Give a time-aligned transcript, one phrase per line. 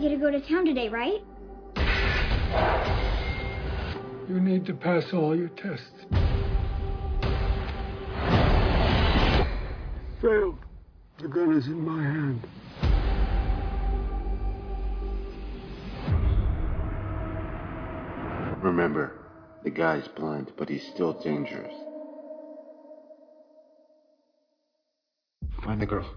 [0.00, 1.20] get to go to town today, right?
[4.28, 5.86] You need to pass all your tests.
[10.20, 10.58] Failed.
[11.20, 12.46] The gun is in my hand.
[18.62, 19.12] Remember,
[19.64, 21.74] the guy's blind, but he's still dangerous.
[25.64, 26.08] Find the girl.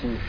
[0.00, 0.20] To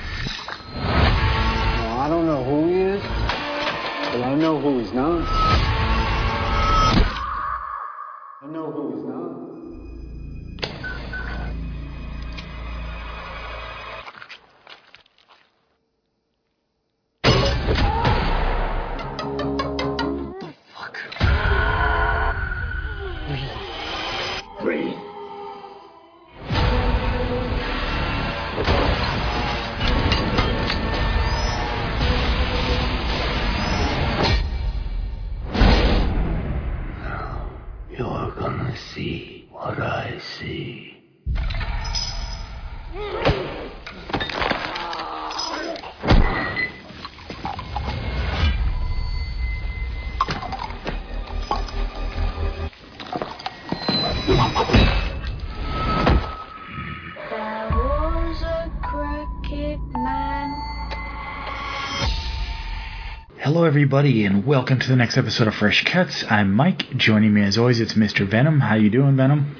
[63.68, 66.24] everybody, and welcome to the next episode of Fresh Cuts.
[66.30, 66.90] I'm Mike.
[66.96, 68.26] Joining me, as always, it's Mr.
[68.26, 68.62] Venom.
[68.62, 69.58] How you doing, Venom?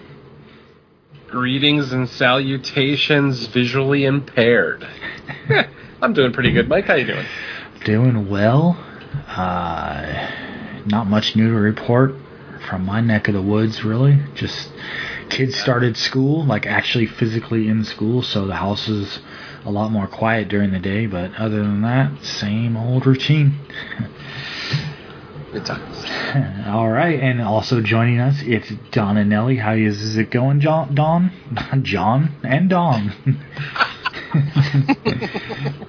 [1.28, 4.88] Greetings and salutations, visually impaired.
[6.02, 6.86] I'm doing pretty good, Mike.
[6.86, 7.26] How you doing?
[7.84, 8.82] Doing well.
[9.28, 10.32] Uh,
[10.86, 12.16] not much new to report
[12.70, 14.22] from my neck of the woods, really.
[14.36, 14.72] Just
[15.30, 19.20] kids started school, like actually physically in school, so the house is
[19.66, 21.06] a lot more quiet during the day.
[21.06, 23.60] But other than that, same old routine.
[25.52, 26.04] Good times.
[26.68, 29.58] All right, and also joining us, it's Don and Nelly.
[29.58, 30.94] How is it going, John?
[30.94, 31.32] Don,
[31.84, 33.14] John, and Don.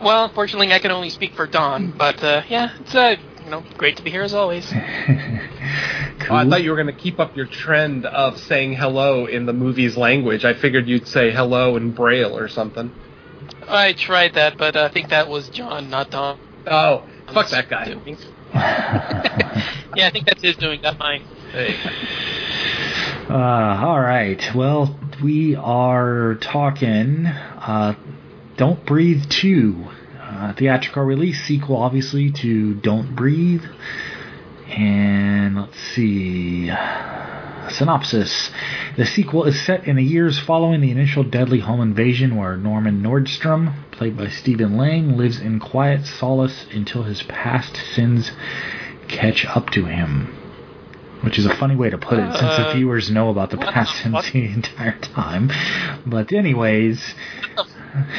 [0.00, 3.64] Well, unfortunately, I can only speak for Don, but uh, yeah, it's uh, you know
[3.76, 4.72] great to be here as always.
[6.26, 6.36] Cool.
[6.36, 9.46] Oh, I thought you were going to keep up your trend of saying hello in
[9.46, 10.44] the movie's language.
[10.44, 12.92] I figured you'd say hello in Braille or something.
[13.68, 16.38] I tried that, but I think that was John, not Don.
[16.66, 17.94] Oh, fuck that guy.
[19.96, 21.22] Yeah, I think that's his doing, not mine.
[21.52, 21.74] Hey.
[23.30, 24.42] Uh, all right.
[24.54, 27.24] Well, we are talking.
[27.26, 27.94] Uh,
[28.58, 29.84] Don't Breathe 2.
[30.20, 33.64] Uh, theatrical release sequel, obviously, to Don't Breathe.
[34.68, 36.70] And let's see.
[37.68, 38.50] Synopsis
[38.96, 43.02] The sequel is set in the years following the initial deadly home invasion, where Norman
[43.02, 48.30] Nordstrom, played by Stephen Lang, lives in quiet solace until his past sins
[49.08, 50.32] catch up to him.
[51.22, 53.56] Which is a funny way to put it, since the Uh, viewers know about the
[53.56, 55.50] past the sins the entire time.
[56.04, 57.14] But, anyways,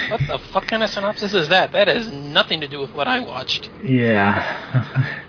[0.09, 1.71] What the fuck kind of synopsis is that?
[1.71, 3.69] That has nothing to do with what I watched.
[3.83, 5.05] yeah.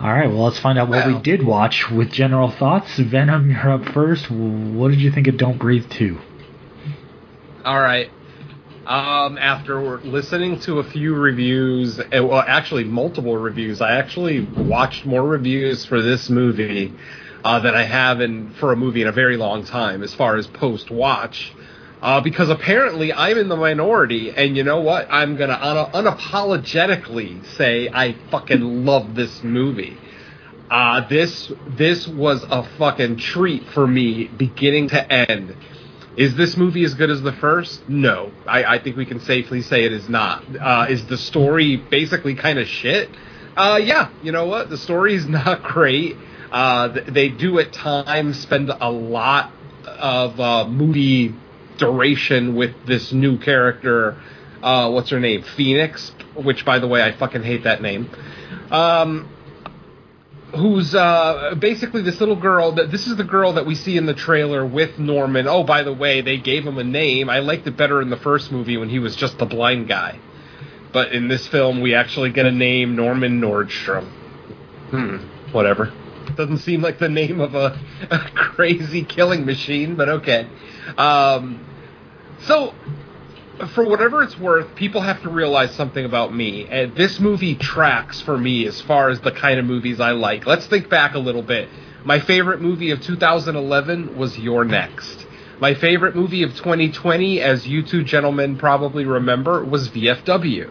[0.00, 2.98] All right, well, let's find out what we did watch with general thoughts.
[2.98, 4.30] Venom, you're up first.
[4.30, 6.18] What did you think of Don't Breathe 2?
[7.66, 8.10] All right.
[8.86, 15.04] Um, after listening to a few reviews, eh, well, actually multiple reviews, I actually watched
[15.04, 16.94] more reviews for this movie
[17.44, 20.36] uh, than I have in for a movie in a very long time, as far
[20.38, 21.52] as post watch.
[22.02, 25.06] Uh, because apparently I'm in the minority, and you know what?
[25.10, 29.98] I'm gonna un- unapologetically say I fucking love this movie.
[30.70, 35.54] Uh, this this was a fucking treat for me, beginning to end.
[36.16, 37.88] Is this movie as good as the first?
[37.88, 40.44] No, I, I think we can safely say it is not.
[40.58, 43.10] Uh, is the story basically kind of shit?
[43.56, 44.70] Uh, yeah, you know what?
[44.70, 46.16] The story is not great.
[46.50, 49.52] Uh, they do at times spend a lot
[49.86, 51.34] of uh, movie
[51.80, 54.16] duration with this new character.
[54.62, 55.42] Uh, what's her name?
[55.42, 56.12] Phoenix.
[56.36, 58.08] Which, by the way, I fucking hate that name.
[58.70, 59.28] Um,
[60.54, 62.72] who's uh, basically this little girl.
[62.72, 65.48] That this is the girl that we see in the trailer with Norman.
[65.48, 67.28] Oh, by the way, they gave him a name.
[67.28, 70.18] I liked it better in the first movie when he was just the blind guy.
[70.92, 74.10] But in this film, we actually get a name, Norman Nordstrom.
[74.90, 75.92] Hmm, whatever.
[76.36, 77.78] Doesn't seem like the name of a,
[78.10, 80.48] a crazy killing machine, but okay.
[80.96, 81.64] Um,
[82.42, 82.74] so,
[83.74, 86.66] for whatever it's worth, people have to realize something about me.
[86.68, 90.46] And this movie tracks for me as far as the kind of movies I like.
[90.46, 91.68] Let's think back a little bit.
[92.04, 95.26] My favorite movie of 2011 was You're Next.
[95.60, 100.70] My favorite movie of 2020, as you two gentlemen probably remember, was VFW.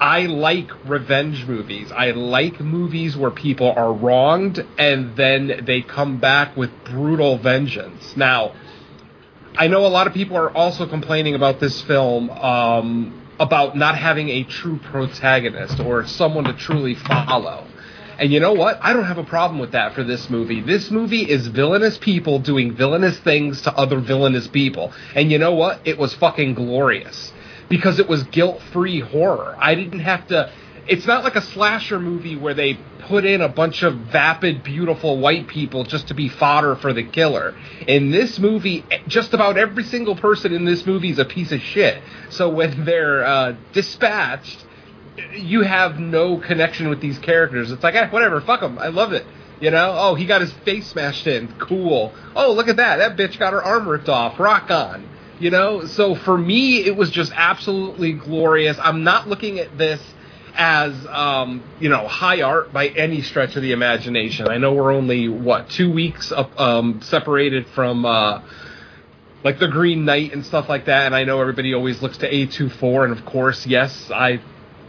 [0.00, 1.90] I like revenge movies.
[1.90, 8.16] I like movies where people are wronged and then they come back with brutal vengeance.
[8.16, 8.52] Now,
[9.56, 13.98] I know a lot of people are also complaining about this film um, about not
[13.98, 17.66] having a true protagonist or someone to truly follow.
[18.18, 18.78] And you know what?
[18.80, 20.60] I don't have a problem with that for this movie.
[20.60, 24.92] This movie is villainous people doing villainous things to other villainous people.
[25.14, 25.80] And you know what?
[25.84, 27.32] It was fucking glorious.
[27.68, 29.56] Because it was guilt free horror.
[29.58, 30.50] I didn't have to.
[30.88, 35.18] It's not like a slasher movie where they put in a bunch of vapid, beautiful
[35.18, 37.54] white people just to be fodder for the killer.
[37.86, 41.60] In this movie, just about every single person in this movie is a piece of
[41.60, 42.02] shit.
[42.30, 44.64] So when they're uh, dispatched,
[45.34, 47.70] you have no connection with these characters.
[47.70, 48.78] It's like, eh, whatever, fuck them.
[48.78, 49.26] I love it.
[49.60, 51.54] You know, oh, he got his face smashed in.
[51.60, 52.12] Cool.
[52.34, 52.96] Oh, look at that.
[52.96, 54.40] That bitch got her arm ripped off.
[54.40, 55.08] Rock on.
[55.38, 58.76] You know, so for me, it was just absolutely glorious.
[58.80, 60.00] I'm not looking at this
[60.54, 64.48] as um, you know high art by any stretch of the imagination.
[64.48, 68.42] I know we're only what two weeks up, um, separated from uh,
[69.44, 72.30] like the Green Knight and stuff like that, and I know everybody always looks to
[72.30, 74.40] A24, and of course, yes, I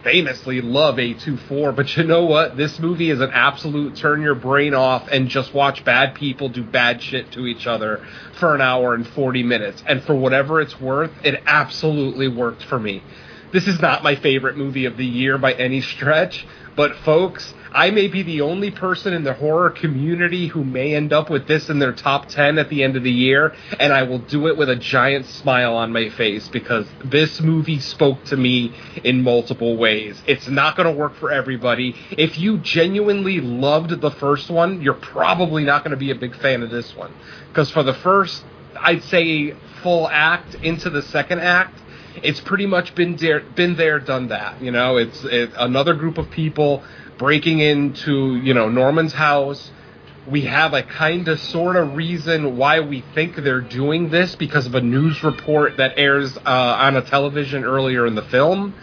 [0.03, 2.57] famously love A24, but you know what?
[2.57, 6.63] This movie is an absolute turn your brain off and just watch bad people do
[6.63, 8.05] bad shit to each other
[8.39, 9.81] for an hour and 40 minutes.
[9.87, 13.01] And for whatever it's worth, it absolutely worked for me.
[13.53, 17.91] This is not my favorite movie of the year by any stretch, but folks, I
[17.91, 21.69] may be the only person in the horror community who may end up with this
[21.69, 24.57] in their top 10 at the end of the year, and I will do it
[24.57, 28.73] with a giant smile on my face because this movie spoke to me
[29.03, 30.19] in multiple ways.
[30.25, 31.95] It's not going to work for everybody.
[32.09, 36.35] If you genuinely loved the first one, you're probably not going to be a big
[36.37, 37.13] fan of this one.
[37.49, 38.43] Because for the first,
[38.75, 39.53] I'd say,
[39.83, 41.79] full act into the second act,
[42.21, 44.61] it's pretty much been there, been there, done that.
[44.61, 46.83] You know, it's it, another group of people
[47.17, 49.71] breaking into you know Norman's house.
[50.29, 54.65] We have a kind of sort of reason why we think they're doing this because
[54.65, 58.73] of a news report that airs uh, on a television earlier in the film.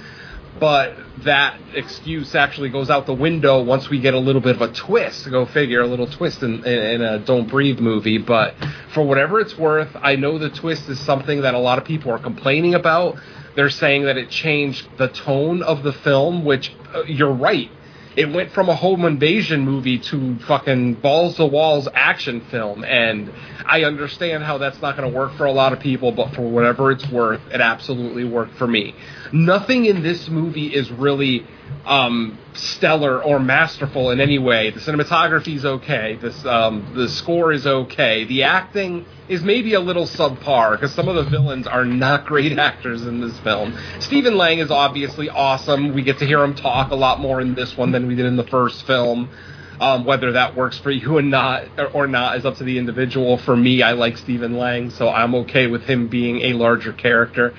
[0.58, 4.62] But that excuse actually goes out the window once we get a little bit of
[4.62, 5.30] a twist.
[5.30, 8.18] Go figure, a little twist in, in, in a Don't Breathe movie.
[8.18, 8.54] But
[8.94, 12.12] for whatever it's worth, I know the twist is something that a lot of people
[12.12, 13.16] are complaining about.
[13.56, 17.70] They're saying that it changed the tone of the film, which uh, you're right
[18.16, 23.32] it went from a home invasion movie to fucking balls to walls action film and
[23.66, 26.42] i understand how that's not going to work for a lot of people but for
[26.42, 28.94] whatever it's worth it absolutely worked for me.
[29.32, 31.46] Nothing in this movie is really
[31.86, 37.52] um, stellar or masterful in any way the cinematography is okay this um, the score
[37.52, 41.84] is okay the acting is maybe a little subpar because some of the villains are
[41.84, 43.78] not great actors in this film.
[44.00, 45.94] Stephen Lang is obviously awesome.
[45.94, 48.26] We get to hear him talk a lot more in this one than we did
[48.26, 49.30] in the first film.
[49.78, 53.38] Um, whether that works for you and not or not is up to the individual.
[53.38, 57.54] For me, I like Stephen Lang, so I'm okay with him being a larger character.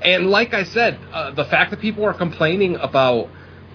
[0.00, 3.28] And like I said, uh, the fact that people are complaining about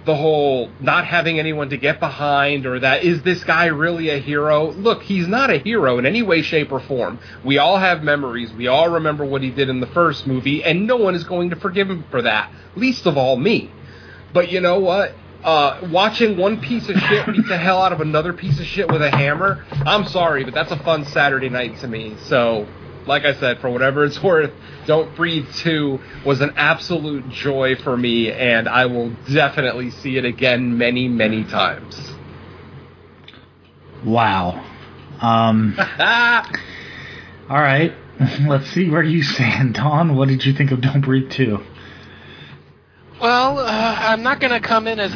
[0.06, 4.18] the whole not having anyone to get behind or that is this guy really a
[4.18, 4.72] hero?
[4.72, 7.20] Look, he's not a hero in any way, shape, or form.
[7.44, 8.52] We all have memories.
[8.54, 11.52] We all remember what he did in the first movie, and no one is going
[11.52, 13.72] to forgive him for that, least of all me.
[14.34, 15.14] But you know what?
[15.44, 18.88] Uh, watching one piece of shit beat the hell out of another piece of shit
[18.92, 22.16] with a hammer, I'm sorry, but that's a fun Saturday night to me.
[22.26, 22.68] So
[23.08, 24.52] like I said, for whatever it's worth,
[24.88, 30.26] Don't Breathe 2 was an absolute joy for me, and I will definitely see it
[30.26, 32.14] again many, many times.
[34.06, 34.66] Wow.
[35.22, 35.76] Um,
[37.50, 37.94] all right.
[38.48, 40.16] Let's see where are you stand, Don.
[40.16, 41.60] What did you think of Don't Breathe 2?
[43.22, 45.14] Well, uh, I'm not going to come in as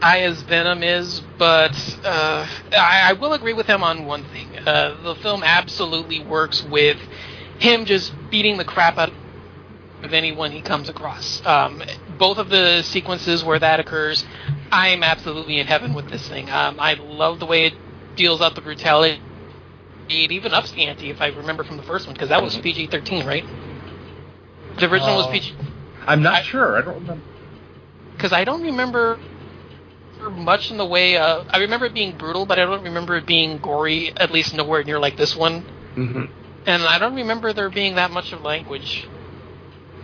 [0.00, 1.72] high as Venom is, but
[2.04, 4.48] uh, I, I, will agree with him on one thing.
[4.58, 6.98] Uh, the film absolutely works with
[7.58, 9.12] him just beating the crap out
[10.02, 11.44] of anyone he comes across.
[11.46, 11.82] Um,
[12.18, 14.24] both of the sequences where that occurs,
[14.70, 16.50] I'm absolutely in heaven with this thing.
[16.50, 17.74] Um, I love the way it
[18.16, 19.20] deals out the brutality.
[20.08, 22.56] It even ups the ante, if I remember from the first one, because that was
[22.58, 23.44] PG-13, right?
[24.78, 25.54] The original was Uh, PG.
[26.06, 26.76] I'm not I- sure.
[26.76, 27.22] I don't remember.
[28.16, 29.18] Because I don't remember
[30.30, 31.16] much in the way.
[31.16, 34.12] Uh, I remember it being brutal, but I don't remember it being gory.
[34.16, 35.64] At least nowhere near like this one.
[35.94, 36.24] hmm
[36.66, 39.08] And I don't remember there being that much of language.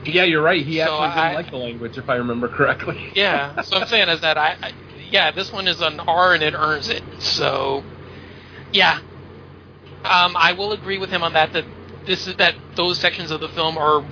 [0.04, 0.64] Yeah, you're right.
[0.64, 2.98] He So actually didn't I- like the language, if I remember correctly.
[3.14, 3.60] Yeah.
[3.62, 4.72] so I'm saying is that I, I,
[5.10, 7.02] yeah, this one is an R and it earns it.
[7.18, 7.84] So,
[8.72, 9.00] yeah.
[10.04, 11.52] Um, I will agree with him on that.
[11.52, 11.66] That
[12.06, 14.02] this is that those sections of the film are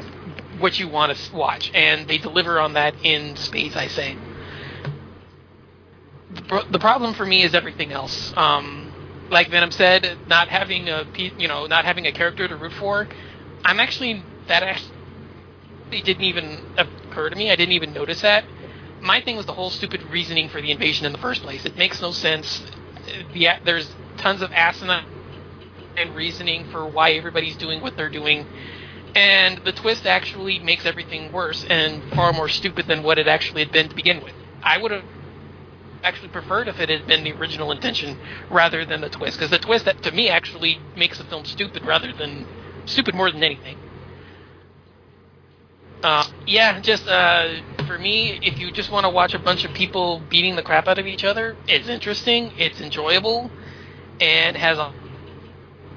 [0.59, 3.75] what you want to watch, and they deliver on that in spades.
[3.77, 4.19] I say.
[6.31, 8.33] The, problem for me is everything else.
[8.37, 8.93] Um,
[9.31, 13.09] like Venom said, not having a you know not having a character to root for.
[13.65, 14.93] I'm actually that actually
[15.91, 17.51] didn't even occur to me.
[17.51, 18.45] I didn't even notice that.
[19.01, 21.65] My thing was the whole stupid reasoning for the invasion in the first place.
[21.65, 22.63] It makes no sense.
[23.65, 25.05] There's tons of asinine
[25.97, 28.47] and reasoning for why everybody's doing what they're doing.
[29.15, 33.63] And the twist actually makes everything worse and far more stupid than what it actually
[33.65, 34.35] had been to begin with.
[34.63, 35.05] I would have
[36.03, 38.19] actually preferred if it had been the original intention
[38.51, 41.85] rather than the twist, because the twist that to me actually makes the film stupid
[41.85, 42.47] rather than
[42.87, 43.77] stupid more than anything.
[46.03, 47.49] Uh, yeah, just uh,
[47.87, 50.87] for me, if you just want to watch a bunch of people beating the crap
[50.87, 53.51] out of each other, it's interesting, it's enjoyable,
[54.21, 54.93] and has a,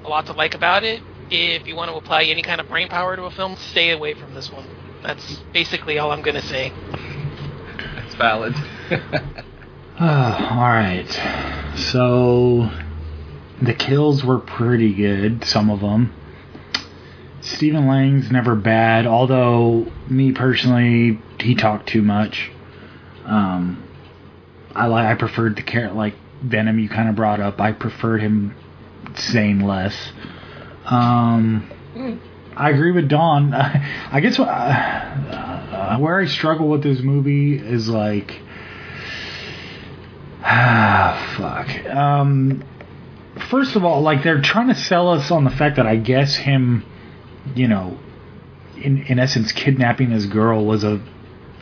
[0.04, 1.00] a lot to like about it.
[1.30, 4.14] If you want to apply any kind of brain power to a film, stay away
[4.14, 4.66] from this one.
[5.02, 6.72] That's basically all I'm going to say.
[7.94, 8.54] That's valid.
[10.00, 11.08] all right.
[11.76, 12.70] So
[13.60, 16.12] the kills were pretty good, some of them.
[17.40, 22.50] Stephen Lang's never bad, although me personally, he talked too much.
[23.24, 23.82] Um,
[24.74, 27.60] I like I preferred the character like Venom you kind of brought up.
[27.60, 28.54] I preferred him
[29.14, 30.12] saying less.
[30.84, 31.70] Um,
[32.56, 33.54] I agree with Don.
[33.54, 38.40] I guess uh, uh, where I struggle with this movie is like,
[40.42, 41.86] ah, fuck.
[41.86, 42.64] Um,
[43.50, 46.36] first of all, like they're trying to sell us on the fact that I guess
[46.36, 46.84] him,
[47.54, 47.98] you know,
[48.76, 51.00] in in essence, kidnapping his girl was a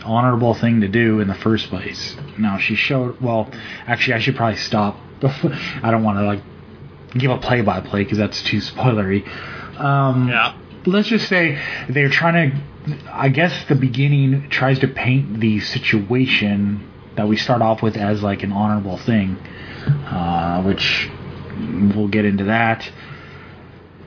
[0.04, 2.16] honorable thing to do in the first place.
[2.38, 3.20] Now she showed.
[3.20, 3.50] Well,
[3.86, 4.98] actually, I should probably stop.
[5.22, 6.42] I don't want to like
[7.12, 9.26] give a play by play because that's too spoilery.
[9.78, 10.56] Um, yeah.
[10.86, 11.58] let's just say
[11.88, 12.58] they're trying to
[13.12, 18.22] i guess the beginning tries to paint the situation that we start off with as
[18.22, 19.36] like an honorable thing
[19.86, 21.10] uh, which
[21.94, 22.90] we'll get into that.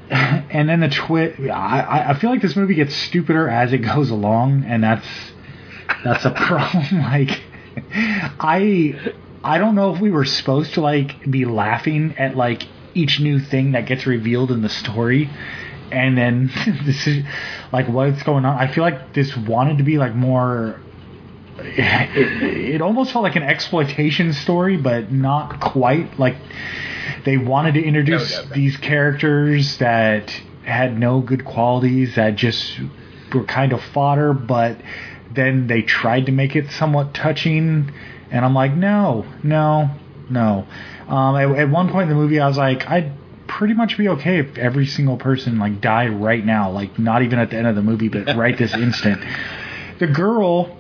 [0.52, 4.12] And then the twist I, I feel like this movie gets stupider as it goes
[4.12, 5.08] along and that's
[6.04, 7.42] that's a problem like
[8.40, 13.20] i i don't know if we were supposed to like be laughing at like each
[13.22, 15.32] new thing that gets revealed in the story
[15.92, 16.52] and then
[16.86, 17.24] this is
[17.72, 18.58] like what's going on?
[18.58, 20.80] I feel like this wanted to be like more
[21.60, 22.44] it,
[22.76, 26.20] it almost felt like an exploitation story but not quite.
[26.20, 26.36] Like
[27.26, 28.56] they wanted to introduce No, no, no.
[28.56, 30.34] these characters that
[30.64, 32.80] had no good qualities that just
[33.34, 34.78] were kind of fodder but
[35.34, 37.92] then they tried to make it somewhat touching
[38.32, 39.90] and i'm like no no
[40.30, 40.66] no.
[41.08, 43.12] Um, at, at one point in the movie i was like i'd
[43.48, 47.40] pretty much be okay if every single person like died right now like not even
[47.40, 49.22] at the end of the movie but right this instant.
[50.00, 50.76] The girl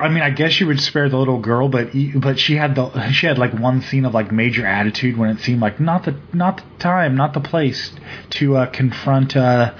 [0.00, 3.10] I mean, I guess you would spare the little girl, but but she had the
[3.10, 6.16] she had like one scene of like major attitude when it seemed like not the
[6.32, 7.92] not the time, not the place
[8.30, 9.74] to uh, confront uh,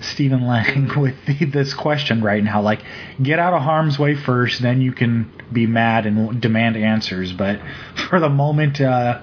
[0.00, 2.62] Stephen Lang with the, this question right now.
[2.62, 2.82] Like,
[3.22, 7.32] get out of harm's way first, then you can be mad and demand answers.
[7.32, 7.60] But
[8.08, 9.20] for the moment, uh,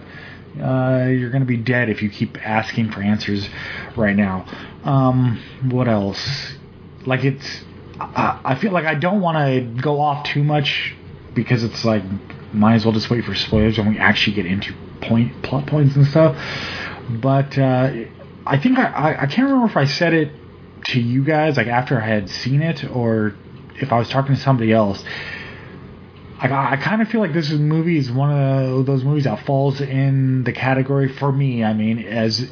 [0.62, 3.48] uh, you're gonna be dead if you keep asking for answers
[3.96, 4.46] right now.
[4.84, 6.54] Um, what else?
[7.06, 7.64] Like it's
[8.16, 10.96] I, feel like I don't want to go off too much
[11.34, 12.04] because it's like
[12.54, 15.96] might as well just wait for spoilers when we actually get into point plot points
[15.96, 16.38] and stuff.
[17.10, 17.92] But uh,
[18.46, 20.32] I think I, I I can't remember if I said it
[20.86, 23.36] to you guys like after I had seen it or
[23.76, 25.04] if I was talking to somebody else.
[26.40, 29.80] I, I kind of feel like this movie is one of those movies that falls
[29.80, 31.64] in the category for me.
[31.64, 32.52] I mean, as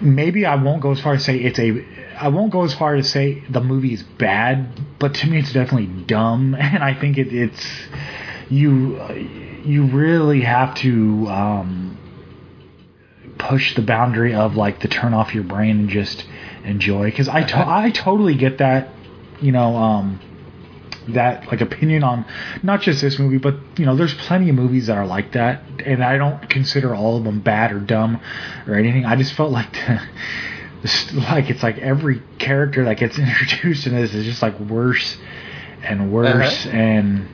[0.00, 1.84] maybe I won't go as far as say it's a
[2.18, 5.52] I won't go as far as say the movie is bad, but to me it's
[5.52, 7.66] definitely dumb, and I think it, it's
[8.48, 9.00] you
[9.64, 11.98] you really have to um,
[13.38, 16.26] push the boundary of like to turn off your brain and just
[16.64, 18.88] enjoy because I to- I totally get that
[19.40, 20.20] you know um,
[21.08, 22.24] that like opinion on
[22.62, 25.62] not just this movie, but you know, there's plenty of movies that are like that,
[25.84, 28.20] and I don't consider all of them bad or dumb
[28.66, 29.04] or anything.
[29.04, 29.74] I just felt like.
[31.14, 35.16] like it's like every character that gets introduced in this is just like worse
[35.82, 36.76] and worse Uh-huh.
[36.76, 37.28] and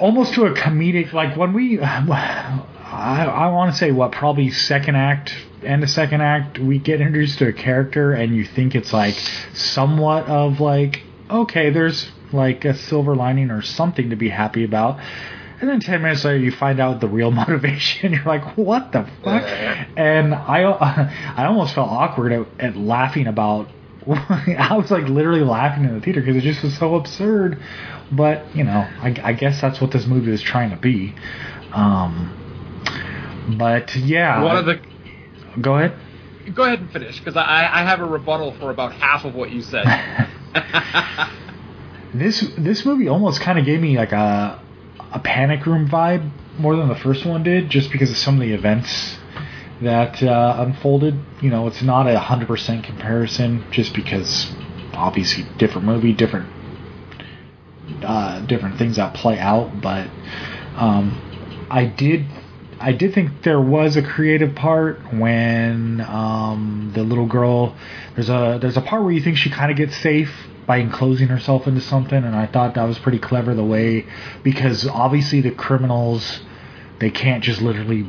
[0.00, 4.96] almost to a comedic like when we I, I want to say what probably second
[4.96, 8.92] act and the second act we get introduced to a character and you think it's
[8.92, 9.14] like
[9.54, 14.98] somewhat of like okay there's like a silver lining or something to be happy about
[15.60, 19.06] and then 10 minutes later you find out the real motivation you're like what the
[19.22, 19.42] fuck
[19.96, 20.62] and i
[21.36, 23.68] i almost felt awkward at, at laughing about
[24.08, 27.62] I was like literally laughing in the theater because it just was so absurd.
[28.10, 31.14] But you know, I, I guess that's what this movie is trying to be.
[31.70, 32.34] Um,
[33.58, 34.80] but yeah, One of the
[35.60, 35.92] go ahead.
[36.54, 39.50] go ahead and finish because I, I have a rebuttal for about half of what
[39.50, 39.84] you said.
[42.14, 44.60] This this movie almost kind of gave me like a
[45.12, 48.40] a panic room vibe more than the first one did, just because of some of
[48.40, 49.16] the events
[49.80, 51.18] that uh, unfolded.
[51.40, 54.52] You know, it's not a hundred percent comparison, just because
[54.92, 56.48] obviously different movie, different
[58.04, 59.80] uh, different things that play out.
[59.80, 60.08] But
[60.76, 62.26] um, I did
[62.78, 67.76] I did think there was a creative part when um, the little girl
[68.14, 70.32] there's a there's a part where you think she kind of gets safe
[70.70, 74.06] by enclosing herself into something, and I thought that was pretty clever the way
[74.44, 76.42] because obviously the criminals
[77.00, 78.08] they can't just literally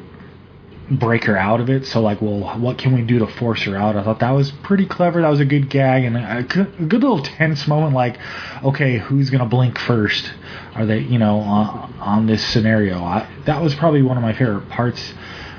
[0.92, 1.88] break her out of it.
[1.88, 3.96] So like, well, what can we do to force her out?
[3.96, 5.24] I thought that was pretty clever.
[5.24, 7.96] That was a good gag and a good, little tense moment.
[7.96, 8.20] Like,
[8.64, 10.32] okay, who's gonna blink first?
[10.76, 13.00] Are they, you know, on, on this scenario?
[13.00, 15.16] I, that was probably one of my favorite parts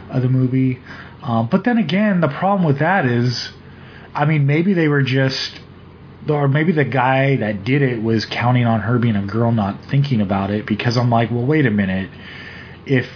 [0.09, 0.79] of the movie.
[1.21, 3.51] Um, but then again, the problem with that is,
[4.15, 5.59] I mean, maybe they were just.
[6.29, 9.85] Or maybe the guy that did it was counting on her being a girl, not
[9.87, 10.67] thinking about it.
[10.67, 12.11] Because I'm like, well, wait a minute.
[12.87, 13.09] If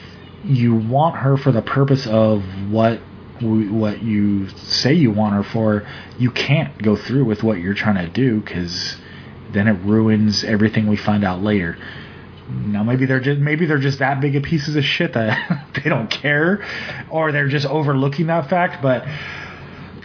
[0.45, 3.01] you want her for the purpose of what
[3.41, 5.87] what you say you want her for,
[6.19, 8.97] you can't go through with what you're trying to do because
[9.53, 11.77] then it ruins everything we find out later.
[12.49, 15.91] Now maybe they're just maybe they're just that big of pieces of shit that they
[15.91, 16.65] don't care,
[17.11, 18.83] or they're just overlooking that fact.
[18.83, 19.07] But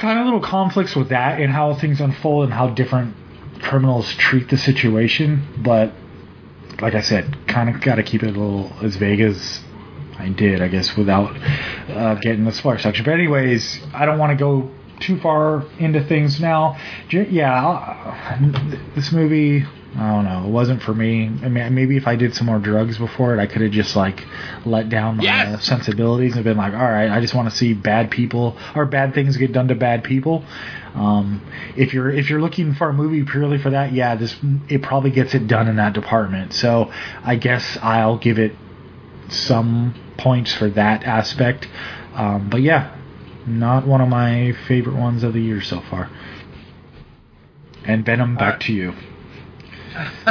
[0.01, 3.15] kind of little conflicts with that and how things unfold and how different
[3.61, 5.47] criminals treat the situation.
[5.57, 5.93] But
[6.81, 9.61] like I said, kind of got to keep it a little as vague as
[10.17, 11.37] I did, I guess, without
[11.89, 13.05] uh, getting the spoiler section.
[13.05, 16.77] But anyways, I don't want to go too far into things now.
[17.11, 18.39] Yeah,
[18.95, 21.25] this movie, I don't know, it wasn't for me.
[21.25, 23.93] I mean, maybe if I did some more drugs before it, I could have just
[23.95, 24.25] like
[24.65, 25.55] let down my Yes!
[25.55, 28.85] uh, sensibilities and been like, all right, I just want to see bad people or
[28.85, 30.45] bad things get done to bad people.
[30.95, 31.41] Um,
[31.75, 34.35] if you're if you're looking for a movie purely for that, yeah, this
[34.69, 36.53] it probably gets it done in that department.
[36.53, 36.89] So
[37.23, 38.55] I guess I'll give it
[39.27, 41.67] some points for that aspect.
[42.13, 42.95] Um, but yeah,
[43.45, 46.09] not one of my favorite ones of the year so far.
[47.83, 48.61] And Venom, back Alright.
[48.61, 48.93] to you.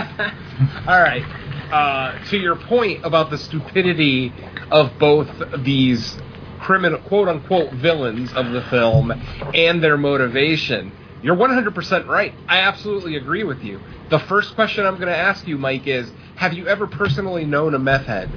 [0.87, 1.25] All right.
[1.73, 4.33] Uh, to your point about the stupidity
[4.71, 6.19] of both these
[6.59, 9.13] criminal, quote unquote, villains of the film
[9.55, 10.93] and their motivation,
[11.23, 12.35] you're 100% right.
[12.49, 13.81] I absolutely agree with you.
[14.09, 17.75] The first question I'm going to ask you, Mike, is Have you ever personally known
[17.75, 18.31] a meth head?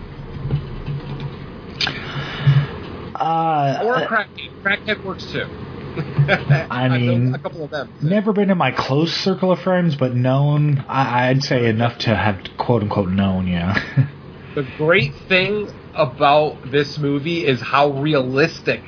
[3.16, 4.28] Uh, Or a crackhead?
[4.66, 5.46] Crackhead works too.
[6.70, 7.94] I mean, a couple of them.
[8.02, 10.84] never been in my close circle of friends, but known.
[10.88, 13.48] I, I'd say enough to have quote unquote known.
[13.48, 14.08] Yeah.
[14.56, 18.84] The great thing about this movie is how realistic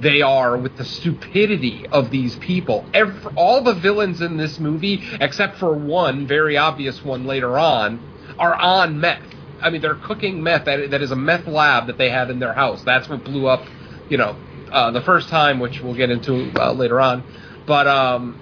[0.00, 2.86] they are with the stupidity of these people.
[2.94, 8.00] Every, all the villains in this movie, except for one very obvious one later on,
[8.38, 9.22] are on meth.
[9.60, 10.64] I mean, they're cooking meth.
[10.64, 12.82] That, that is a meth lab that they have in their house.
[12.82, 13.62] That's what blew up,
[14.08, 14.36] you know,
[14.70, 17.24] uh, the first time, which we'll get into uh, later on.
[17.66, 18.40] But um,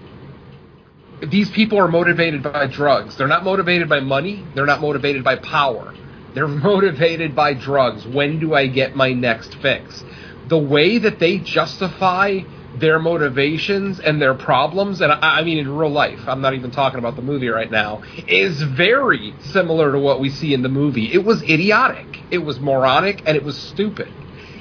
[1.26, 3.16] these people are motivated by drugs.
[3.16, 4.44] They're not motivated by money.
[4.54, 5.94] They're not motivated by power.
[6.34, 8.06] They're motivated by drugs.
[8.06, 10.04] When do I get my next fix?
[10.48, 12.40] The way that they justify
[12.76, 16.70] their motivations and their problems, and I, I mean in real life, I'm not even
[16.70, 20.68] talking about the movie right now, is very similar to what we see in the
[20.68, 21.12] movie.
[21.12, 24.12] It was idiotic, it was moronic, and it was stupid.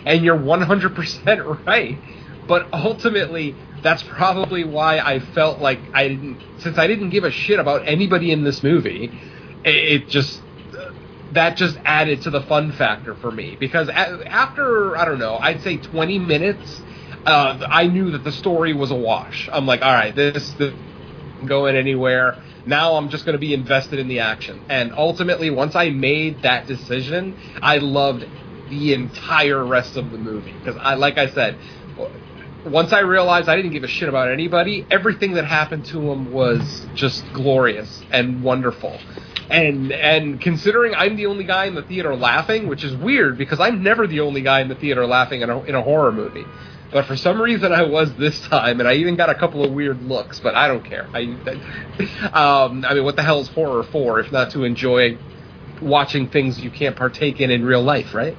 [0.07, 1.97] And you're 100% right.
[2.47, 7.31] But ultimately, that's probably why I felt like I didn't, since I didn't give a
[7.31, 9.11] shit about anybody in this movie,
[9.65, 10.41] it, it just,
[11.33, 13.57] that just added to the fun factor for me.
[13.59, 16.81] Because after, I don't know, I'd say 20 minutes,
[17.25, 19.49] uh, I knew that the story was a wash.
[19.51, 20.73] I'm like, all right, this, this
[21.45, 22.41] going anywhere.
[22.65, 24.63] Now I'm just going to be invested in the action.
[24.69, 28.25] And ultimately, once I made that decision, I loved
[28.69, 31.57] the entire rest of the movie because I, like I said,
[32.65, 36.31] once I realized I didn't give a shit about anybody, everything that happened to him
[36.31, 38.99] was just glorious and wonderful.
[39.49, 43.59] And and considering I'm the only guy in the theater laughing, which is weird because
[43.59, 46.45] I'm never the only guy in the theater laughing in a, in a horror movie.
[46.91, 49.71] But for some reason I was this time, and I even got a couple of
[49.71, 50.39] weird looks.
[50.39, 51.07] But I don't care.
[51.13, 51.21] I,
[52.33, 55.17] um, I mean, what the hell is horror for if not to enjoy
[55.81, 58.35] watching things you can't partake in in real life, right?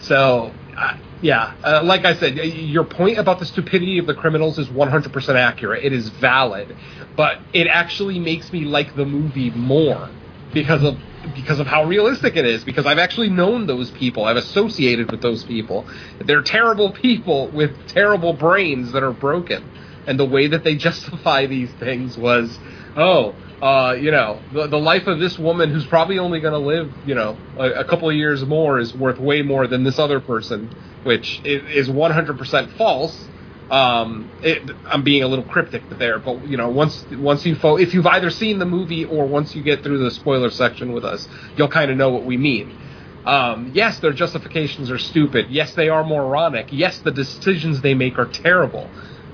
[0.00, 4.58] So, uh, yeah, uh, like I said, your point about the stupidity of the criminals
[4.58, 5.84] is 100% accurate.
[5.84, 6.76] It is valid,
[7.16, 10.08] but it actually makes me like the movie more
[10.52, 10.98] because of
[11.34, 12.64] because of how realistic it is.
[12.64, 14.24] Because I've actually known those people.
[14.24, 15.86] I've associated with those people.
[16.20, 19.68] They're terrible people with terrible brains that are broken.
[20.06, 22.56] And the way that they justify these things was,
[22.96, 26.58] oh, uh, you know, the, the life of this woman who's probably only going to
[26.58, 29.98] live, you know, a, a, couple of years more is worth way more than this
[29.98, 30.70] other person,
[31.02, 33.28] which is, is 100% false.
[33.70, 37.76] Um, it, I'm being a little cryptic there, but you know, once once you fo-
[37.76, 41.04] if you've either seen the movie or once you get through the spoiler section with
[41.04, 42.78] us, you'll kind of know what we mean.
[43.26, 45.50] Um, yes, their justifications are stupid.
[45.50, 46.68] Yes, they are moronic.
[46.70, 48.88] Yes, the decisions they make are terrible.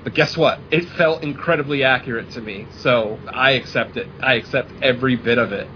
[0.05, 0.59] But guess what?
[0.69, 4.07] It felt incredibly accurate to me, so I accept it.
[4.21, 5.67] I accept every bit of it.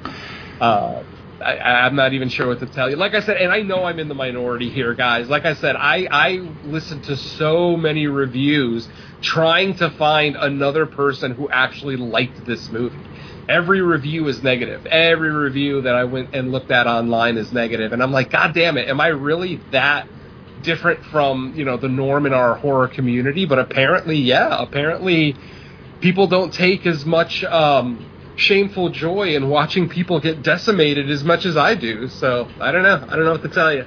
[0.61, 1.03] Uh,
[1.43, 2.95] I, am not even sure what to tell you.
[2.95, 5.29] Like I said, and I know I'm in the minority here, guys.
[5.29, 8.87] Like I said, I, I listened to so many reviews
[9.21, 12.99] trying to find another person who actually liked this movie.
[13.47, 14.85] Every review is negative.
[14.85, 18.53] Every review that I went and looked at online is negative, and I'm like, God
[18.53, 18.89] damn it!
[18.89, 20.07] Am I really that?
[20.63, 25.35] Different from you know the norm in our horror community, but apparently, yeah, apparently
[26.01, 31.45] people don't take as much um, shameful joy in watching people get decimated as much
[31.45, 32.07] as I do.
[32.07, 33.05] So I don't know.
[33.07, 33.85] I don't know what to tell you.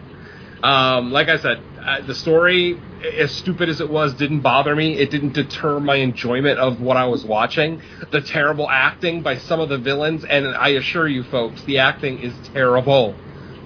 [0.62, 2.78] Um, like I said, uh, the story,
[3.18, 4.96] as stupid as it was, didn't bother me.
[4.96, 7.82] It didn't deter my enjoyment of what I was watching.
[8.12, 12.20] The terrible acting by some of the villains, and I assure you, folks, the acting
[12.20, 13.16] is terrible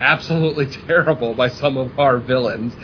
[0.01, 2.75] absolutely terrible by some of our villains.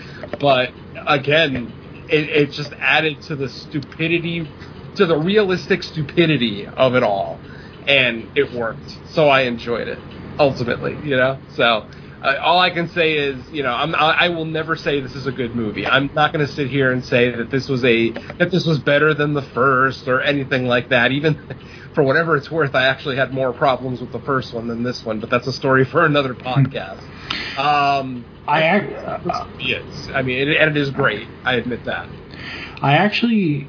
[0.41, 0.73] But
[1.07, 1.73] again,
[2.09, 4.49] it, it just added to the stupidity,
[4.97, 7.41] to the realistic stupidity of it all.
[7.87, 8.99] And it worked.
[9.11, 9.99] So I enjoyed it,
[10.39, 11.39] ultimately, you know?
[11.55, 11.89] So.
[12.23, 15.27] Uh, all I can say is, you know, I'm, I will never say this is
[15.27, 15.89] a good movie.
[15.89, 18.79] I'm not going to sit here and say that this was a that this was
[18.79, 21.11] better than the first or anything like that.
[21.11, 21.41] Even
[21.95, 25.05] for whatever it's worth, I actually had more problems with the first one than this
[25.05, 27.03] one, but that's a story for another podcast.
[27.59, 31.29] Um, I uh, yes, I mean, it, and it is great.
[31.45, 32.09] I admit that.
[32.81, 33.69] I actually,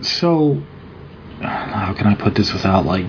[0.00, 0.62] so
[1.40, 3.06] how can I put this without like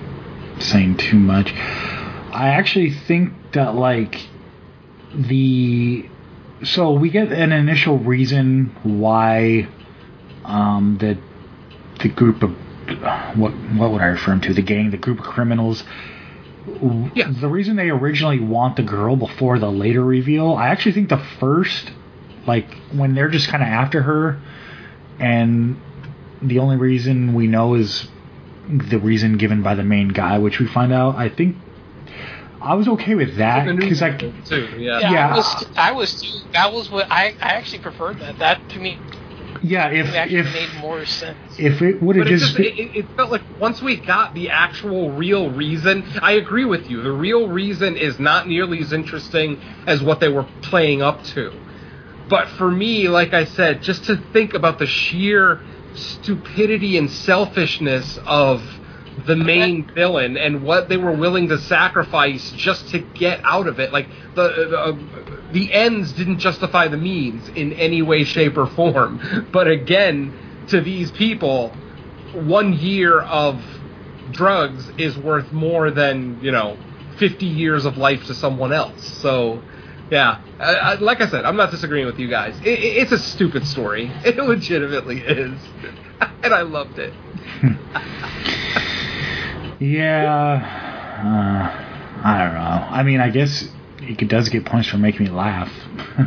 [0.58, 1.52] saying too much?
[1.52, 4.20] I actually think that like
[5.14, 6.08] the
[6.62, 9.68] so we get an initial reason why
[10.44, 11.18] um, the
[12.02, 12.54] the group of
[13.36, 14.54] what what would I refer them to?
[14.54, 15.84] The gang, the group of criminals.
[17.14, 17.30] Yeah.
[17.30, 21.24] The reason they originally want the girl before the later reveal, I actually think the
[21.38, 21.90] first,
[22.46, 24.40] like when they're just kind of after her,
[25.18, 25.80] and
[26.42, 28.08] the only reason we know is
[28.68, 31.16] the reason given by the main guy, which we find out.
[31.16, 31.56] I think
[32.60, 34.32] I was okay with that because I too.
[34.78, 35.28] Yeah, yeah.
[35.28, 36.50] I was, I was too.
[36.52, 38.38] That was what I, I actually preferred that.
[38.38, 38.98] That to me
[39.62, 41.38] yeah, if if made more sense.
[41.58, 45.10] If it would have just, just it, it, felt like once we got the actual
[45.10, 47.02] real reason, I agree with you.
[47.02, 51.52] The real reason is not nearly as interesting as what they were playing up to.
[52.28, 55.60] But for me, like I said, just to think about the sheer
[55.94, 58.62] stupidity and selfishness of
[59.26, 63.80] the main villain and what they were willing to sacrifice just to get out of
[63.80, 63.92] it.
[63.92, 68.66] Like the the, uh, the ends didn't justify the means in any way, shape, or
[68.66, 69.48] form.
[69.52, 70.32] But again,
[70.68, 71.70] to these people,
[72.32, 73.62] one year of
[74.30, 76.78] drugs is worth more than you know
[77.18, 79.04] 50 years of life to someone else.
[79.20, 79.62] So.
[80.10, 82.58] Yeah, I, I, like I said, I'm not disagreeing with you guys.
[82.62, 84.10] It, it, it's a stupid story.
[84.24, 85.56] It legitimately is,
[86.42, 87.14] and I loved it.
[89.80, 90.60] Yeah,
[91.24, 92.86] uh, I don't know.
[92.90, 93.66] I mean, I guess
[94.10, 95.70] it does get punched for making me laugh.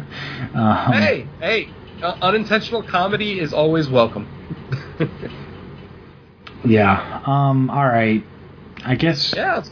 [0.53, 1.69] um, hey, hey,
[2.01, 4.27] uh, unintentional comedy is always welcome.
[6.65, 7.21] yeah.
[7.25, 7.69] Um.
[7.69, 8.23] All right.
[8.85, 9.33] I guess.
[9.35, 9.63] Yeah.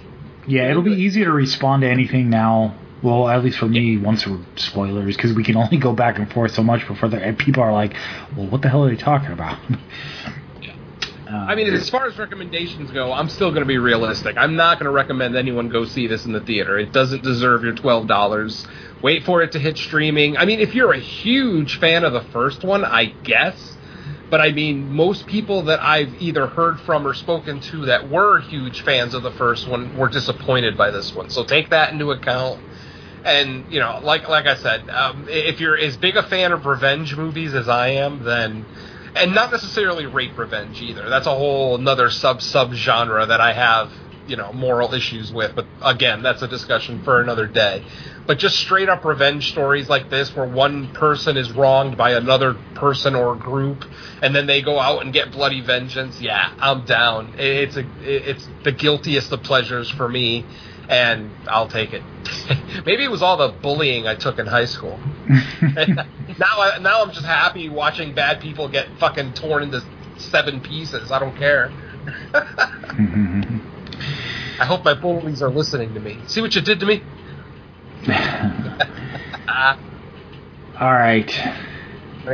[0.47, 2.76] Yeah, it'll be easier to respond to anything now.
[3.04, 6.32] Well, at least for me, once we're spoilers, because we can only go back and
[6.32, 7.95] forth so much before the people are like,
[8.36, 9.58] "Well, what the hell are they talking about?"
[11.32, 14.36] Uh, I mean, as far as recommendations go, I'm still going to be realistic.
[14.38, 16.78] I'm not going to recommend anyone go see this in the theater.
[16.78, 18.67] It doesn't deserve your twelve dollars.
[19.02, 20.36] Wait for it to hit streaming.
[20.36, 23.78] I mean, if you're a huge fan of the first one, I guess.
[24.30, 28.39] But I mean, most people that I've either heard from or spoken to that were
[28.39, 31.30] huge fans of the first one were disappointed by this one.
[31.30, 32.62] So take that into account.
[33.24, 36.65] And you know, like like I said, um, if you're as big a fan of
[36.65, 38.65] revenge movies as I am, then
[39.15, 41.10] and not necessarily rape revenge either.
[41.10, 43.91] That's a whole another sub sub genre that I have
[44.28, 45.56] you know moral issues with.
[45.56, 47.84] But again, that's a discussion for another day.
[48.28, 52.56] But just straight up revenge stories like this, where one person is wronged by another
[52.76, 53.84] person or group,
[54.21, 56.21] and then they go out and get bloody vengeance.
[56.21, 57.36] Yeah, I'm down.
[57.38, 60.45] It's a it's the guiltiest of pleasures for me,
[60.91, 62.04] and I'll take it.
[62.86, 64.99] Maybe it was all the bullying I took in high school.
[65.62, 66.06] now,
[66.60, 69.82] I, now I'm just happy watching bad people get fucking torn into
[70.17, 71.10] seven pieces.
[71.10, 71.71] I don't care.
[74.60, 76.19] I hope my bullies are listening to me.
[76.27, 77.01] See what you did to me?
[79.47, 79.80] Ah.
[80.77, 81.30] All right.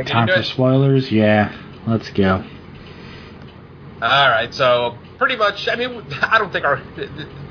[0.06, 1.12] Time for spoilers.
[1.12, 2.44] Yeah, let's go.
[4.02, 4.52] All right.
[4.52, 6.82] So pretty much, I mean, I don't think our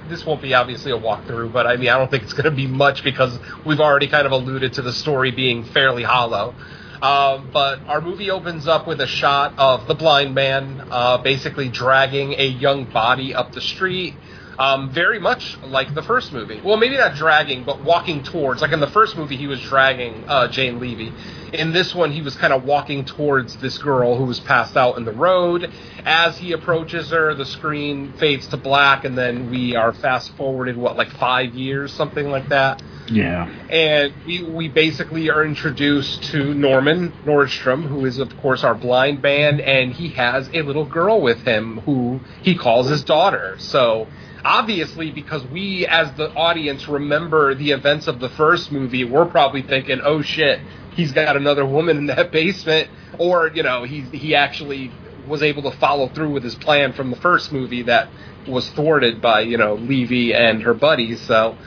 [0.10, 2.52] this won't be obviously a walkthrough, but I mean, I don't think it's going to
[2.52, 6.56] be much because we've already kind of alluded to the story being fairly hollow.
[7.02, 11.70] Um, but our movie opens up with a shot of the blind man uh, basically
[11.70, 14.16] dragging a young body up the street.
[14.60, 16.60] Um, very much like the first movie.
[16.64, 18.62] Well, maybe not dragging, but walking towards.
[18.62, 21.14] Like in the first movie, he was dragging uh, Jane Levy.
[21.54, 24.98] In this one, he was kind of walking towards this girl who was passed out
[24.98, 25.72] in the road.
[26.06, 30.76] As he approaches her, the screen fades to black, and then we are fast forwarded,
[30.76, 32.82] what, like five years, something like that?
[33.10, 33.48] Yeah.
[33.70, 39.22] And we, we basically are introduced to Norman Nordstrom, who is, of course, our blind
[39.22, 43.56] man, and he has a little girl with him who he calls his daughter.
[43.60, 44.08] So
[44.44, 49.62] obviously because we as the audience remember the events of the first movie we're probably
[49.62, 50.60] thinking oh shit
[50.98, 52.90] he's got another woman in that basement.
[53.18, 54.92] Or you know he he actually
[55.26, 58.10] was able to follow through with his plan from the first movie that
[58.48, 61.58] was thwarted by you know Levy and her buddies so.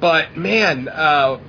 [0.00, 1.40] But man uh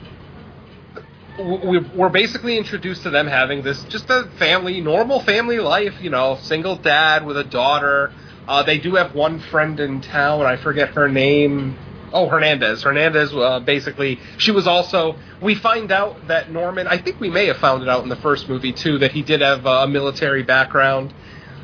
[1.39, 6.37] we're basically introduced to them having this just a family, normal family life, you know,
[6.39, 8.13] single dad with a daughter,
[8.47, 10.45] uh, they do have one friend in town.
[10.45, 11.77] I forget her name.
[12.13, 12.83] Oh, Hernandez.
[12.83, 15.15] Hernandez, uh, basically, she was also.
[15.41, 16.87] We find out that Norman.
[16.87, 19.21] I think we may have found it out in the first movie too that he
[19.21, 21.13] did have a military background.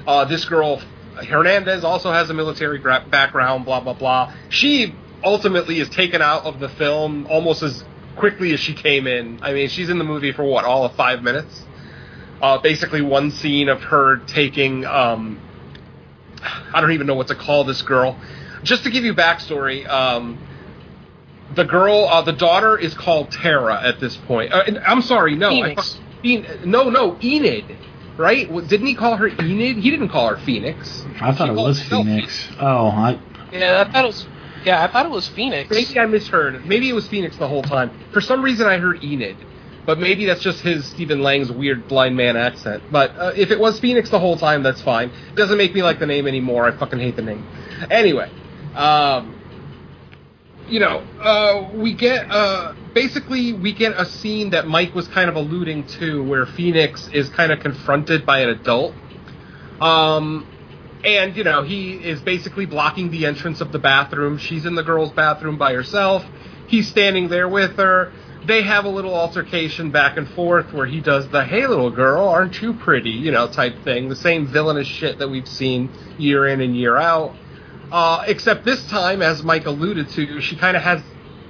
[0.05, 0.81] Uh, this girl,
[1.15, 3.65] Hernandez, also has a military gra- background.
[3.65, 4.33] Blah blah blah.
[4.49, 7.83] She ultimately is taken out of the film almost as
[8.15, 9.39] quickly as she came in.
[9.41, 11.63] I mean, she's in the movie for what, all of five minutes.
[12.41, 14.85] Uh, basically, one scene of her taking.
[14.85, 15.41] Um,
[16.43, 18.19] I don't even know what to call this girl.
[18.63, 20.37] Just to give you backstory, um,
[21.55, 24.53] the girl, uh, the daughter is called Tara at this point.
[24.53, 25.99] Uh, I'm sorry, no, Phoenix.
[26.23, 27.77] I, no, no, Enid,
[28.17, 28.47] right?
[28.67, 29.77] Didn't he call her Enid?
[29.77, 31.05] He didn't call her Phoenix.
[31.21, 32.47] I thought She it was herself Phoenix.
[32.59, 33.19] Oh, I.
[33.51, 34.27] Yeah, I thought it was.
[34.65, 35.69] Yeah, I thought it was Phoenix.
[35.69, 36.65] Maybe I misheard.
[36.65, 37.91] Maybe it was Phoenix the whole time.
[38.11, 39.37] For some reason, I heard Enid,
[39.87, 42.83] but maybe that's just his Stephen Lang's weird blind man accent.
[42.91, 45.09] But uh, if it was Phoenix the whole time, that's fine.
[45.31, 46.67] It Doesn't make me like the name anymore.
[46.67, 47.47] I fucking hate the name.
[47.89, 48.29] Anyway,
[48.75, 49.41] um,
[50.67, 55.29] you know, uh, we get uh, basically we get a scene that Mike was kind
[55.29, 58.93] of alluding to, where Phoenix is kind of confronted by an adult.
[59.79, 60.45] Um,
[61.05, 64.37] and you know he is basically blocking the entrance of the bathroom.
[64.37, 66.25] She's in the girl's bathroom by herself.
[66.67, 68.11] He's standing there with her.
[68.47, 72.29] They have a little altercation back and forth where he does the "Hey little girl,
[72.29, 74.07] aren't you pretty?" you know type thing.
[74.07, 77.35] The same villainous shit that we've seen year in and year out.
[77.91, 81.01] Uh, except this time, as Mike alluded to, she kind of has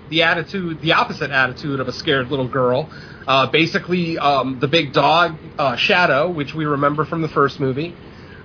[0.10, 2.90] the attitude, the opposite attitude of a scared little girl.
[3.28, 7.96] Uh, basically, um, the big dog uh, Shadow, which we remember from the first movie,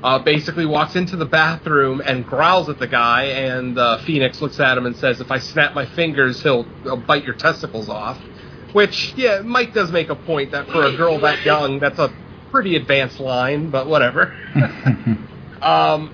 [0.02, 4.60] uh, basically walks into the bathroom and growls at the guy, and uh, Phoenix looks
[4.60, 8.18] at him and says, "If I snap my fingers, he'll, he'll bite your testicles off."
[8.72, 12.12] Which, yeah, Mike does make a point that for a girl that young, that's a
[12.50, 14.34] pretty advanced line, but whatever.
[15.62, 16.12] um,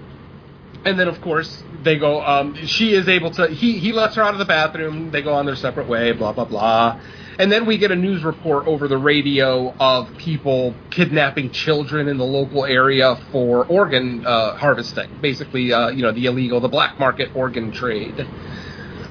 [0.84, 2.20] and then, of course, they go.
[2.22, 3.48] Um, she is able to.
[3.48, 5.10] He he lets her out of the bathroom.
[5.10, 6.12] They go on their separate way.
[6.12, 7.00] Blah blah blah.
[7.38, 12.18] And then we get a news report over the radio of people kidnapping children in
[12.18, 15.08] the local area for organ uh, harvesting.
[15.22, 18.26] Basically, uh, you know, the illegal, the black market organ trade.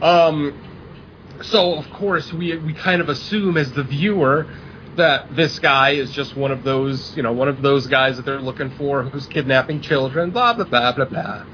[0.02, 0.67] Um,
[1.42, 4.48] so of course we we kind of assume as the viewer
[4.98, 8.26] that this guy is just one of those, you know, one of those guys that
[8.26, 11.46] they're looking for who's kidnapping children, blah blah blah blah blah,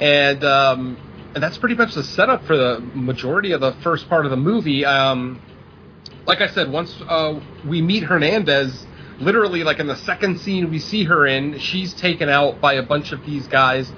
[0.00, 0.98] and um,
[1.34, 4.36] and that's pretty much the setup for the majority of the first part of the
[4.36, 4.84] movie.
[4.84, 5.40] Um,
[6.26, 8.86] like I said, once uh, we meet Hernandez,
[9.20, 12.82] literally like in the second scene we see her in, she's taken out by a
[12.82, 13.90] bunch of these guys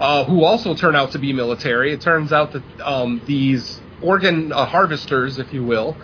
[0.00, 1.92] uh, who also turn out to be military.
[1.92, 5.96] It turns out that um, these organ uh, harvesters, if you will,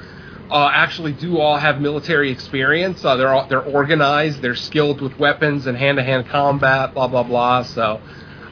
[0.50, 3.04] uh, actually do all have military experience.
[3.04, 7.62] Uh, they're all, they're organized, they're skilled with weapons and hand-to-hand combat, blah blah blah.
[7.62, 8.00] So,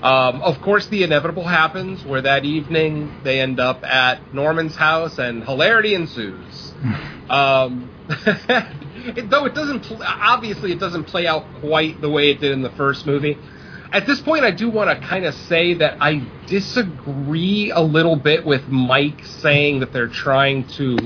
[0.03, 5.19] um, of course, the inevitable happens where that evening they end up at Norman's house
[5.19, 6.73] and hilarity ensues.
[7.31, 12.41] um, it, though it doesn't, pl- obviously, it doesn't play out quite the way it
[12.41, 13.39] did in the first movie.
[13.97, 18.17] At this point, I do want to kind of say that I disagree a little
[18.17, 20.99] bit with Mike saying that they're trying to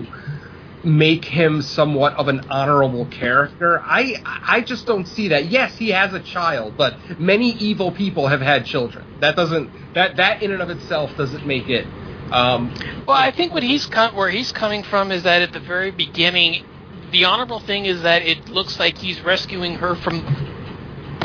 [0.82, 3.80] make him somewhat of an honorable character.
[3.80, 5.44] I I just don't see that.
[5.46, 9.04] Yes, he has a child, but many evil people have had children.
[9.20, 11.86] That doesn't that that in and of itself doesn't make it.
[12.32, 12.74] Um,
[13.06, 15.92] Well, I think what he's com- where he's coming from is that at the very
[15.92, 16.64] beginning,
[17.12, 20.24] the honorable thing is that it looks like he's rescuing her from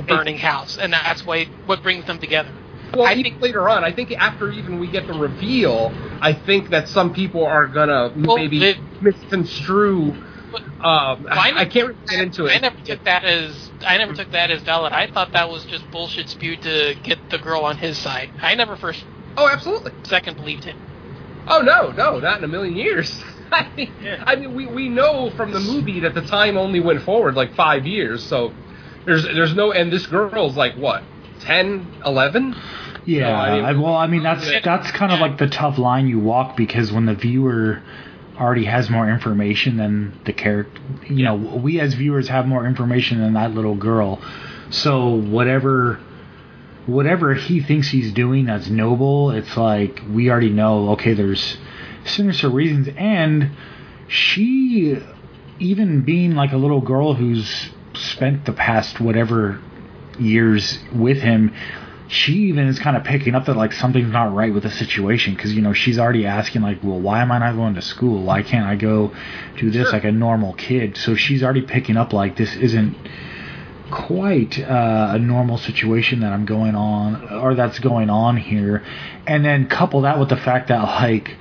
[0.05, 2.49] burning house, and that's why what brings them together.
[2.93, 5.91] well, I think- later on, I think after even we get the reveal,
[6.21, 10.15] I think that some people are gonna Well, maybe the- misconstrue.
[10.81, 12.51] Um, I, I can't really get into it.
[12.55, 14.93] I never took that as I never took that as valid.
[14.93, 18.31] I thought that was just bullshit spewed to get the girl on his side.
[18.41, 19.03] I never first.
[19.35, 19.91] Oh, absolutely.
[20.03, 20.77] second believed him.
[21.47, 23.21] Oh no, no, not in a million years.
[23.51, 23.93] I mean,
[24.25, 27.53] I mean, we, we know from the movie that the time only went forward like
[27.55, 28.53] five years, so
[29.05, 31.03] there's there's no and this girl's like what
[31.41, 32.55] 10, 11?
[33.05, 36.19] Yeah, I mean- well, I mean that's that's kind of like the tough line you
[36.19, 37.81] walk because when the viewer
[38.39, 43.19] already has more information than the character, you know, we as viewers have more information
[43.21, 44.21] than that little girl.
[44.71, 45.99] So whatever
[46.85, 50.89] whatever he thinks he's doing that's noble, it's like we already know.
[50.91, 51.57] Okay, there's
[52.05, 53.51] sinister reasons, and
[54.07, 54.97] she,
[55.59, 59.59] even being like a little girl who's spent the past whatever
[60.19, 61.53] years with him,
[62.07, 65.33] she even is kind of picking up that like something's not right with the situation
[65.33, 68.23] because you know she's already asking like, well, why am I not going to school?
[68.23, 69.13] Why can't I go
[69.57, 69.91] do this Sure.
[69.93, 70.97] like a normal kid?
[70.97, 72.95] So she's already picking up like this isn't
[73.91, 78.83] quite uh, a normal situation that I'm going on or that's going on here,
[79.25, 81.35] and then couple that with the fact that like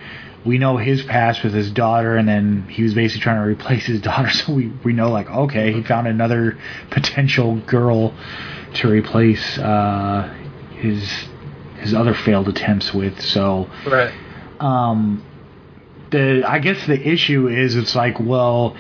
[0.45, 3.87] we know his past with his daughter, and then he was basically trying to replace
[3.87, 6.59] his daughter, so we we know like okay, he found another
[6.91, 8.15] potential girl
[8.75, 10.33] to replace uh,
[10.77, 11.11] his
[11.79, 13.21] his other failed attempts with.
[13.21, 14.13] So Right.
[14.61, 15.23] um,
[16.11, 18.77] the I guess the issue is it's like well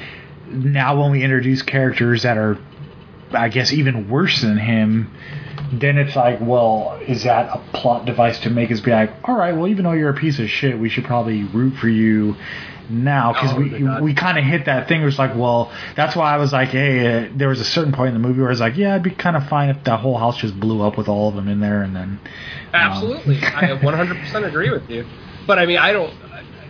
[0.48, 2.58] now when we introduce characters that are
[3.32, 5.10] I guess even worse than him,
[5.80, 9.36] then it's like well is that a plot device to make us be like all
[9.36, 12.34] right well even though you're a piece of shit we should probably root for you
[12.90, 16.14] now because Oh, we we kind of hit that thing where it's like well that's
[16.14, 18.48] why I was like hey uh, there was a certain point in the movie where
[18.48, 20.82] I was like yeah it'd be kind of fine if the whole house just blew
[20.82, 22.20] up with all of them in there and then um,
[22.74, 25.06] Absolutely, I 100% agree with you.
[25.46, 26.12] But I mean, I don't.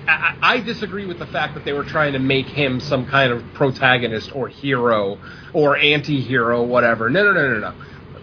[0.07, 3.33] I I disagree with the fact that they were trying to make him some kind
[3.33, 5.19] of protagonist or hero
[5.55, 7.09] or anti-hero, whatever.
[7.09, 7.75] No, no, no, no, no.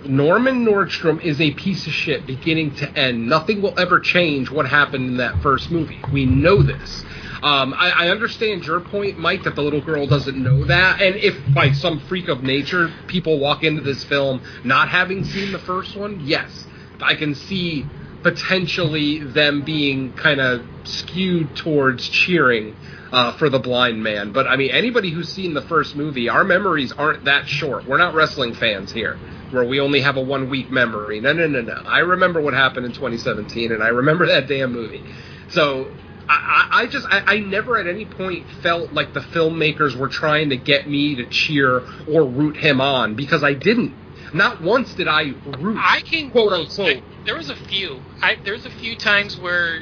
[0.06, 3.28] Norman Nordstrom is a piece of shit beginning to end.
[3.28, 6.00] Nothing will ever change what happened in that first movie.
[6.12, 7.04] We know this.
[7.44, 11.02] Um, I, I understand your point, Mike, that the little girl doesn't know that.
[11.02, 15.52] And if by some freak of nature people walk into this film not having seen
[15.52, 16.68] the first one, yes,
[17.02, 17.86] I can see
[18.24, 22.76] potentially them being kind of skewed towards cheering
[23.12, 24.32] uh, for the blind man.
[24.32, 27.88] But I mean, anybody who's seen the first movie, our memories aren't that short.
[27.88, 29.20] We're not wrestling fans here,
[29.52, 31.20] where we only have a one week memory.
[31.20, 31.74] No, no, no, no.
[31.86, 35.04] I remember what happened in 2017, and I remember that damn movie.
[35.50, 35.92] So.
[36.34, 40.52] I, I just I, I never at any point felt like the filmmakers were trying
[40.52, 43.94] to get me to cheer or root him on because I didn't.
[44.34, 45.78] Not once did I root.
[45.78, 47.04] I can quote unquote.
[47.26, 48.00] There was a few.
[48.22, 49.82] I, there's a few times where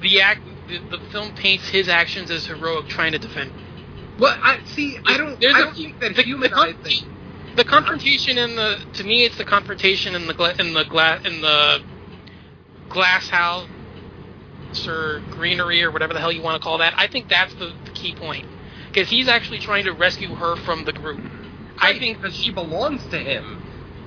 [0.00, 3.50] the act, the, the film paints his actions as heroic, trying to defend.
[4.20, 4.98] Well, I see.
[5.04, 5.40] I don't.
[5.40, 6.76] There's I a don't few- think that the, humanizing.
[6.84, 7.04] The,
[7.58, 11.20] the confrontation in the to me, it's the confrontation in the gla- in the glass
[11.26, 11.80] in the
[12.88, 13.68] glass house
[14.86, 16.94] or greenery or whatever the hell you want to call that.
[16.96, 18.46] I think that's the, the key point
[18.88, 21.20] because he's actually trying to rescue her from the group.
[21.78, 23.62] I think, because she belongs to him.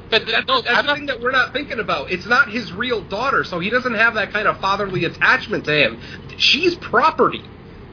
[0.10, 2.12] but That, no, that's the not thing that we're not thinking about.
[2.12, 5.74] It's not his real daughter, so he doesn't have that kind of fatherly attachment to
[5.74, 6.00] him.
[6.38, 7.44] She's property.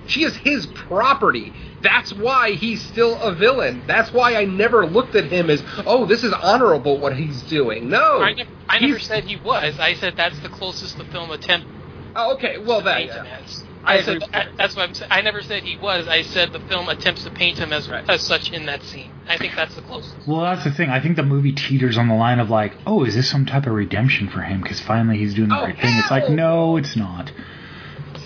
[0.08, 1.52] She is his property.
[1.82, 3.84] That's why he's still a villain.
[3.86, 7.88] That's why I never looked at him as, oh, this is honorable what he's doing.
[7.88, 8.20] No.
[8.20, 9.78] I, never, I never said he was.
[9.78, 11.68] I said that's the closest the film attempt
[12.16, 13.38] Oh, okay, well, that, yeah.
[13.84, 14.48] I I, said I, that.
[14.56, 15.10] that's what I'm saying.
[15.12, 16.08] I never said he was.
[16.08, 18.08] I said the film attempts to paint him as Right.
[18.10, 19.12] as such in that scene.
[19.28, 20.26] I think that's the closest.
[20.26, 20.90] Well, that's the thing.
[20.90, 23.66] I think the movie teeters on the line of like, oh, is this some type
[23.66, 24.62] of redemption for him?
[24.62, 25.96] Because finally he's doing the Oh, right thing.
[25.96, 27.30] It's like, no, it's not.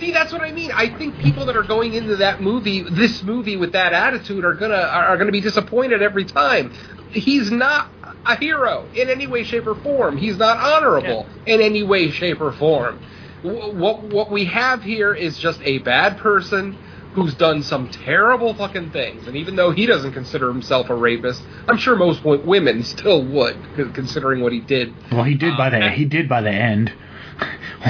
[0.02, 0.72] See, that's what I mean.
[0.72, 4.54] I think people that are going into that movie, this movie, with that attitude, are
[4.54, 6.72] gonna are, are gonna be disappointed every time.
[7.12, 7.88] He's not
[8.26, 10.16] a hero in any way, shape, or form.
[10.16, 13.00] He's not honorable in any way, shape, or form.
[13.44, 16.76] What what we have here is just a bad person
[17.14, 19.28] who's done some terrible fucking things.
[19.28, 23.56] And even though he doesn't consider himself a rapist, I'm sure most women still would,
[23.94, 24.94] considering what he did.
[25.12, 26.92] Well, he did by the Um, he did by the end.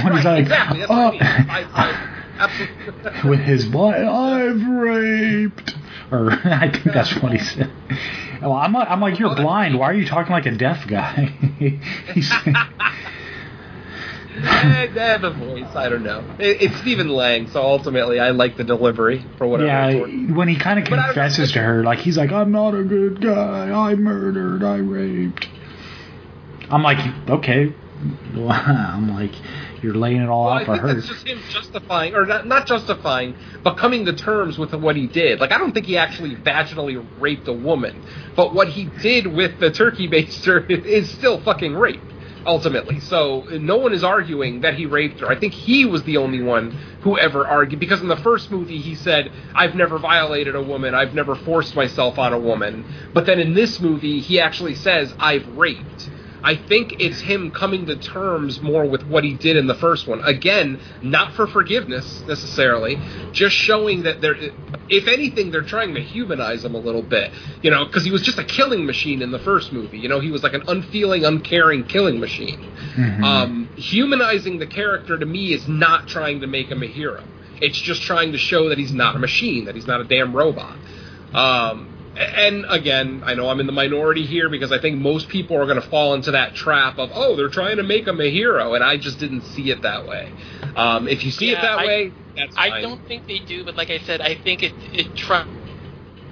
[0.05, 0.85] When he's Right, like, exactly.
[0.89, 1.23] Oh, I mean.
[1.23, 1.67] I,
[2.39, 5.75] I, with his boy, I've raped.
[6.11, 7.71] Or I think that's what he said.
[8.41, 9.79] Well, I'm like, I'm like, you're blind.
[9.79, 11.27] Why are you talking like a deaf guy?
[12.15, 12.33] He's,
[14.35, 16.25] Eh, eh, the voice, I don't know.
[16.39, 19.69] It's Stephen Lang, so ultimately I like the delivery for whatever.
[20.09, 22.83] yeah, when he kind of I- confesses to her, like he's like, I'm not a
[22.83, 23.71] good guy.
[23.71, 24.65] I murdered.
[24.65, 25.47] I raped.
[26.71, 26.99] I'm like,
[27.29, 27.75] okay.
[28.03, 29.35] I'm like,
[29.83, 30.95] you're laying it all Well, out I for her.
[30.95, 35.07] that's just him justifying, or not, not justifying, but coming to terms with what he
[35.07, 35.41] did.
[35.41, 38.03] Like, I don't think he actually vaginally raped a woman,
[38.37, 42.13] but what he did with the turkey baster is still fucking rape,
[42.47, 42.99] ultimately.
[43.01, 45.29] So no one is arguing that he raped her.
[45.29, 48.79] I think he was the only one who ever argued, because in the first movie
[48.79, 52.85] he said, I've never violated a woman, I've never forced myself on a woman.
[53.13, 56.11] But then in this movie, he actually says, I've raped.
[56.45, 60.07] I think it's him coming to terms more with what he did in the first
[60.07, 60.21] one.
[60.25, 62.99] Again, not for forgiveness necessarily,
[63.33, 64.37] just showing that they're,
[64.89, 67.31] if anything, they're trying to humanize him a little bit.
[67.63, 69.99] You know, because he was just a killing machine in the first movie.
[69.99, 72.61] You know, he was like an unfeeling, uncaring killing machine.
[72.97, 73.23] Mhm.
[73.23, 77.23] Um, humanizing the character to me is not trying to make him a hero.
[77.61, 80.35] It's just trying to show that he's not a machine, that he's not a damn
[80.35, 80.77] robot.
[81.33, 85.57] Um, and again, I know I'm in the minority here because I think most people
[85.57, 88.31] are going to fall into that trap of, oh, they're trying to make him a
[88.31, 90.33] hero, and I just didn't see it that way.
[90.77, 92.73] Um, if you see it that I- way, that's fine.
[92.73, 95.45] I don't think they do, but like I said, I think it it try,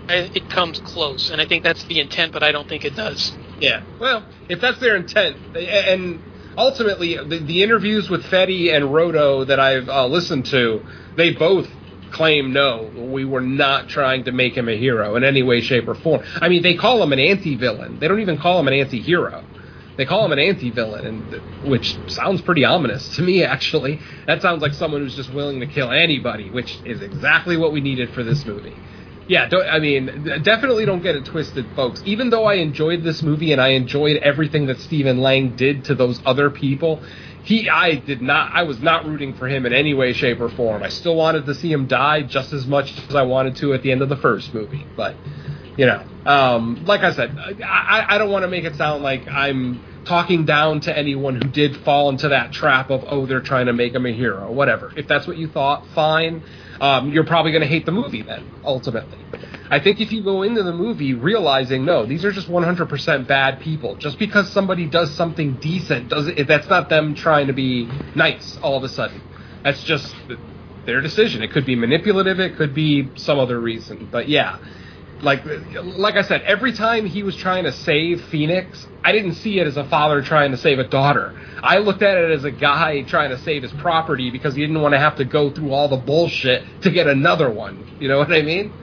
[0.08, 3.32] it comes close, and I think that's the intent, but I don't think it does.
[3.58, 3.82] Yeah.
[3.98, 6.20] Well, if that's their intent, and
[6.56, 10.82] ultimately the, the interviews with Fede and Rodo that I've uh, listened to,
[11.16, 11.68] they both
[12.10, 15.88] claim no, we were not trying to make him a hero in any way, shape,
[15.88, 16.22] or form.
[16.40, 17.98] I mean, they call him an anti-villain.
[17.98, 19.44] They don't even call him an anti-hero.
[19.96, 23.44] They call him an anti-villain, and which sounds pretty ominous to me.
[23.44, 27.72] Actually, that sounds like someone who's just willing to kill anybody, which is exactly what
[27.72, 28.74] we needed for this movie.
[29.28, 32.02] Yeah, I mean, definitely don't get it twisted, folks.
[32.04, 35.94] Even though I enjoyed this movie and I enjoyed everything that Stephen Lang did to
[35.94, 37.00] those other people,
[37.42, 40.48] he, I did not, I was not rooting for him in any way, shape, or
[40.48, 40.82] form.
[40.82, 43.82] I still wanted to see him die just as much as I wanted to at
[43.82, 44.86] the end of the first movie.
[44.96, 45.16] But,
[45.76, 49.26] you know, um, like I said, I, I, don't want to make it sound like
[49.26, 53.66] I'm talking down to anyone who did fall into that trap of, oh, they're trying
[53.66, 54.92] to make him a hero, whatever.
[54.96, 56.42] If that's what you thought, fine.
[56.80, 59.18] Um, you're probably going to hate the movie then, ultimately.
[59.70, 63.60] I think if you go into the movie realizing, no, these are just 100% bad
[63.60, 68.58] people, just because somebody does something decent, doesn't that's not them trying to be nice
[68.62, 69.22] all of a sudden.
[69.62, 70.14] That's just
[70.86, 71.42] their decision.
[71.42, 74.08] It could be manipulative, it could be some other reason.
[74.10, 74.58] But yeah,
[75.22, 75.44] like
[75.82, 79.66] like I said, every time he was trying to save Phoenix, I didn't see it
[79.66, 81.34] as a father trying to save a daughter.
[81.62, 84.80] I looked at it as a guy trying to save his property because he didn't
[84.80, 87.86] want to have to go through all the bullshit to get another one.
[87.98, 88.74] You know what I mean?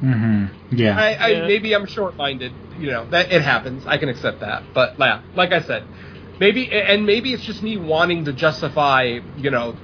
[0.00, 0.96] hmm Yeah.
[0.98, 1.46] I, I Yeah.
[1.46, 2.52] maybe I'm short-minded.
[2.76, 3.86] You know that it happens.
[3.86, 4.64] I can accept that.
[4.74, 5.88] But yeah, like I said,
[6.40, 9.20] maybe and maybe it's just me wanting to justify.
[9.36, 9.78] You know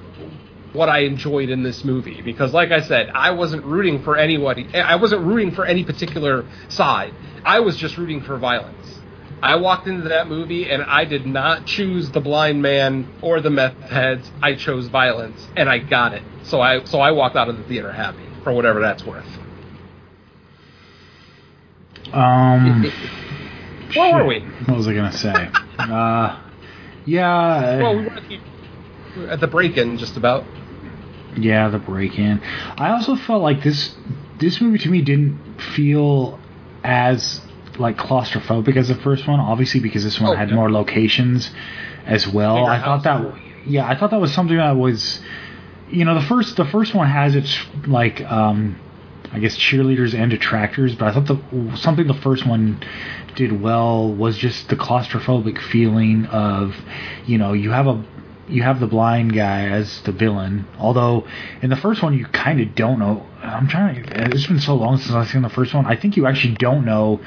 [0.73, 4.67] what I enjoyed in this movie because, like I said, I wasn't rooting for anybody.
[4.73, 7.13] I wasn't rooting for any particular side.
[7.43, 8.99] I was just rooting for violence.
[9.41, 13.49] I walked into that movie and I did not choose the blind man or the
[13.49, 14.29] meth heads.
[14.41, 16.21] I chose violence and I got it.
[16.43, 19.25] So I so I walked out of the theater happy for whatever that's worth.
[22.13, 22.83] Um.
[23.95, 24.39] Where were we?
[24.39, 25.49] What was I gonna say?
[25.79, 26.41] uh,
[27.05, 27.81] yeah.
[27.81, 28.39] Well, we were at the,
[29.15, 30.45] we were at the break-in just about.
[31.37, 32.41] Yeah, the break in.
[32.77, 33.95] I also felt like this
[34.39, 35.39] this movie to me didn't
[35.75, 36.39] feel
[36.83, 37.41] as
[37.77, 40.55] like claustrophobic as the first one, obviously because this one Oh, had yeah.
[40.55, 41.51] more locations
[42.05, 42.55] as well.
[42.55, 45.21] Bigger I thought that yeah, I thought that was something that was
[45.89, 47.57] you know the first the first one has its
[47.87, 48.77] like um,
[49.31, 52.81] I guess cheerleaders and detractors, but I thought the something the first one
[53.35, 56.75] did well was just the claustrophobic feeling of
[57.25, 58.03] you know you have a
[58.51, 60.67] you have the blind guy as the villain.
[60.77, 61.27] Although
[61.61, 63.25] in the first one you kind of don't know.
[63.41, 64.03] I'm trying.
[64.03, 64.25] to...
[64.35, 65.85] It's been so long since I've seen the first one.
[65.85, 67.21] I think you actually don't know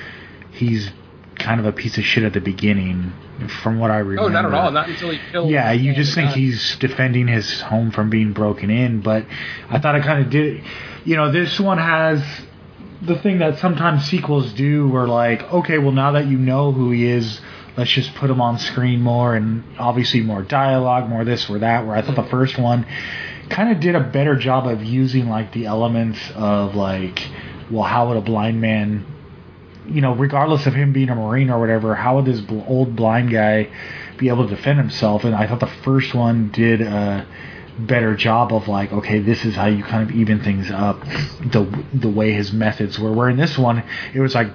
[0.52, 0.90] he's
[1.36, 3.12] kind of a piece of shit at the beginning,
[3.62, 4.22] from what I remember.
[4.22, 4.70] Oh, not at all.
[4.70, 5.50] Not until he kills.
[5.50, 6.36] Yeah, you just think guys.
[6.36, 9.26] he's defending his home from being broken in, but
[9.68, 10.62] I thought it kind of did.
[11.04, 12.22] You know, this one has
[13.02, 16.90] the thing that sometimes sequels do, where like, okay, well now that you know who
[16.90, 17.40] he is,
[17.76, 21.86] let's just put them on screen more, and obviously more dialogue, more this or that.
[21.86, 22.86] Where I thought the first one
[23.50, 27.22] kind of did a better job of using like the elements of like,
[27.70, 29.06] well, how would a blind man
[29.86, 32.96] you know, regardless of him being a Marine or whatever, how would this bl- old
[32.96, 33.68] blind guy
[34.16, 35.24] be able to defend himself?
[35.24, 37.26] And I thought the first one did a
[37.78, 41.00] better job of like, okay, this is how you kind of even things up,
[41.40, 43.12] the the way his methods were.
[43.12, 43.82] Where in this one,
[44.14, 44.48] it was like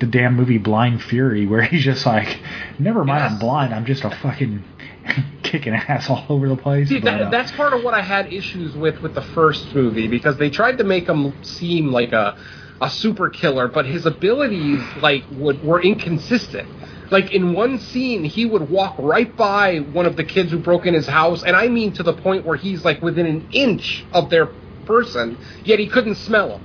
[0.00, 2.40] the damn movie Blind Fury, where he's just like,
[2.78, 4.64] never mind, I'm blind, I'm just a fucking
[5.42, 6.88] kicking ass all over the place.
[6.88, 9.74] See, But, that, uh, that's part of what I had issues with with the first
[9.74, 12.36] movie because they tried to make him seem like a
[12.80, 16.68] a super killer, but his abilities like would were inconsistent.
[17.10, 20.86] Like in one scene, he would walk right by one of the kids who broke
[20.86, 24.04] in his house, and I mean to the point where he's like within an inch
[24.12, 24.46] of their
[24.86, 26.62] person, yet he couldn't smell them.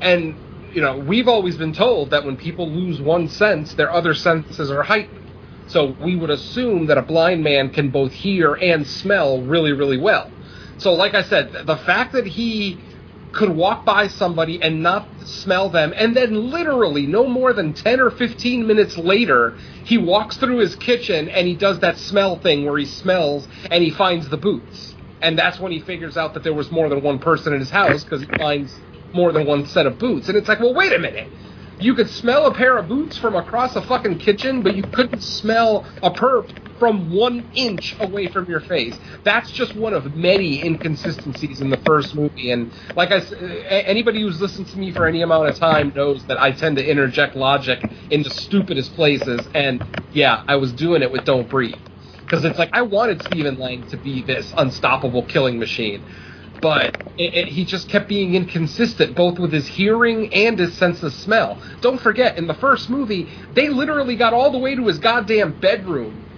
[0.00, 0.34] And
[0.74, 4.70] you know, we've always been told that when people lose one sense, their other senses
[4.70, 5.18] are heightened.
[5.68, 9.98] So we would assume that a blind man can both hear and smell really, really
[9.98, 10.30] well.
[10.78, 12.80] So, like I said, the fact that he
[13.32, 18.00] could walk by somebody and not smell them, and then literally no more than 10
[18.00, 22.66] or 15 minutes later, he walks through his kitchen and he does that smell thing
[22.66, 24.94] where he smells and he finds the boots.
[25.22, 27.70] And that's when he figures out that there was more than one person in his
[27.70, 28.74] house because he finds
[29.14, 30.28] more than one set of boots.
[30.28, 31.28] And it's like, well, wait a minute.
[31.78, 35.20] You could smell a pair of boots from across a fucking kitchen, but you couldn't
[35.20, 38.96] smell a perp from one inch away from your face.
[39.24, 42.52] That's just one of many inconsistencies in the first movie.
[42.52, 43.20] And like I
[43.70, 46.88] anybody who's listened to me for any amount of time knows that I tend to
[46.88, 49.40] interject logic into stupidest places.
[49.54, 51.74] And yeah, I was doing it with Don't Breathe.
[52.20, 56.04] Because it's like, I wanted Stephen Lang to be this unstoppable killing machine
[56.62, 61.04] but it, it, he just kept being inconsistent both with his hearing and his sense
[61.04, 61.62] of smell.
[61.82, 65.54] Don't forget, in the first movie, they literally got all the way to his goddamn
[65.54, 66.28] bedroom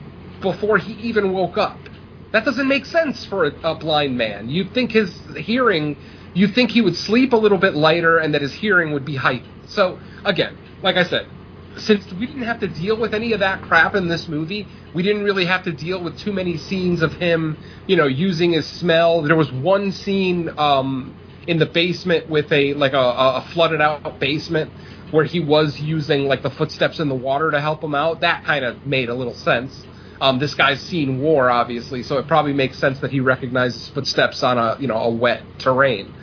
[0.42, 1.90] before he even woke up.
[2.32, 4.50] That doesn't make sense for a, a blind man.
[4.50, 5.98] You'd think his hearing,
[6.34, 9.16] you'd think he would sleep a little bit lighter and that his hearing would be
[9.16, 9.66] heightened.
[9.66, 11.28] So, again, like I said,
[11.76, 15.02] since we didn't have to deal with any of that crap in this movie, we
[15.02, 17.56] didn't really have to deal with too many scenes of him,
[17.86, 19.22] you know, using his smell.
[19.22, 21.16] There was one scene um,
[21.46, 24.70] in the basement with a like a, a flooded out basement
[25.10, 28.20] where he was using like the footsteps in the water to help him out.
[28.20, 29.86] That kind of made a little sense.
[30.20, 34.42] Um, this guy's seen war, obviously, so it probably makes sense that he recognizes footsteps
[34.42, 36.14] on a you know a wet terrain.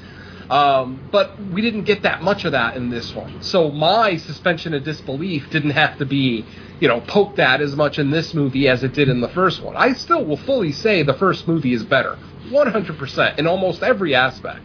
[0.52, 3.42] Um, but we didn't get that much of that in this one.
[3.42, 6.46] So my suspension of disbelief didn't have to be,
[6.82, 9.64] you know, poked at as much in this movie as it did in the first
[9.64, 9.78] one.
[9.78, 12.18] I still will fully say the first movie is better,
[12.50, 14.62] 100% in almost every aspect.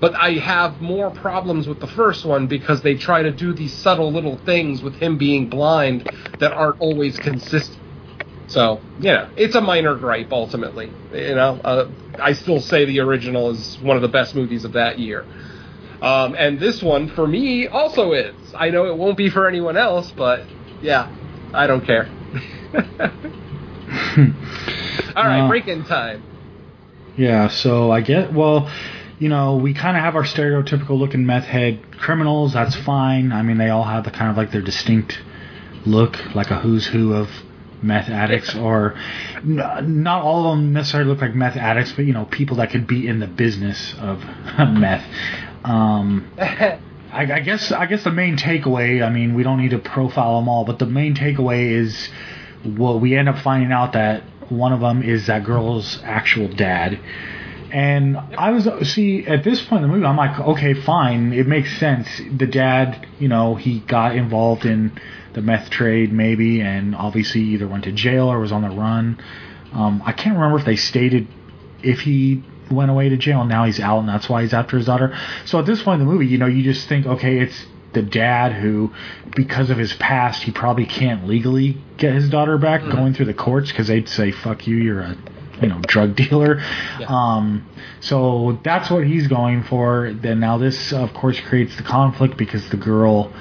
[0.00, 3.72] But I have more problems with the first one because they try to do these
[3.72, 6.10] subtle little things with him being blind
[6.40, 7.78] that aren't always consistent.
[8.48, 10.90] So, you know, it's a minor gripe ultimately.
[11.14, 11.88] You know, uh,
[12.20, 15.24] I still say the original is one of the best movies of that year.
[16.00, 18.34] Um, and this one, for me, also is.
[18.54, 20.44] I know it won't be for anyone else, but
[20.80, 21.08] yeah,
[21.54, 22.08] I don't care.
[25.14, 26.22] All right, Uh, break-in time.
[27.16, 28.70] Yeah, so I get well,
[29.18, 32.54] you know, we kind of have our stereotypical looking meth head criminals.
[32.54, 33.30] That's fine.
[33.32, 35.18] I mean, they all have the kind of like their distinct
[35.86, 37.28] look, like a who's who of
[37.82, 38.94] meth addicts, or
[39.36, 42.70] n- not all of them necessarily look like meth addicts, but you know, people that
[42.70, 44.18] could be in the business of
[44.58, 45.04] meth.
[45.64, 46.30] Um,
[47.12, 49.04] I, I guess I guess the main takeaway.
[49.06, 52.08] I mean, we don't need to profile them all, but the main takeaway is,
[52.64, 56.98] well, we end up finding out that one of them is that girl's actual dad.
[57.70, 61.46] And I was see at this point in the movie, I'm like, okay, fine, it
[61.46, 62.06] makes sense.
[62.36, 64.98] The dad, you know, he got involved in
[65.34, 69.22] the meth trade, maybe, and obviously either went to jail or was on the run.
[69.72, 71.28] Um, I can't remember if they stated
[71.82, 74.86] if he went away to jail now he's out and that's why he's after his
[74.86, 75.16] daughter.
[75.44, 78.02] So at this point in the movie, you know, you just think, okay, it's the
[78.02, 78.92] dad who,
[79.36, 83.34] because of his past, he probably can't legally get his daughter back going through the
[83.34, 85.16] courts because they'd say, fuck you, you're a
[85.60, 86.58] you know drug dealer.
[86.98, 87.06] Yeah.
[87.08, 87.68] Um,
[88.00, 90.12] so that's what he's going for.
[90.12, 93.32] Then now this of course creates the conflict because the girl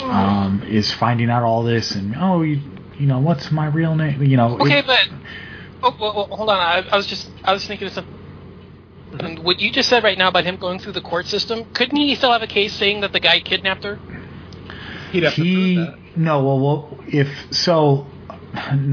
[0.00, 2.60] um, is finding out all this and oh you
[2.98, 5.08] you know what's my real name you know Okay, it- but
[5.82, 6.58] oh, well, well, hold on.
[6.58, 8.18] I, I was just I was thinking of something.
[9.20, 11.96] And what you just said right now about him going through the court system, couldn't
[11.96, 13.98] he still have a case saying that the guy kidnapped her?
[15.12, 15.98] He'd have to prove that.
[16.16, 18.06] no well, well if so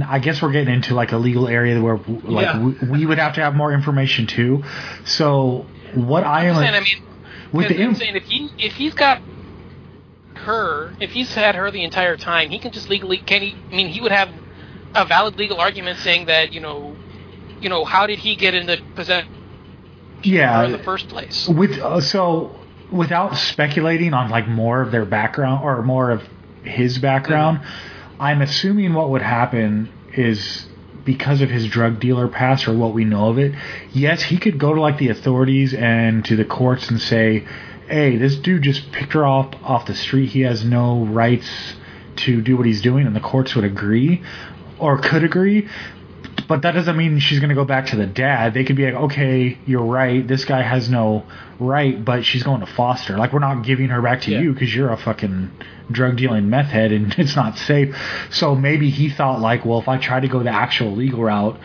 [0.06, 2.60] i guess we're getting into like a legal area where like Yeah.
[2.64, 4.64] we, we would have to have more information too
[5.06, 7.04] so what i am I'm saying, I mean,
[7.54, 9.22] with the I'm inf- saying if he if he's got
[10.40, 13.56] her, if he's had her the entire time, he can just legally can he?
[13.72, 14.30] I mean, he would have
[14.96, 16.96] a valid legal argument saying that you know,
[17.62, 19.32] you know, how did he get into possession
[20.24, 21.48] her in the first place?
[21.48, 22.56] with uh, so
[22.92, 26.24] without speculating on like more of their background or more of
[26.64, 27.62] his background
[28.20, 30.66] i'm assuming what would happen is
[31.06, 33.54] because of his drug dealer past or what we know of it
[33.94, 37.48] yes he could go to like the authorities and to the courts and say
[37.90, 41.50] hey this dude just picked her off off the street he has no rights
[42.16, 44.22] to do what he's doing and the courts would agree
[44.78, 45.68] or could agree
[46.48, 48.56] but that doesn't mean she's going to go back to the dad.
[48.56, 50.28] They could be like, okay, you're right.
[50.28, 51.24] This guy has no
[51.60, 53.18] right, but she's going to foster.
[53.20, 54.40] Like, we're not giving her back to Yeah.
[54.40, 55.52] you because you're a fucking
[55.92, 57.96] drug dealing meth head and it's not safe.
[58.32, 61.60] So maybe he thought, like, well, if I try to go the actual legal route,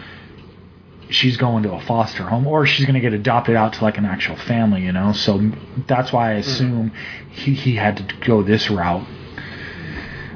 [1.11, 3.99] she's going to a foster home or she's going to get adopted out to like
[3.99, 5.13] an actual family, you know?
[5.13, 5.51] So
[5.87, 6.93] that's why I assume
[7.31, 9.07] he, he had to go this route.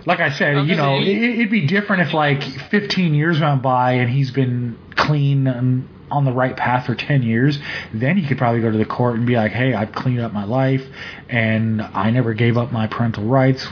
[0.06, 3.92] Like I said, you know, it, it'd be different if like 15 years went by
[3.92, 7.58] and he's been clean and on the right path for 10 years.
[7.92, 10.32] Then he could probably go to the court and be like, "Hey, I've cleaned up
[10.32, 10.84] my life
[11.28, 13.66] and I never gave up my parental rights."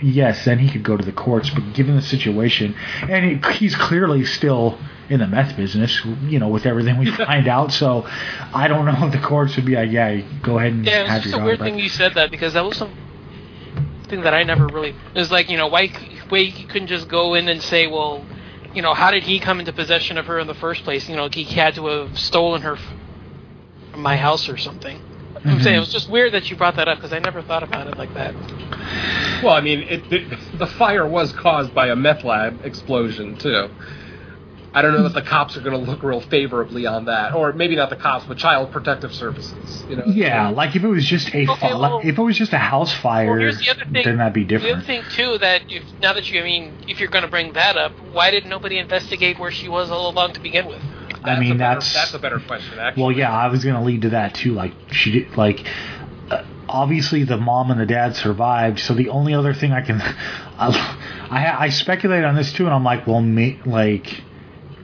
[0.00, 1.50] Yes, then he could go to the courts.
[1.50, 4.78] But given the situation, and he's clearly still
[5.08, 7.72] in the meth business, you know, with everything we find out.
[7.72, 8.06] So
[8.54, 11.16] I don't know if the courts would be like, "Yeah, go ahead and Yeah, have
[11.16, 12.96] it's just your a weird back." thing you said that because that was something
[14.22, 14.90] that I never really.
[14.90, 15.88] It was like you know why
[16.28, 18.24] why you couldn't just go in and say well,
[18.74, 21.08] you know how did he come into possession of her in the first place?
[21.08, 25.00] You know he had to have stolen her from my house or something.
[25.44, 25.62] I'm Mhm.
[25.62, 27.86] saying it was just weird that you brought that up because I never thought about
[27.88, 28.34] it like that.
[29.42, 33.68] Well, I mean, it, it, the fire was caused by a meth lab explosion too.
[34.74, 37.52] I don't know that the cops are going to look real favorably on that, or
[37.52, 39.84] maybe not the cops, but Child Protective Services.
[39.88, 40.04] You know.
[40.06, 42.58] Yeah, like if it was just a Okay, fi- well- if it was just a
[42.58, 44.02] house fire, Well, here's the other thing.
[44.04, 44.86] then that'd be different.
[44.86, 47.30] The other thing too that if now that you I mean if you're going to
[47.30, 50.80] bring that up, why did nobody investigate where she was all along to begin with?
[51.24, 52.78] I mean, better, that's that's a better question.
[52.78, 53.02] Actually.
[53.02, 54.54] well, yeah, I was gonna lead to that too.
[54.54, 55.64] Like she did, like
[56.30, 58.80] uh, obviously the mom and the dad survived.
[58.80, 60.96] So the only other thing I can, I
[61.30, 64.22] I, I speculate on this too, and I'm like, well, ma- like.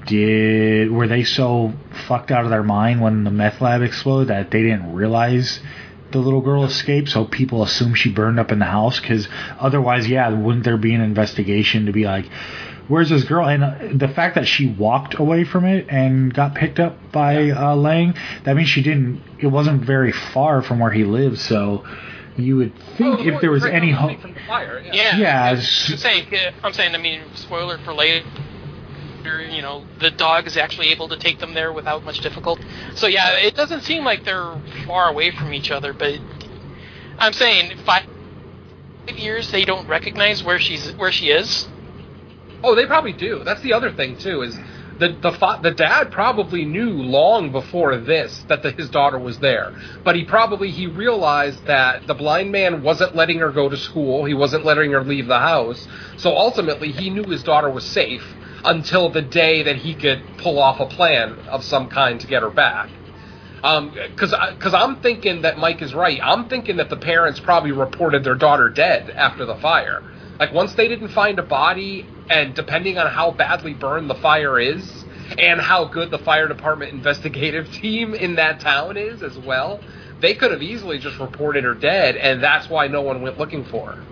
[0.08, 1.74] Did were they so
[2.06, 5.60] fucked out of their mind when the meth lab exploded that they didn't realize
[6.12, 7.10] the little girl escaped?
[7.10, 9.28] So people assume she burned up in the house because
[9.60, 12.24] otherwise, yeah, wouldn't there be an investigation to be like,
[12.88, 13.46] where's this girl?
[13.46, 17.50] And uh, the fact that she walked away from it and got picked up by
[17.50, 19.22] uh, Lang, that means she didn't.
[19.38, 21.84] It wasn't very far from where he lives, so
[22.38, 24.20] you would think if there was any hope.
[24.20, 24.94] from the fire, yeah.
[24.94, 25.60] Yeah, Yeah, I'm
[25.98, 26.28] saying,
[26.62, 28.26] I'm saying, I mean, spoiler for later.
[29.24, 32.64] You know, the dog is actually able to take them there without much difficulty.
[32.94, 35.92] So yeah, it doesn't seem like they're far away from each other.
[35.92, 36.20] But
[37.18, 38.04] I'm saying five
[39.16, 41.68] years they don't recognize where she's where she is.
[42.62, 43.42] Oh, they probably do.
[43.44, 44.42] That's the other thing too.
[44.42, 44.58] Is
[44.98, 49.38] the the fa- the dad probably knew long before this that the, his daughter was
[49.38, 49.72] there,
[50.04, 54.24] but he probably he realized that the blind man wasn't letting her go to school.
[54.24, 55.86] He wasn't letting her leave the house.
[56.16, 58.24] So ultimately, he knew his daughter was safe
[58.64, 62.42] until the day that he could pull off a plan of some kind to get
[62.42, 62.90] her back.
[63.62, 66.20] Um, because because I'm thinking that Mike is right.
[66.22, 70.02] I'm thinking that the parents probably reported their daughter dead after the fire.
[70.38, 74.60] Like once they didn't find a body, and depending on how badly burned the fire
[74.60, 75.04] is,
[75.36, 79.80] and how good the fire department investigative team in that town is as well,
[80.20, 83.64] they could have easily just reported her dead, and that's why no one went looking
[83.64, 84.04] for her.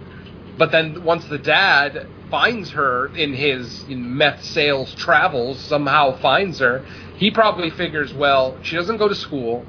[0.58, 6.84] But then once the dad finds her in his meth sales travels, somehow finds her,
[7.16, 9.64] he probably figures, well, she doesn't go to school,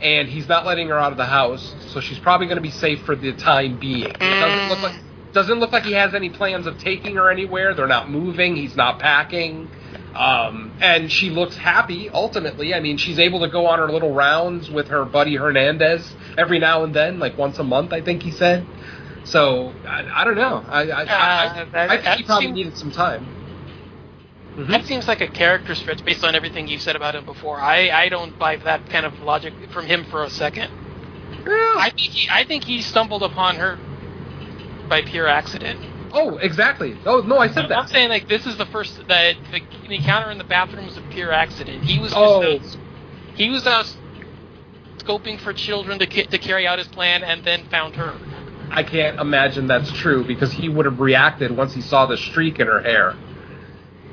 [0.00, 2.70] and he's not letting her out of the house, so she's probably going to be
[2.70, 4.04] safe for the time being.
[4.04, 5.00] It doesn't look like
[5.32, 7.74] doesn't look like he has any plans of taking her anywhere.
[7.74, 8.56] They're not moving.
[8.56, 9.68] He's not packing.
[10.14, 12.72] Um, and she looks happy ultimately.
[12.72, 16.58] I mean, she's able to go on her little rounds with her buddy Hernandez every
[16.58, 18.66] now and then, like once a month, I think he said.
[19.26, 20.64] So I, I don't know.
[20.68, 23.26] I I, I, Uh, that- I think he probably seems- needed some time.
[24.56, 27.60] That seems like a character stretch based on everything you've said about him before.
[27.60, 30.70] I, I don't buy that kind of logic from him for a second.
[31.46, 33.78] I think he, I think he stumbled upon her
[34.88, 35.78] by pure accident.
[36.14, 36.96] Oh, exactly.
[37.04, 39.94] Oh no, I said that I'm saying like this is the first that the, the
[39.96, 41.84] encounter in the bathroom was a pure accident.
[41.84, 42.54] He was just Oh.
[42.54, 42.76] out,
[43.34, 43.94] he was out
[44.98, 48.14] scoping for children to to carry out his plan and then found her.
[48.70, 52.58] I can't imagine that's true because he would have reacted once he saw the streak
[52.60, 53.14] in her hair.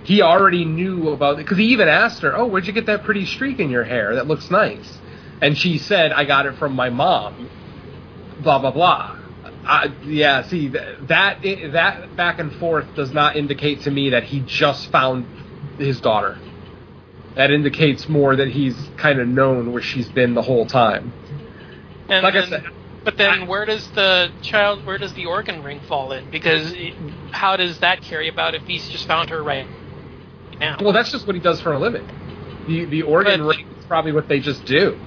[0.03, 3.03] He already knew about it because he even asked her, "Oh, where'd you get that
[3.03, 4.15] pretty streak in your hair?
[4.15, 4.99] That looks nice."
[5.41, 7.49] And she said, "I got it from my mom."
[8.41, 9.15] Blah blah blah.
[10.05, 11.41] Yeah, see that
[11.71, 15.25] that back and forth does not indicate to me that he just found
[15.77, 16.37] his daughter.
[17.35, 21.13] That indicates more that he's kind of known where she's been the whole time.
[22.09, 22.65] And Like I said,
[23.03, 26.29] but then where does the child where does the organ ring fall in?
[26.31, 26.93] Because it,
[27.31, 29.67] how does that carry about if he's just found her right
[30.59, 30.77] now?
[30.81, 32.07] Well, that's just what he does for a living.
[32.67, 34.97] The the organ But- ring is probably what they just do.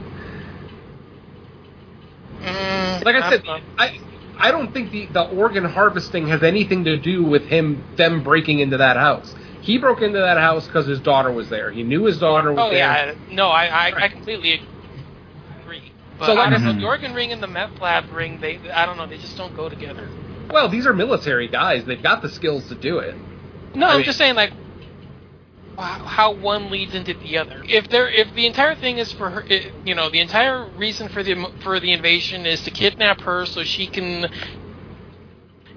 [2.43, 3.43] Mm, Like I said.
[3.79, 3.99] I
[4.39, 8.59] I don't think the the organ harvesting has anything to do with him them breaking
[8.61, 9.35] into that house.
[9.63, 11.73] He broke into that house because his daughter was there.
[11.73, 12.79] He knew his daughter was Oh there.
[12.79, 14.69] yeah, no, I I, I completely agree.
[16.19, 18.59] But So, like I don't know, the organ ring and the meth lab ring, they
[18.73, 20.09] I don't know, they just don't go together.
[20.51, 21.85] Well, these are military guys.
[21.85, 23.15] They've got the skills to do it.
[23.75, 24.53] No, I I'm mean- just saying like
[25.77, 27.63] how how one leads into the other.
[27.69, 31.09] If there, if the entire thing is for her, it, you know, the entire reason
[31.09, 34.31] for the for the invasion is to kidnap her so she can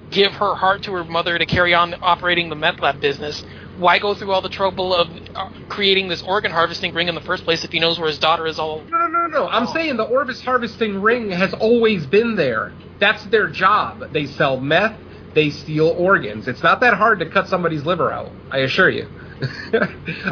[0.10, 3.44] give her heart to her mother to carry on operating the meth lab business.
[3.80, 7.22] Why go through all the trouble of uh, creating this organ harvesting ring in the
[7.22, 8.84] first place if he knows where his daughter is all?
[8.90, 9.48] No, no, no, no.
[9.48, 12.74] I'm saying the Orvis harvesting ring has always been there.
[13.00, 14.12] That's their job.
[14.12, 15.00] They sell meth.
[15.34, 16.48] They steal organs.
[16.48, 18.32] It's not that hard to cut somebody's liver out.
[18.52, 19.08] I assure you.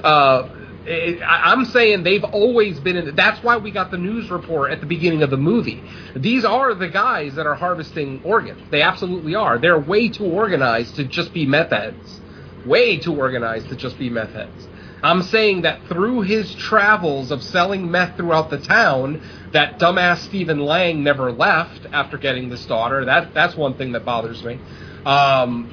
[0.03, 0.49] uh,
[0.85, 3.15] it, I'm saying they've always been in.
[3.15, 5.83] That's why we got the news report at the beginning of the movie.
[6.15, 8.69] These are the guys that are harvesting organs.
[8.71, 9.57] They absolutely are.
[9.57, 12.21] They're way too organized to just be meth heads.
[12.67, 14.67] Way too organized to just be meth heads.
[15.03, 20.59] I'm saying that through his travels of selling meth throughout the town, that dumbass Stephen
[20.59, 23.05] Lang never left after getting this daughter.
[23.05, 24.59] That that's one thing that bothers me.
[25.05, 25.71] Um,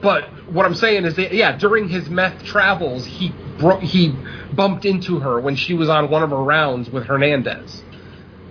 [0.00, 4.14] but what I'm saying is that yeah, during his meth travels, he bro- he
[4.52, 7.82] bumped into her when she was on one of her rounds with Hernandez.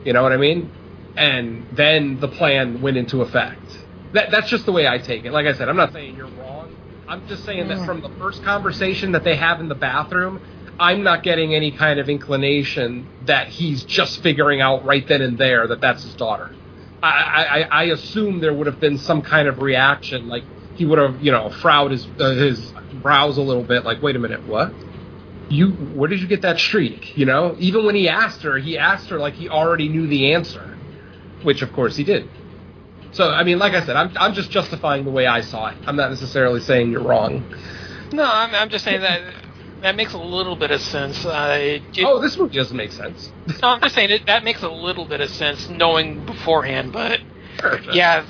[0.06, 0.72] You know what I mean?
[1.18, 3.60] And then the plan went into effect.
[4.14, 5.34] That that's just the way I take it.
[5.34, 6.59] Like I said, I'm not saying you're wrong.
[7.10, 10.40] I'm just saying that from the first conversation that they have in the bathroom,
[10.80, 15.36] I'm not getting any kind of inclination that he's just figuring out right then and
[15.36, 16.52] there that that's his daughter.
[17.02, 20.44] I, I, I assume there would have been some kind of reaction, like
[20.76, 24.16] he would have, you know, frowned his uh, his brows a little bit, like, wait
[24.16, 24.72] a minute, what?
[25.50, 27.18] You, where did you get that streak?
[27.18, 30.34] You know, even when he asked her, he asked her like he already knew the
[30.34, 30.78] answer,
[31.42, 32.30] which of course he did.
[33.12, 35.78] So, I mean, like I said, I'm I'm just justifying the way I saw it.
[35.86, 37.44] I'm not necessarily saying you're wrong.
[38.14, 39.22] No, I'm, I'm just saying that
[39.82, 41.26] that makes a little bit of sense.
[41.26, 43.32] Uh, it, Oh, this movie doesn't make sense.
[43.62, 47.20] no, I'm just saying it, that makes a little bit of sense knowing beforehand, but
[47.58, 47.94] Perfect.
[47.96, 48.26] yeah,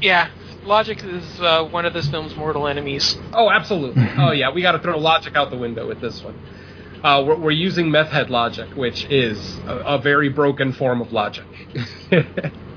[0.00, 0.28] yeah,
[0.64, 3.16] logic is uh, one of this film's mortal enemies.
[3.32, 4.06] Oh, absolutely.
[4.18, 4.50] Oh, yeah.
[4.52, 6.34] We got to throw logic out the window with this one.
[7.04, 11.12] Uh, we're, we're using meth head logic, which is a, a very broken form of
[11.12, 11.44] logic.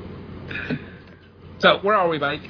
[1.60, 2.41] so, where are we, Mike?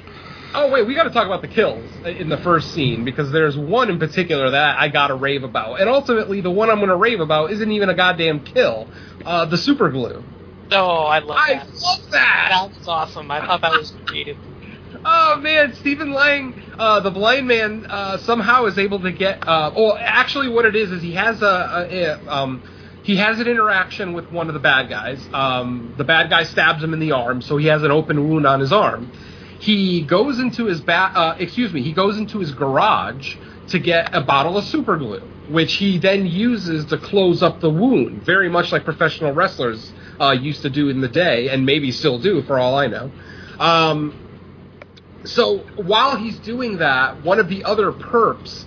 [0.54, 3.56] Oh, wait, we got to talk about the kills in the first scene because there's
[3.56, 5.80] one in particular that I got to rave about.
[5.80, 8.88] And ultimately, the one I'm going to rave about isn't even a goddamn kill.
[9.24, 10.22] Uh, the super glue.
[10.70, 11.68] Oh, I love I that.
[11.74, 12.48] love that!
[12.50, 13.30] That was awesome.
[13.30, 14.36] I thought that was creative.
[15.04, 19.46] Oh man, Stephen Lang, uh, the blind man, uh, somehow is able to get.
[19.46, 22.62] Uh, well, actually, what it is is he has a, a, a um,
[23.02, 25.28] he has an interaction with one of the bad guys.
[25.32, 28.46] Um, the bad guy stabs him in the arm, so he has an open wound
[28.46, 29.12] on his arm.
[29.58, 33.36] He goes into his ba- uh, excuse me, he goes into his garage
[33.68, 37.70] to get a bottle of super glue, which he then uses to close up the
[37.70, 41.90] wound, very much like professional wrestlers uh, used to do in the day, and maybe
[41.92, 43.12] still do, for all I know.
[43.58, 44.14] Um,
[45.24, 48.64] so while he's doing that, one of the other perps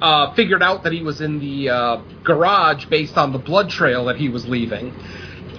[0.00, 4.06] uh, figured out that he was in the uh, garage based on the blood trail
[4.06, 4.94] that he was leaving.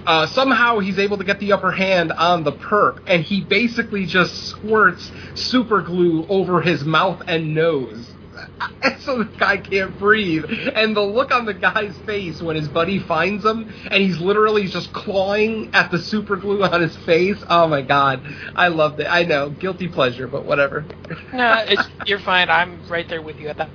[0.06, 4.06] Uh, somehow he's able to get the upper hand on the perp, and he basically
[4.06, 8.14] just squirts super glue over his mouth and nose.
[9.00, 10.44] So the guy can't breathe.
[10.74, 14.66] And the look on the guy's face when his buddy finds him and he's literally
[14.66, 17.42] just clawing at the super glue on his face.
[17.48, 18.22] Oh my god.
[18.54, 19.06] I loved it.
[19.06, 19.50] I know.
[19.50, 20.84] Guilty pleasure, but whatever.
[21.32, 22.50] No, it's, you're fine.
[22.50, 23.70] I'm right there with you at that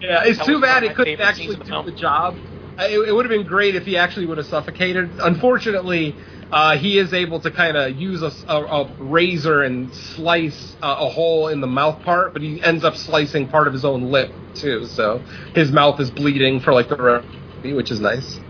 [0.00, 2.38] Yeah, it's too bad it couldn't actually the do the job.
[2.78, 5.18] It, it would have been great if he actually would have suffocated.
[5.22, 6.18] Unfortunately,
[6.50, 11.48] uh, he is able to kind of use a razor and slice uh, a hole
[11.48, 14.86] in the mouth part, but he ends up slicing part of his own lip too.
[14.86, 15.24] So
[15.54, 17.32] his mouth is bleeding for like the rest, of
[17.62, 18.40] the movie, which is nice.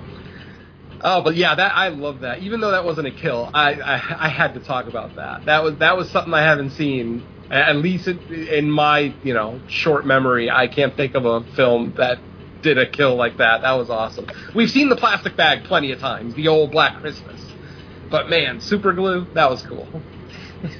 [1.02, 2.40] Oh, but yeah, that I love that.
[2.40, 5.46] Even though that wasn't a kill, I, I I had to talk about that.
[5.46, 7.26] That was that was something I haven't seen.
[7.50, 11.94] At least it, in my you know short memory, I can't think of a film
[11.96, 12.18] that
[12.62, 13.62] did a kill like that.
[13.62, 14.26] That was awesome.
[14.54, 17.40] We've seen the plastic bag plenty of times, the old Black Christmas.
[18.10, 19.88] But man, super glue, that was cool.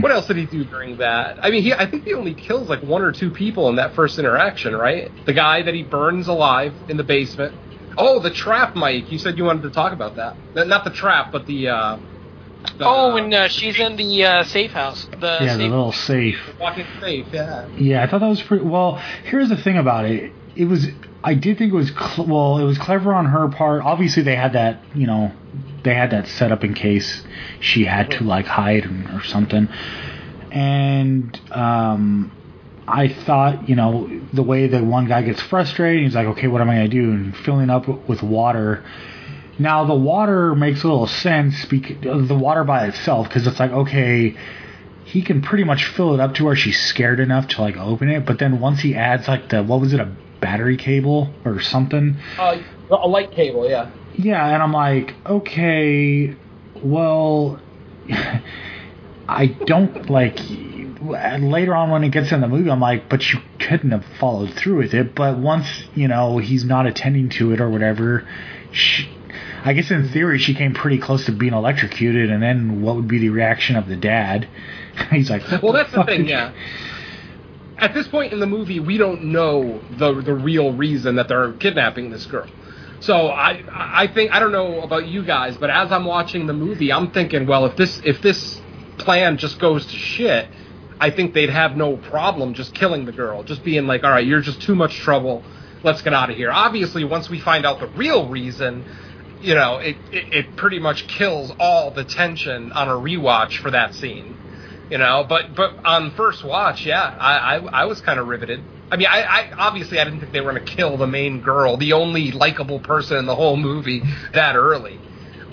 [0.00, 1.38] What else did he do during that?
[1.44, 3.94] I mean, he I think he only kills like one or two people in that
[3.94, 5.10] first interaction, right?
[5.26, 7.54] The guy that he burns alive in the basement.
[7.96, 9.12] Oh, the trap, Mike.
[9.12, 10.36] You said you wanted to talk about that.
[10.54, 11.68] Not the trap, but the.
[11.68, 11.98] Uh,
[12.78, 15.06] the Oh, and uh, she's in the uh, safe house.
[15.20, 16.40] The yeah, the safe little safe.
[16.60, 17.68] walking safe, yeah.
[17.76, 18.64] Yeah, I thought that was pretty.
[18.64, 20.32] Well, here's the thing about it.
[20.54, 20.86] It was.
[21.24, 21.88] I did think it was.
[21.88, 23.82] Cl- well, it was clever on her part.
[23.82, 24.80] Obviously, they had that.
[24.94, 25.32] You know,
[25.82, 27.22] they had that set up in case
[27.60, 29.68] she had to like hide or something.
[30.50, 32.32] And um,
[32.88, 36.60] I thought, you know, the way that one guy gets frustrated, he's like, okay, what
[36.60, 37.10] am I gonna do?
[37.10, 38.84] And filling up with water.
[39.58, 41.66] Now the water makes a little sense.
[41.66, 44.36] The water by itself, because it's like, okay
[45.06, 48.08] he can pretty much fill it up to where she's scared enough to like open
[48.08, 48.26] it.
[48.26, 52.16] But then once he adds like the what was it a battery cable or something?
[52.36, 52.58] Uh,
[52.90, 53.90] a light cable, yeah.
[54.14, 56.34] Yeah, and I'm like, okay,
[56.82, 57.60] well,
[59.28, 60.38] I don't like.
[61.00, 64.54] Later on, when it gets in the movie, I'm like, but you couldn't have followed
[64.54, 65.14] through with it.
[65.14, 68.26] But once you know he's not attending to it or whatever,
[68.72, 69.08] she,
[69.66, 72.30] I guess in theory she came pretty close to being electrocuted.
[72.30, 74.48] And then what would be the reaction of the dad?
[75.10, 76.52] he's like, Well, that's the thing, yeah.
[77.76, 81.52] At this point in the movie, we don't know the the real reason that they're
[81.54, 82.46] kidnapping this girl.
[83.00, 86.54] So I I think I don't know about you guys, but as I'm watching the
[86.54, 88.60] movie, I'm thinking, well, if this if this
[88.98, 90.48] plan just goes to shit,
[91.00, 94.26] I think they'd have no problem just killing the girl, just being like, all right,
[94.26, 95.42] you're just too much trouble.
[95.82, 96.52] Let's get out of here.
[96.52, 98.84] Obviously, once we find out the real reason,
[99.40, 103.70] you know, it, it, it pretty much kills all the tension on a rewatch for
[103.70, 104.36] that scene.
[104.90, 108.62] You know, but but on first watch, yeah, I I, I was kind of riveted.
[108.90, 111.40] I mean, I, I obviously I didn't think they were going to kill the main
[111.40, 115.00] girl, the only likable person in the whole movie, that early.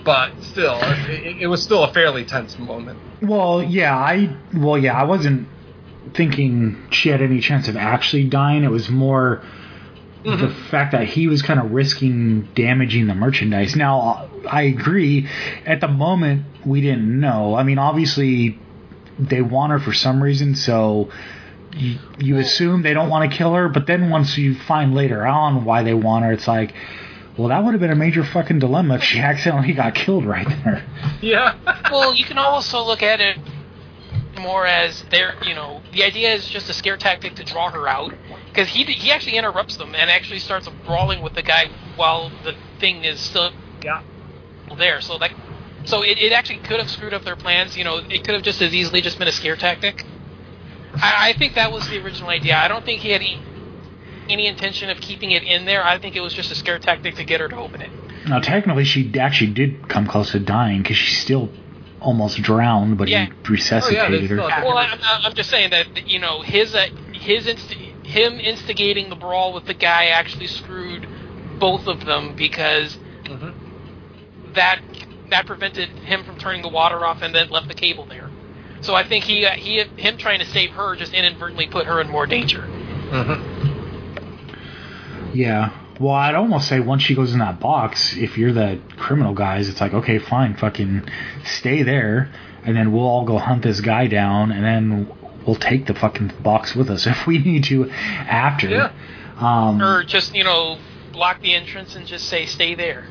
[0.04, 2.98] But still, it, it was still a fairly tense moment.
[3.22, 5.48] Well, yeah, I well, yeah, I wasn't
[6.14, 8.62] thinking she had any chance of actually dying.
[8.62, 9.42] It was more
[10.24, 10.68] the mm-hmm.
[10.70, 13.76] fact that he was kind of risking damaging the merchandise.
[13.76, 15.28] Now, I agree.
[15.66, 17.54] At the moment, we didn't know.
[17.54, 18.58] I mean, obviously,
[19.18, 21.10] they want her for some reason, so
[21.76, 23.68] you, you assume they don't want to kill her.
[23.68, 26.74] But then once you find later on why they want her, it's like.
[27.36, 30.46] Well, that would have been a major fucking dilemma if she accidentally got killed right
[30.46, 30.86] there.
[31.20, 31.56] Yeah.
[31.90, 33.38] well, you can also look at it
[34.40, 37.88] more as they're, you know, the idea is just a scare tactic to draw her
[37.88, 38.14] out.
[38.54, 42.54] Because he he actually interrupts them and actually starts brawling with the guy while the
[42.78, 43.50] thing is still
[43.82, 44.02] yeah.
[44.78, 45.00] there.
[45.00, 45.34] So like,
[45.84, 47.76] so it, it actually could have screwed up their plans.
[47.76, 50.04] You know, it could have just as easily just been a scare tactic.
[50.94, 52.56] I, I think that was the original idea.
[52.56, 53.40] I don't think he had any,
[54.28, 55.84] any intention of keeping it in there.
[55.84, 57.90] I think it was just a scare tactic to get her to open it.
[58.28, 61.50] Now, technically, she actually did come close to dying because she still
[62.00, 63.26] almost drowned, but Yeah.
[63.26, 64.64] he resuscitated Oh, yeah, her.
[64.64, 67.74] Well, I'm, I'm just saying that you know his uh, his inst-
[68.14, 71.06] him instigating the brawl with the guy actually screwed
[71.58, 72.96] both of them because
[74.54, 74.80] that
[75.30, 78.30] that prevented him from turning the water off and then left the cable there.
[78.82, 82.00] So I think he uh, he him trying to save her just inadvertently put her
[82.00, 82.64] in more danger.
[85.34, 85.76] Yeah.
[85.98, 89.68] Well, I'd almost say once she goes in that box, if you're the criminal guys,
[89.68, 91.08] it's like, okay, fine, fucking
[91.44, 92.30] stay there,
[92.64, 95.06] and then we'll all go hunt this guy down, and then
[95.46, 98.68] we'll take the fucking box with us if we need to after.
[98.68, 98.92] Yeah.
[99.38, 100.78] Um, Or just you know
[101.12, 103.06] block the entrance and just say stay there.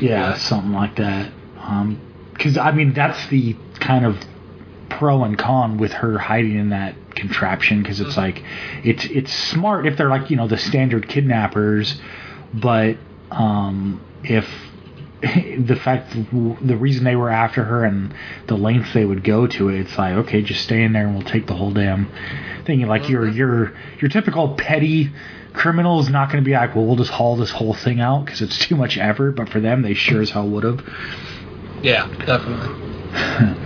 [0.00, 1.32] Yeah, something like that.
[2.32, 4.18] Because I mean, that's the kind of
[4.88, 7.82] pro and con with her hiding in that contraption.
[7.82, 8.42] Because it's like,
[8.82, 12.00] it's it's smart if they're like you know the standard kidnappers,
[12.52, 12.96] but
[13.30, 14.48] um, if
[15.58, 18.14] the fact the reason they were after her and
[18.46, 21.14] the lengths they would go to it, it's like okay, just stay in there and
[21.14, 22.10] we'll take the whole damn
[22.64, 22.86] thing.
[22.86, 23.12] Like mm-hmm.
[23.12, 25.10] your your your typical petty
[25.52, 28.24] criminal is not going to be like, well, we'll just haul this whole thing out
[28.24, 29.32] because it's too much effort.
[29.32, 30.82] But for them, they sure as hell would have.
[31.82, 32.90] Yeah, definitely.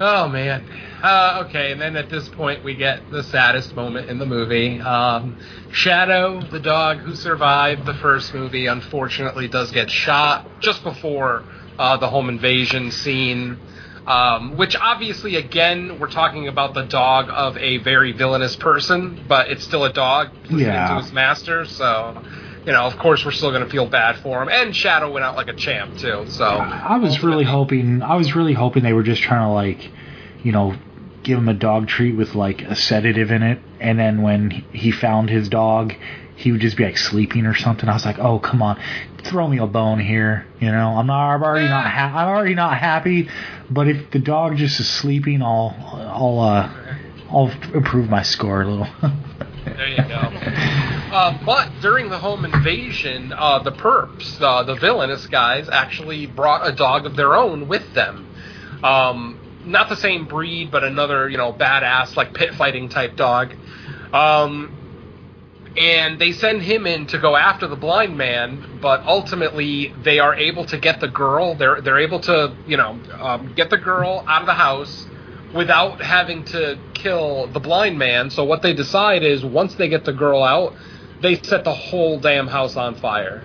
[0.02, 0.66] oh man.
[1.02, 4.80] uh, okay, and then at this point we get the saddest moment in the movie.
[4.80, 5.38] Um,
[5.72, 11.44] Shadow, the dog who survived the first movie, unfortunately does get shot just before
[11.78, 13.58] uh, the home invasion scene.
[14.06, 19.50] Um, which obviously, again, we're talking about the dog of a very villainous person, but
[19.50, 20.96] it's still a dog listening Yeah.
[20.96, 21.64] to his master.
[21.66, 22.20] So,
[22.66, 24.48] you know, of course, we're still going to feel bad for him.
[24.48, 26.24] And Shadow went out like a champ too.
[26.28, 28.02] So I was really hoping.
[28.02, 29.90] I was really hoping they were just trying to like,
[30.42, 30.74] you know,
[31.22, 34.90] give him a dog treat with like a sedative in it, and then when he
[34.90, 35.94] found his dog,
[36.36, 37.88] he would just be like sleeping or something.
[37.88, 38.80] I was like, oh come on,
[39.24, 40.46] throw me a bone here.
[40.60, 41.34] You know, I'm not.
[41.34, 41.86] I'm already not.
[41.86, 43.28] Ha- I'm already not happy.
[43.70, 46.96] But if the dog just is sleeping, I'll I'll uh
[47.30, 48.88] I'll improve my score a little.
[49.64, 50.30] There you go.
[51.12, 56.66] Uh, but during the home invasion, uh, the perps, uh, the villainous guys, actually brought
[56.66, 58.32] a dog of their own with them.
[58.84, 63.54] Um, not the same breed, but another, you know, badass, like pit fighting type dog.
[64.12, 64.76] Um,
[65.76, 70.34] and they send him in to go after the blind man, but ultimately they are
[70.34, 71.54] able to get the girl.
[71.54, 75.06] They're they're able to, you know, um, get the girl out of the house
[75.54, 78.30] without having to kill the blind man.
[78.30, 80.74] So what they decide is once they get the girl out,
[81.20, 83.42] they set the whole damn house on fire.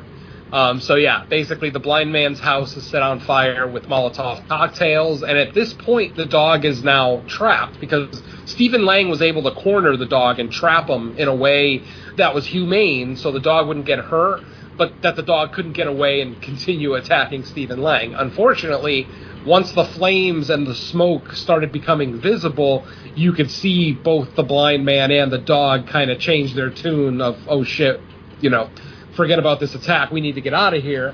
[0.52, 5.24] Um, so yeah, basically the blind man's house is set on fire with Molotov cocktails,
[5.24, 9.52] and at this point the dog is now trapped because Stephen Lang was able to
[9.52, 11.82] corner the dog and trap him in a way
[12.18, 14.44] that was humane, so the dog wouldn't get hurt,
[14.78, 18.14] but that the dog couldn't get away and continue attacking Stephen Lang.
[18.14, 19.08] Unfortunately,
[19.46, 22.86] once the flames and the smoke started becoming visible,
[23.16, 27.22] you could see both the blind man and the dog kind of change their tune
[27.22, 28.02] of, oh shit,
[28.42, 28.70] you know,
[29.16, 31.14] forget about this attack, we need to get out of here.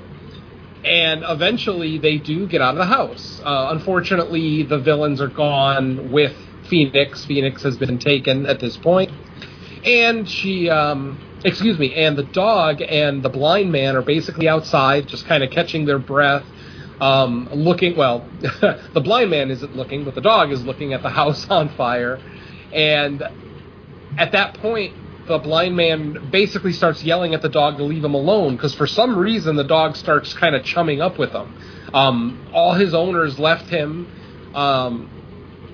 [0.84, 3.40] And eventually they do get out of the house.
[3.44, 6.34] Uh, unfortunately, the villains are gone with
[6.68, 7.24] Phoenix.
[7.24, 9.12] Phoenix has been taken at this point.
[9.84, 15.06] And she, um, excuse me, and the dog and the blind man are basically outside,
[15.06, 16.44] just kind of catching their breath,
[17.02, 17.96] um, looking.
[17.96, 21.68] Well, the blind man isn't looking, but the dog is looking at the house on
[21.70, 22.20] fire.
[22.72, 23.22] And
[24.16, 24.94] at that point,
[25.26, 28.86] the blind man basically starts yelling at the dog to leave him alone because for
[28.86, 31.54] some reason the dog starts kind of chumming up with him.
[31.92, 34.06] Um, all his owners left him.
[34.54, 35.10] Um,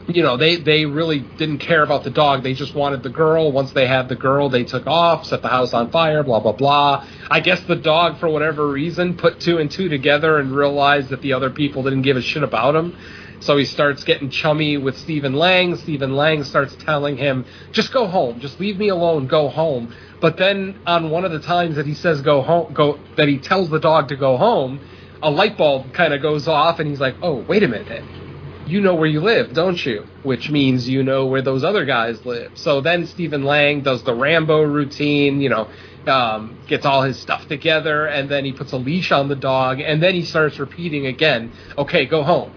[0.09, 2.43] you know, they, they really didn't care about the dog.
[2.43, 3.53] They just wanted the girl.
[3.53, 6.53] Once they had the girl, they took off, set the house on fire, blah, blah,
[6.53, 7.07] blah.
[7.31, 11.21] I guess the dog, for whatever reason, put two and two together and realized that
[11.21, 12.97] the other people didn't give a shit about him.
[13.41, 15.77] So he starts getting chummy with Stephen Lang.
[15.77, 18.41] Stephen Lang starts telling him, just go home.
[18.41, 19.27] Just leave me alone.
[19.27, 19.95] Go home.
[20.21, 23.39] But then on one of the times that he says go home, go, that he
[23.39, 24.81] tells the dog to go home,
[25.23, 28.03] a light bulb kind of goes off and he's like, oh, wait a minute
[28.69, 30.07] you know where you live, don't you?
[30.23, 32.53] Which means you know where those other guys live.
[32.55, 35.69] So then Stephen Lang does the Rambo routine, you know,
[36.07, 39.81] um, gets all his stuff together, and then he puts a leash on the dog,
[39.81, 42.53] and then he starts repeating again, okay, go home.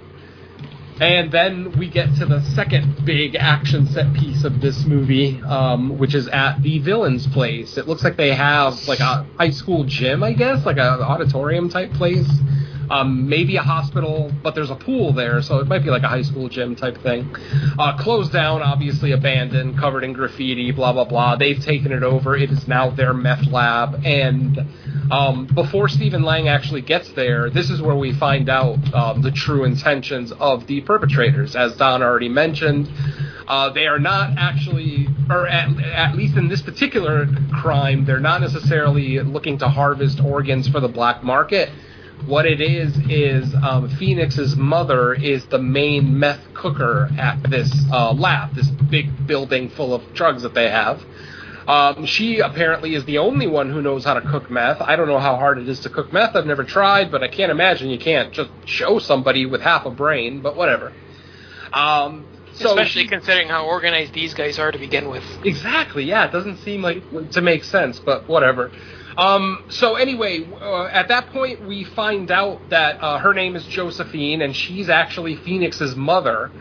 [1.00, 5.98] And then we get to the second big action set piece of this movie, um,
[5.98, 7.76] which is at the villain's place.
[7.78, 11.70] It looks like they have like a high school gym, I guess, like an auditorium
[11.70, 12.30] type place.
[12.92, 16.10] Um, maybe a hospital, but there's a pool there, so it might be like a
[16.10, 17.34] high school gym type thing.
[17.80, 21.38] Uh, closed down, obviously abandoned, covered in graffiti, blah blah blah.
[21.38, 22.36] They've taken it over.
[22.36, 24.60] It is now their meth lab, and
[25.10, 29.32] um, before Stephen Lang actually gets there, this is where we find out um, the
[29.32, 31.56] true intentions of the perpetrators.
[31.56, 32.90] As Don already mentioned,
[33.48, 38.42] uh, they are not actually, or at, at least in this particular crime, they're not
[38.42, 41.70] necessarily looking to harvest organs for the black market
[42.26, 48.14] what it is is um, Phoenix's mother is the main meth cooker at this uh,
[48.14, 51.04] lab, this big building full of drugs that they have.
[51.68, 54.82] Um, she apparently is the only one who knows how to cook meth.
[54.82, 56.36] I don't know how hard it is to cook meth.
[56.36, 59.92] I've never tried, but I can't imagine you can't just show somebody with half a
[59.92, 60.42] brain.
[60.42, 60.92] But whatever.
[61.72, 65.24] Um, so Especially she- considering how organized these guys are to begin with.
[65.46, 66.04] Exactly.
[66.04, 68.72] Yeah, it doesn't seem like to make sense, but whatever.
[69.18, 73.66] Um, so anyway, uh, at that point, we find out that uh, her name is
[73.66, 76.52] Josephine, and she's actually Phoenix's mother.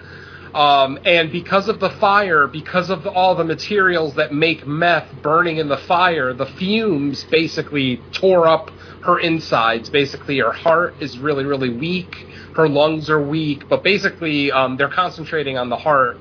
[0.52, 5.58] Um, and because of the fire, because of all the materials that make meth burning
[5.58, 8.70] in the fire, the fumes basically tore up
[9.02, 9.88] her insides.
[9.88, 12.26] Basically, her heart is really, really weak.
[12.56, 16.18] Her lungs are weak, but basically, um, they're concentrating on the heart.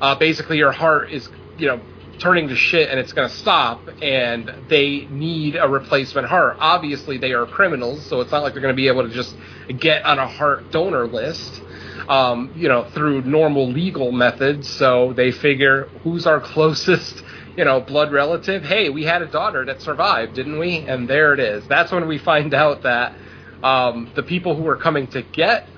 [0.00, 1.80] Uh, basically, her heart is, you know,
[2.18, 6.56] turning to shit and it's going to stop and they need a replacement heart.
[6.60, 9.36] Obviously, they are criminals, so it's not like they're going to be able to just
[9.78, 11.62] get on a heart donor list.
[12.08, 14.68] um, you know, through normal legal methods.
[14.68, 17.22] So they figure who's our closest,
[17.56, 18.64] you know, blood relative.
[18.64, 20.86] Hey, we had a daughter that survived, didn't we?
[20.86, 21.66] And there it is.
[21.68, 23.16] That's when we find out that
[23.62, 25.70] um, the people who were coming to get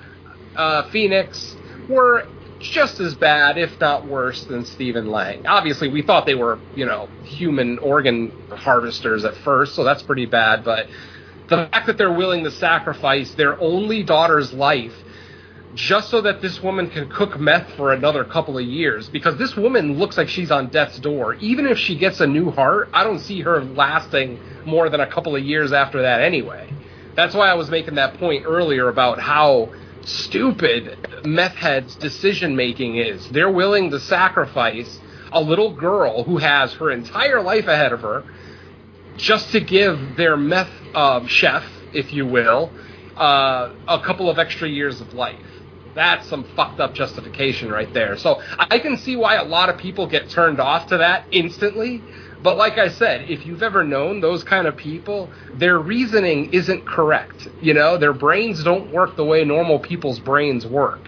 [0.55, 2.25] uh, Phoenix were
[2.61, 5.45] just as bad, if not worse, than Stephen Lang.
[5.45, 10.25] Obviously, we thought they were, you know, human organ harvesters at first, so that's pretty
[10.25, 10.63] bad.
[10.63, 10.87] But
[11.47, 14.93] the fact that they're willing to sacrifice their only daughter's life
[15.73, 19.55] just so that this woman can cook meth for another couple of years, because this
[19.55, 21.35] woman looks like she's on death's door.
[21.35, 25.07] Even if she gets a new heart, I don't see her lasting more than a
[25.07, 26.69] couple of years after that anyway.
[27.15, 29.69] That's why I was making that point earlier about how
[30.03, 33.27] stupid meth heads' decision making is.
[33.29, 34.99] They're willing to sacrifice
[35.31, 38.25] a little girl who has her entire life ahead of her
[39.17, 42.71] just to give their meth uh, chef, if you will,
[43.17, 45.39] uh, a couple of extra years of life.
[45.93, 48.17] That's some fucked up justification right there.
[48.17, 52.01] So I can see why a lot of people get turned off to that instantly.
[52.43, 56.87] But like I said, if you've ever known those kind of people, their reasoning isn't
[56.87, 57.47] correct.
[57.61, 61.07] You know, their brains don't work the way normal people's brains work.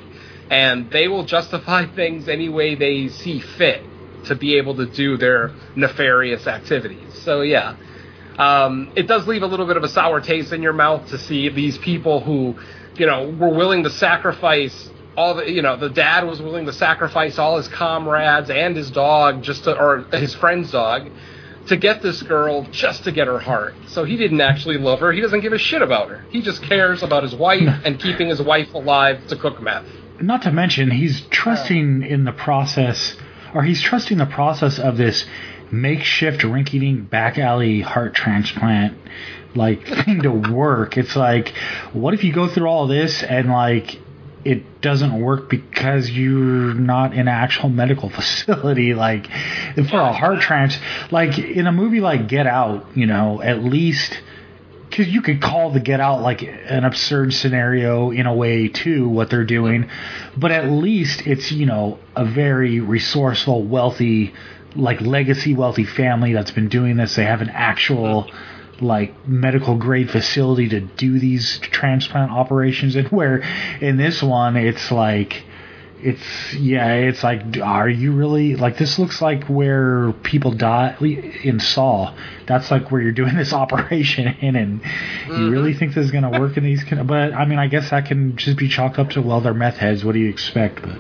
[0.50, 3.84] And they will justify things any way they see fit
[4.26, 7.22] to be able to do their nefarious activities.
[7.24, 7.76] So yeah.
[8.38, 11.20] Um, it does leave a little bit of a sour taste in your mouth to
[11.20, 12.56] see these people who,
[12.96, 16.74] you know, were willing to sacrifice all the, you know, the dad was willing to
[16.74, 21.10] sacrifice all his comrades and his dog just to, or his friend's dog
[21.68, 23.74] to get this girl just to get her heart.
[23.88, 25.12] So he didn't actually love her.
[25.12, 26.26] He doesn't give a shit about her.
[26.30, 29.86] He just cares about his wife and keeping his wife alive to cook meth.
[30.20, 33.16] Not to mention, he's trusting in the process,
[33.54, 35.26] or he's trusting the process of this
[35.72, 38.96] makeshift rinky-dink back alley heart transplant
[39.56, 40.98] like thing to work.
[40.98, 41.50] It's like,
[41.94, 44.00] what if you go through all this and like
[44.46, 49.28] it doesn't work because you're not in an actual medical facility like
[49.90, 54.22] for a heart transplant, like in a movie like Get Out, you know, at least
[54.90, 59.10] because you could call the Get Out like an absurd scenario in a way too,
[59.10, 59.90] what they're doing,
[60.38, 64.34] but at least it's you know a very resourceful, wealthy,
[64.76, 67.16] like legacy wealthy family that's been doing this.
[67.16, 68.30] They have an actual
[68.82, 72.96] like medical grade facility to do these transplant operations.
[73.04, 73.38] And where
[73.82, 75.44] in this one it's like
[76.02, 81.62] it's yeah it's like are you really like this looks like where people die in
[81.62, 82.14] saw
[82.46, 85.38] that's like where you're doing this operation in and Mm-hmm.
[85.38, 87.68] you really think this is going to work in these con- but i mean i
[87.68, 90.04] guess that can just be chalked up to well they're meth heads.
[90.04, 90.82] What do you expect?
[90.82, 90.98] But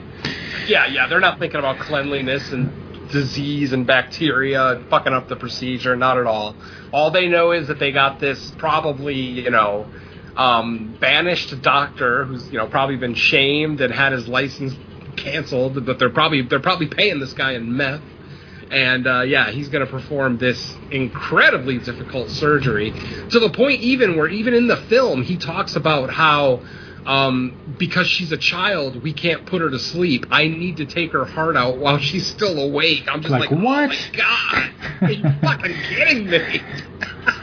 [0.68, 2.72] Yeah, yeah, they're not thinking about cleanliness and
[3.14, 5.96] disease and bacteria fucking up the procedure.
[5.96, 6.56] Not at all.
[6.92, 9.88] All they know is that they got this probably, you know,
[10.36, 14.74] um, banished doctor who's you know probably been shamed and had his license
[15.16, 18.02] canceled, but they're probably they're probably paying this guy in meth.
[18.72, 22.92] And uh, yeah, he's going to perform this incredibly difficult surgery
[23.30, 26.66] to the point even where even in the film he talks about how
[27.06, 30.26] um, because she's a child, we can't put her to sleep.
[30.32, 33.04] I need to take her heart out while she's still awake.
[33.08, 33.92] I'm just Like, like, what?
[33.92, 36.62] Oh my god, are you fucking kidding me?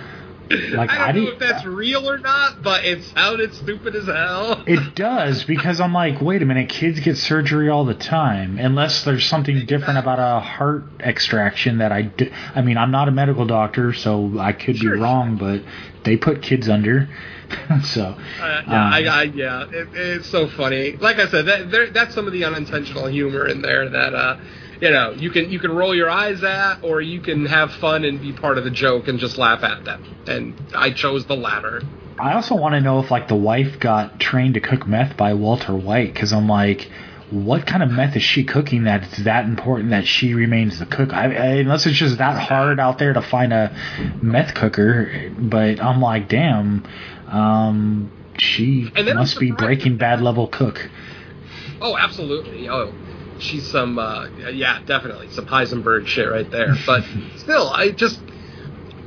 [0.71, 4.07] Like, I don't I know if that's real or not, but it sounded stupid as
[4.07, 4.63] hell.
[4.67, 9.05] It does because I'm like, wait a minute, kids get surgery all the time, unless
[9.05, 12.31] there's something different about a heart extraction that I do.
[12.55, 14.95] I mean, I'm not a medical doctor, so I could Sure.
[14.95, 15.63] be wrong, but
[16.05, 17.09] they put kids under.
[17.85, 20.93] so, Uh, yeah, um, I, I, yeah, it, it's so funny.
[20.97, 24.37] Like I said, that, there, that's some of the unintentional humor in there that, uh,
[24.81, 28.05] you know, you can you can roll your eyes at, or you can have fun
[28.05, 30.05] and be part of the joke and just laugh at them.
[30.27, 31.83] And I chose the latter.
[32.19, 35.35] I also want to know if like the wife got trained to cook meth by
[35.35, 36.91] Walter White because I'm like,
[37.31, 40.87] what kind of meth is she cooking that it's that important that she remains the
[40.87, 41.13] cook?
[41.13, 43.75] I, I, unless it's just that hard out there to find a
[44.21, 46.87] meth cooker, but I'm like, damn,
[47.29, 50.91] um, she And then I'm must be Breaking Bad level cook.
[51.81, 52.69] Oh, absolutely.
[52.69, 52.93] Oh,
[53.41, 56.75] she's some, uh, yeah, definitely some Heisenberg shit right there.
[56.87, 57.05] But
[57.37, 58.21] still, I just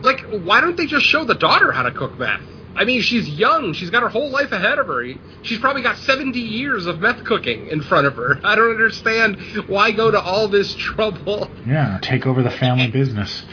[0.01, 2.41] like, why don't they just show the daughter how to cook meth?
[2.75, 3.73] I mean, she's young.
[3.73, 5.05] She's got her whole life ahead of her.
[5.43, 8.39] She's probably got 70 years of meth cooking in front of her.
[8.43, 9.37] I don't understand
[9.67, 11.49] why go to all this trouble.
[11.65, 13.43] Yeah, take over the family business.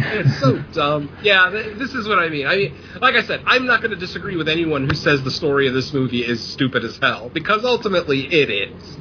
[0.00, 1.10] It's so dumb.
[1.22, 2.46] Yeah, th- this is what I mean.
[2.46, 5.30] I mean, like I said, I'm not going to disagree with anyone who says the
[5.30, 8.98] story of this movie is stupid as hell because ultimately it is.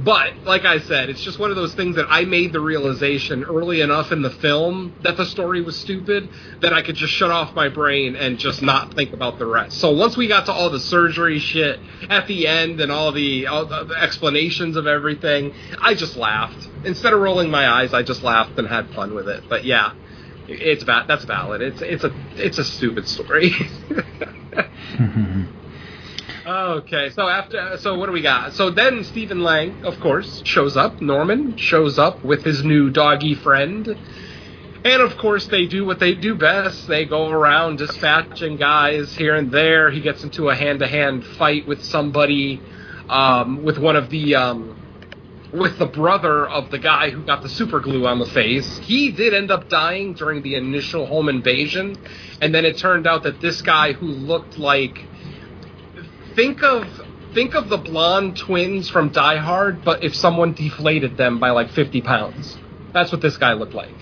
[0.00, 3.44] But like I said, it's just one of those things that I made the realization
[3.44, 6.28] early enough in the film that the story was stupid
[6.60, 9.78] that I could just shut off my brain and just not think about the rest.
[9.78, 11.80] So once we got to all the surgery shit
[12.10, 16.68] at the end and all the, all the explanations of everything, I just laughed.
[16.84, 19.44] Instead of rolling my eyes, I just laughed and had fun with it.
[19.48, 19.92] But yeah,
[20.48, 21.62] it's va- that's valid.
[21.62, 23.52] It's it's a it's a stupid story.
[26.46, 28.52] Okay, so after, so what do we got?
[28.52, 31.00] So then Stephen Lang, of course, shows up.
[31.00, 33.96] Norman shows up with his new doggy friend,
[34.84, 36.86] and of course they do what they do best.
[36.86, 39.90] They go around dispatching guys here and there.
[39.90, 42.60] He gets into a hand-to-hand fight with somebody,
[43.08, 44.76] um, with one of the, um,
[45.50, 48.76] with the brother of the guy who got the super glue on the face.
[48.78, 51.96] He did end up dying during the initial home invasion,
[52.42, 55.08] and then it turned out that this guy who looked like
[56.34, 56.86] think of
[57.34, 61.70] think of the blonde twins from Die Hard, but if someone deflated them by like
[61.70, 62.56] 50 pounds.
[62.92, 63.94] That's what this guy looked like.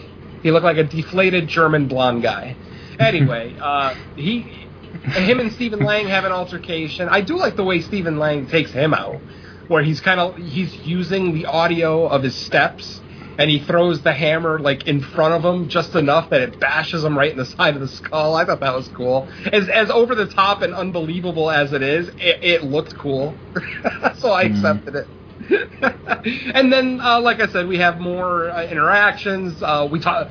[0.42, 2.56] He looked like a deflated German blonde guy.
[3.00, 7.08] Anyway, uh, he, him and Stephen Lang have an altercation.
[7.08, 9.18] I do like the way Stephen Lang takes him out,
[9.66, 13.00] where he's kind of he's using the audio of his steps
[13.38, 17.04] and he throws the hammer like in front of him just enough that it bashes
[17.04, 18.34] him right in the side of the skull.
[18.34, 19.28] I thought that was cool.
[19.52, 23.34] As as over the top and unbelievable as it is, it, it looked cool,
[24.18, 25.08] so I accepted it.
[26.54, 29.62] and then, uh, like I said, we have more uh, interactions.
[29.62, 30.30] Uh, we talk.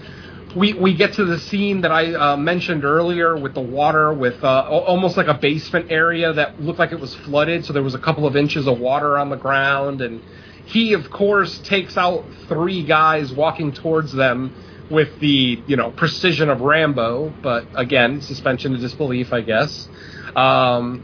[0.56, 4.44] We, we get to the scene that I uh, mentioned earlier with the water, with
[4.44, 7.64] uh, almost like a basement area that looked like it was flooded.
[7.64, 10.22] So there was a couple of inches of water on the ground, and
[10.66, 14.54] he, of course, takes out three guys walking towards them
[14.90, 17.34] with the you know precision of Rambo.
[17.42, 19.88] But again, suspension of disbelief, I guess.
[20.36, 21.04] Um,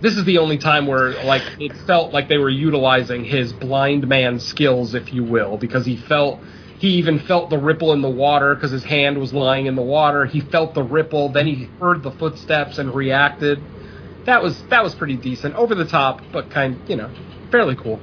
[0.00, 4.08] this is the only time where like it felt like they were utilizing his blind
[4.08, 6.40] man skills, if you will, because he felt
[6.78, 9.82] he even felt the ripple in the water because his hand was lying in the
[9.82, 10.26] water.
[10.26, 13.60] He felt the ripple, then he heard the footsteps and reacted.
[14.24, 17.10] That was that was pretty decent, over the top, but kind you know
[17.50, 18.00] fairly cool.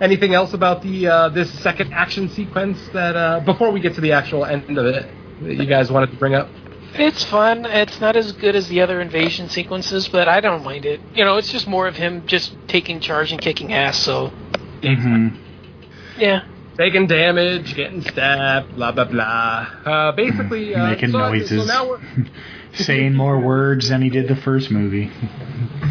[0.00, 4.00] Anything else about the uh, this second action sequence that uh, before we get to
[4.00, 5.06] the actual end of it
[5.42, 6.48] that you guys wanted to bring up?
[6.94, 7.66] It's fun.
[7.66, 11.00] It's not as good as the other invasion sequences, but I don't mind it.
[11.14, 13.98] You know, it's just more of him just taking charge and kicking ass.
[13.98, 14.30] So,
[14.82, 15.36] Mm-hmm.
[16.18, 16.44] yeah.
[16.78, 19.66] taking damage, getting stabbed, blah blah blah.
[19.84, 21.60] Uh, basically, uh, Making so, noises.
[21.60, 22.00] So now we're
[22.74, 25.10] Saying more words than he did the first movie.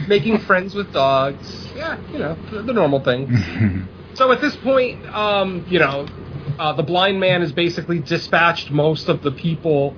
[0.07, 1.67] making friends with dogs.
[1.75, 3.27] Yeah, you know the, the normal thing.
[4.18, 6.07] so at this point, um, you know,
[6.57, 9.95] uh, the blind man has basically dispatched most of the people.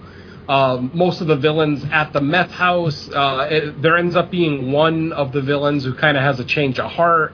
[0.50, 3.10] Um, most of the villains at the meth house.
[3.10, 6.44] Uh, it, there ends up being one of the villains who kind of has a
[6.44, 7.34] change of heart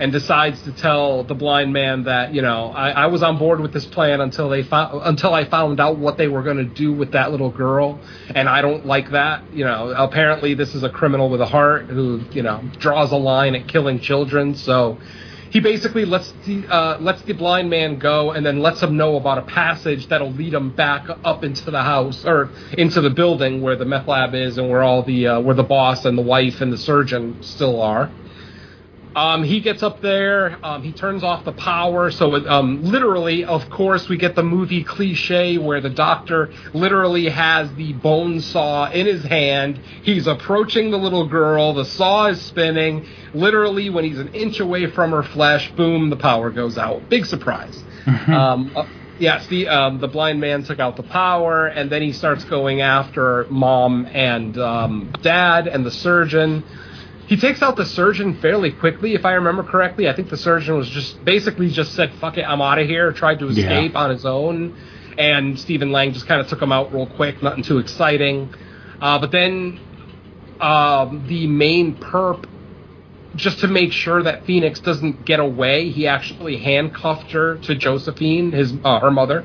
[0.00, 3.60] and decides to tell the blind man that you know I, I was on board
[3.60, 6.64] with this plan until they found until I found out what they were going to
[6.64, 8.00] do with that little girl,
[8.34, 9.44] and I don't like that.
[9.52, 13.16] You know, apparently this is a criminal with a heart who you know draws a
[13.16, 14.56] line at killing children.
[14.56, 14.98] So
[15.54, 19.14] he basically lets the uh, lets the blind man go, and then lets him know
[19.14, 23.62] about a passage that'll lead him back up into the house or into the building
[23.62, 26.22] where the meth lab is, and where all the uh, where the boss and the
[26.22, 28.10] wife and the surgeon still are.
[29.16, 30.58] Um, he gets up there.
[30.62, 32.10] Um, he turns off the power.
[32.10, 37.28] So, it, um, literally, of course, we get the movie cliche where the doctor literally
[37.28, 39.80] has the bone saw in his hand.
[40.02, 41.74] He's approaching the little girl.
[41.74, 43.06] The saw is spinning.
[43.32, 47.08] Literally, when he's an inch away from her flesh, boom, the power goes out.
[47.08, 47.84] Big surprise.
[48.06, 48.86] um, uh,
[49.18, 52.80] yes, the um, the blind man took out the power, and then he starts going
[52.80, 56.64] after mom and um, dad and the surgeon.
[57.26, 60.08] He takes out the surgeon fairly quickly, if I remember correctly.
[60.08, 63.12] I think the surgeon was just basically just said, "Fuck it, I'm out of here."
[63.12, 63.50] Tried to Yeah.
[63.70, 64.74] escape on his own,
[65.16, 67.42] and Stephen Lang just kind of took him out real quick.
[67.42, 68.50] Nothing too exciting.
[69.00, 69.80] Uh, but then
[70.60, 72.44] um, the main perp,
[73.36, 78.52] just to make sure that Phoenix doesn't get away, he actually handcuffed her to Josephine,
[78.52, 79.44] his uh, her mother.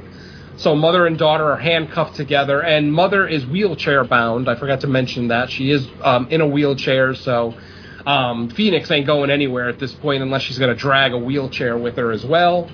[0.60, 4.50] So mother and daughter are handcuffed together, and mother is wheelchair bound.
[4.50, 7.58] I forgot to mention that she is um, in a wheelchair, so
[8.06, 11.78] um, Phoenix ain't going anywhere at this point unless she's going to drag a wheelchair
[11.78, 12.70] with her as well.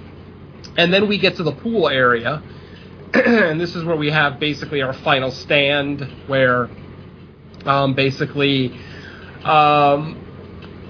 [0.75, 2.41] And then we get to the pool area,
[3.13, 6.71] and this is where we have basically our final stand, where
[7.65, 8.79] um, basically
[9.43, 10.24] um,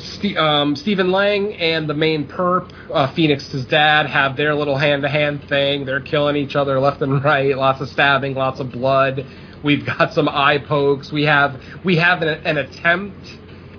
[0.05, 5.47] Ste- um, Stephen Lang and the main perp, uh, Phoenix's dad, have their little hand-to-hand
[5.49, 5.85] thing.
[5.85, 7.57] They're killing each other left and right.
[7.57, 9.25] Lots of stabbing, lots of blood.
[9.63, 11.11] We've got some eye pokes.
[11.11, 13.25] We have we have an, an attempt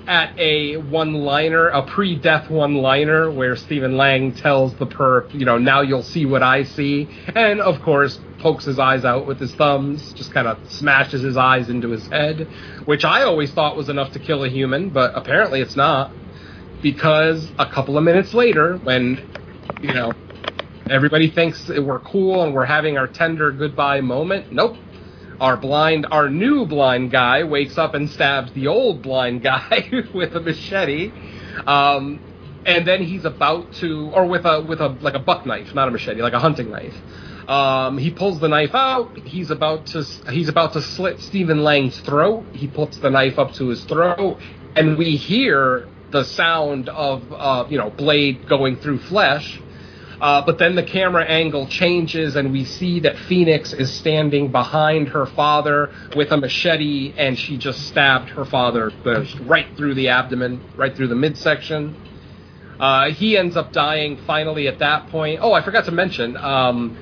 [0.07, 5.81] at a one-liner, a pre-death one-liner, where Stephen Lang tells the perp, you know, now
[5.81, 10.13] you'll see what I see, and of course pokes his eyes out with his thumbs,
[10.13, 12.49] just kind of smashes his eyes into his head,
[12.85, 16.13] which I always thought was enough to kill a human, but apparently it's not,
[16.83, 19.29] because a couple of minutes later, when
[19.83, 20.13] you know
[20.89, 24.77] everybody thinks we're cool and we're having our tender goodbye moment, nope
[25.41, 30.35] our blind, our new blind guy wakes up and stabs the old blind guy with
[30.35, 31.13] a machete.
[31.67, 32.21] Um,
[32.65, 35.89] and then he's about to, or with a with a like a buck knife, not
[35.89, 36.95] a machete, like a hunting knife.
[37.49, 39.17] Um, he pulls the knife out.
[39.19, 42.45] He's about to he's about to slit Stephen Lang's throat.
[42.53, 44.39] He puts the knife up to his throat,
[44.75, 49.61] and we hear the sound of uh, you know blade going through flesh.
[50.21, 55.09] Uh, but then the camera angle changes, and we see that Phoenix is standing behind
[55.09, 58.91] her father with a machete, and she just stabbed her father
[59.43, 61.95] right through the abdomen, right through the midsection.
[62.81, 65.41] Uh, he ends up dying finally at that point.
[65.43, 66.37] Oh, I forgot to mention.
[66.37, 66.99] Um,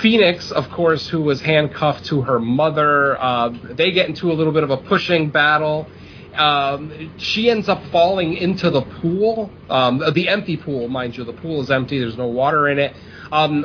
[0.00, 4.52] Phoenix, of course, who was handcuffed to her mother, uh, they get into a little
[4.52, 5.86] bit of a pushing battle
[6.34, 11.24] um, she ends up falling into the pool, um, the empty pool, mind you.
[11.24, 11.98] The pool is empty.
[11.98, 12.94] There's no water in it.
[13.30, 13.64] Um,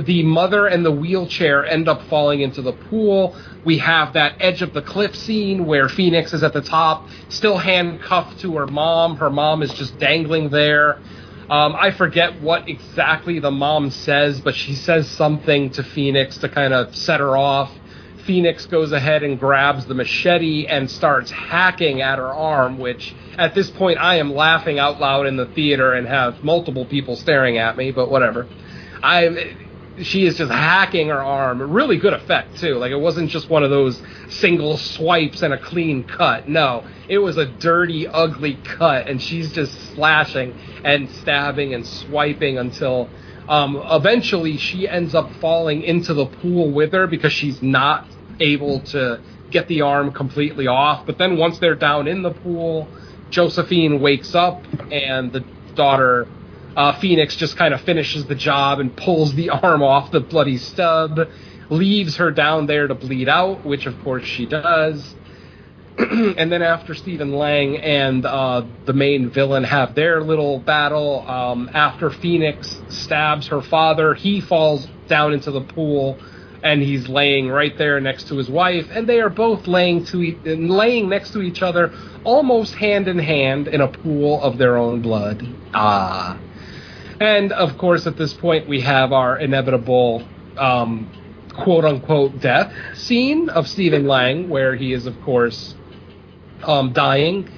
[0.00, 3.36] the mother and the wheelchair end up falling into the pool.
[3.64, 7.58] We have that edge of the cliff scene where Phoenix is at the top, still
[7.58, 9.16] handcuffed to her mom.
[9.16, 11.00] Her mom is just dangling there.
[11.50, 16.48] Um, I forget what exactly the mom says, but she says something to Phoenix to
[16.48, 17.77] kind of set her off.
[18.28, 23.54] Phoenix goes ahead and grabs the machete and starts hacking at her arm, which at
[23.54, 27.56] this point I am laughing out loud in the theater and have multiple people staring
[27.56, 28.46] at me, but whatever.
[29.02, 29.56] I
[30.02, 31.62] she is just hacking her arm.
[31.72, 32.74] Really good effect too.
[32.74, 33.98] Like it wasn't just one of those
[34.28, 36.50] single swipes and a clean cut.
[36.50, 42.58] No, it was a dirty, ugly cut, and she's just slashing and stabbing and swiping
[42.58, 43.08] until
[43.48, 48.06] um, eventually she ends up falling into the pool with her because she's not
[48.40, 49.20] able to
[49.50, 51.06] get the arm completely off.
[51.06, 52.88] But then once they're down in the pool,
[53.30, 55.44] Josephine wakes up and the
[55.74, 56.28] daughter
[56.76, 60.56] uh, Phoenix just kind of finishes the job and pulls the arm off the bloody
[60.56, 61.28] stub,
[61.70, 65.14] leaves her down there to bleed out, which of course she does.
[65.98, 71.68] and then after Stephen Lang and uh, the main villain have their little battle, um,
[71.74, 76.16] after Phoenix stabs her father, he falls down into the pool
[76.62, 80.22] and he's laying right there next to his wife, and they are both laying to
[80.22, 81.92] e- laying next to each other,
[82.24, 85.46] almost hand in hand in a pool of their own blood.
[85.72, 86.38] Ah.
[87.20, 90.26] And of course, at this point, we have our inevitable
[90.56, 91.10] um,
[91.54, 95.74] quote unquote death scene of Stephen Lang, where he is, of course,
[96.62, 97.48] um, dying.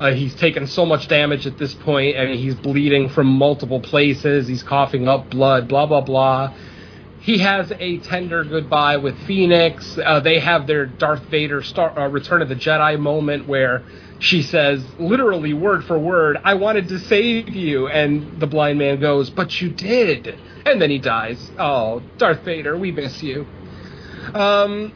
[0.00, 4.48] Uh, he's taken so much damage at this point, and he's bleeding from multiple places.
[4.48, 6.52] He's coughing up blood, blah, blah, blah
[7.22, 9.96] he has a tender goodbye with Phoenix.
[9.96, 13.84] Uh, they have their Darth Vader Star, uh, Return of the Jedi moment where
[14.18, 17.86] she says, literally word for word, I wanted to save you.
[17.86, 20.36] And the blind man goes, But you did.
[20.66, 21.38] And then he dies.
[21.60, 23.46] Oh, Darth Vader, we miss you.
[24.34, 24.92] Um,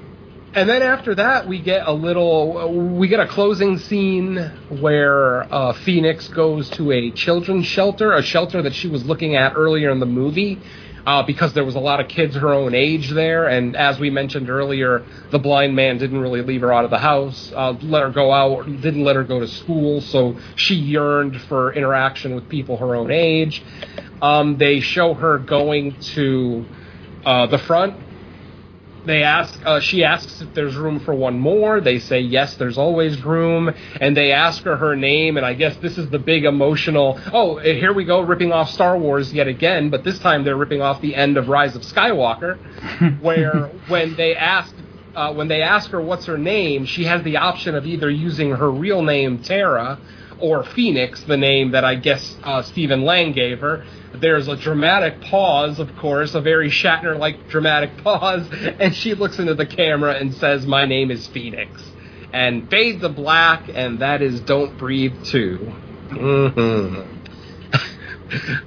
[0.52, 4.38] and then after that, we get a little, we get a closing scene
[4.80, 9.52] where uh, Phoenix goes to a children's shelter, a shelter that she was looking at
[9.54, 10.60] earlier in the movie
[11.06, 13.46] uh, because there was a lot of kids her own age there.
[13.46, 16.98] And as we mentioned earlier, the blind man didn't really leave her out of the
[16.98, 20.00] house, uh, let her go out, didn't let her go to school.
[20.00, 23.62] So she yearned for interaction with people her own age.
[24.20, 26.66] Um, they show her going to
[27.24, 28.02] uh, the front
[29.06, 31.80] they ask uh, she asks if there's room for one more.
[31.80, 33.72] They say yes there's always room.
[34.00, 37.56] And they ask her her name and i guess this is the big emotional oh
[37.58, 41.00] here we go ripping off star wars yet again but this time they're ripping off
[41.00, 42.58] the end of rise of skywalker
[43.20, 44.74] where when they ask
[45.14, 48.50] uh, when they ask her what's her name she has the option of either using
[48.50, 49.98] her real name tara
[50.40, 53.84] or phoenix the name that i guess uh, stephen lang gave her
[54.20, 58.48] there's a dramatic pause, of course, a very Shatner like dramatic pause,
[58.78, 61.82] and she looks into the camera and says, My name is Phoenix.
[62.32, 65.58] And fade to black, and that is Don't Breathe 2.
[66.10, 67.12] Mm-hmm.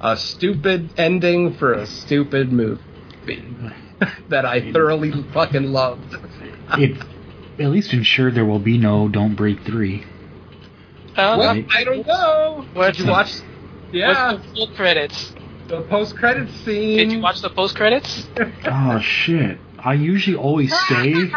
[0.00, 2.80] a stupid ending for a stupid movie
[4.28, 6.16] that I thoroughly fucking loved.
[6.78, 7.02] it
[7.58, 10.04] at least ensured there will be no Don't Breathe 3.
[11.16, 12.64] Uh, well, I don't know.
[12.72, 13.32] What Did you watch?
[13.92, 14.32] Yeah.
[14.32, 15.32] What's the full credits?
[15.66, 16.96] The post credits scene.
[16.96, 18.28] Did you watch the post credits?
[18.64, 19.58] oh shit!
[19.78, 21.12] I usually always say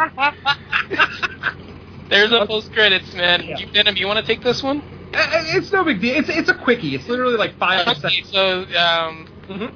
[2.10, 3.44] There's a post credits, man.
[3.44, 3.58] Yeah.
[3.58, 4.82] You, Venom, you want to take this one?
[5.14, 6.18] Uh, It's no big deal.
[6.18, 6.96] It's it's a quickie.
[6.96, 8.30] It's literally like five Okay, seconds.
[8.32, 9.74] so um, Mhm.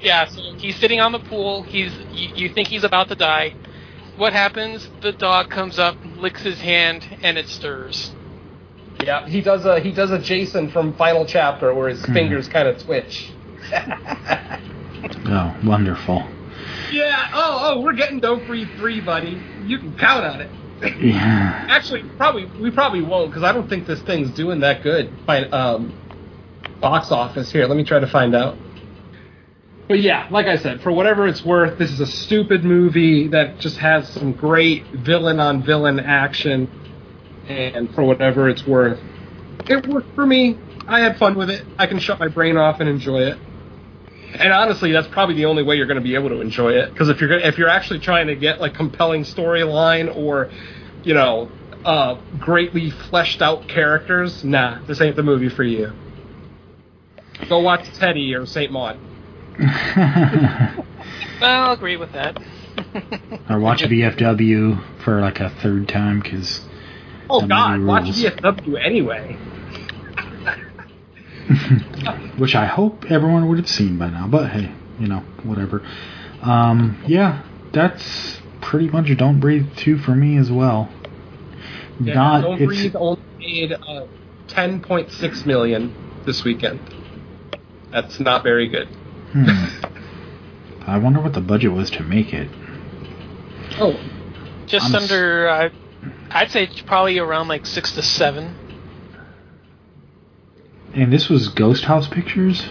[0.00, 1.62] yeah, so he's sitting on the pool.
[1.62, 3.54] He's you, you think he's about to die.
[4.16, 4.88] What happens?
[5.00, 8.14] The dog comes up, licks his hand, and it stirs.
[9.02, 12.12] Yeah, he does a he does a Jason from Final Chapter where his Mhm.
[12.12, 13.30] fingers kind of twitch.
[15.26, 16.24] Oh, wonderful.
[16.92, 17.28] yeah.
[17.34, 19.40] Oh, oh, we're getting Don't Breathe three, buddy.
[19.64, 20.50] You can count on it.
[21.00, 21.66] Yeah.
[21.68, 25.24] Actually, probably we probably won't because I don't think this thing's doing that good.
[25.26, 25.92] By um,
[26.80, 28.56] box office here, let me try to find out.
[29.88, 33.58] But yeah, like I said, for whatever it's worth, this is a stupid movie that
[33.58, 36.68] just has some great villain on villain action,
[37.48, 38.98] and for whatever it's worth,
[39.66, 40.58] it worked for me.
[40.86, 41.64] I had fun with it.
[41.78, 43.38] I can shut my brain off and enjoy it.
[44.34, 46.90] And honestly, that's probably the only way you're going to be able to enjoy it.
[46.92, 50.50] Because if you're if you're actually trying to get like compelling storyline or,
[51.04, 51.50] you know,
[51.84, 55.92] uh, greatly fleshed out characters, nah, this ain't the movie for you.
[57.48, 58.98] Go watch Teddy or Saint Maud.
[61.40, 62.40] I'll agree with that.
[63.50, 66.62] or watch VFW for like a third time because
[67.32, 68.22] Oh God, movie watch rules.
[68.22, 69.38] VFW anyway.
[72.38, 74.28] which I hope everyone would have seen by now.
[74.28, 75.82] But hey, you know, whatever.
[76.42, 77.42] Um, yeah,
[77.72, 80.92] that's pretty much Don't Breathe 2 for me as well.
[82.00, 84.06] Yeah, Not Don't it's Breathe only made uh,
[84.48, 85.94] 10.6 million
[86.26, 86.80] this weekend.
[87.90, 88.88] That's not very good.
[89.32, 89.46] hmm.
[90.86, 92.48] I wonder what the budget was to make it.
[93.78, 93.96] Oh,
[94.66, 95.68] Just I'm under, uh,
[96.30, 98.58] I'd say probably around like six to seven.
[100.94, 102.68] And this was Ghost House Pictures?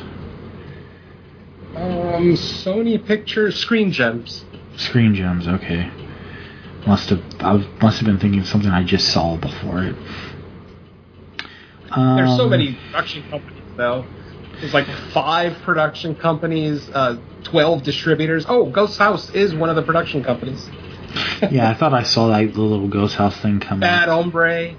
[1.75, 4.45] um, Sony Pictures Screen Gems.
[4.77, 5.89] Screen Gems, okay.
[6.85, 9.95] Must have I was, must have been thinking of something I just saw before it.
[11.91, 14.05] Um, There's so many production companies though.
[14.59, 18.45] There's like five production companies, uh, 12 distributors.
[18.47, 20.69] Oh, Ghost House is one of the production companies.
[21.51, 24.21] yeah, I thought I saw like the little Ghost House thing come Bad up.
[24.23, 24.75] Hombre.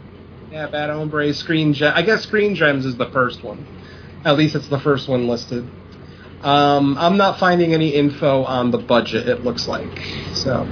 [0.51, 1.33] Yeah, Bad Hombre.
[1.35, 1.93] Screen Gem.
[1.95, 3.67] I guess Screen Gems is the first one.
[4.25, 5.69] At least it's the first one listed.
[6.43, 10.01] Um, I'm not finding any info on the budget, it looks like.
[10.35, 10.65] So.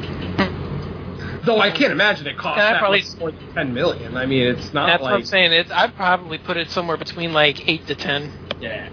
[1.44, 4.16] Though I can't imagine it cost Yeah, that probably- much more than 10 million.
[4.16, 5.12] I mean, it's not That's like.
[5.12, 5.52] what I'm saying.
[5.52, 8.30] It's I'd probably put it somewhere between like eight to ten.
[8.60, 8.90] Yeah.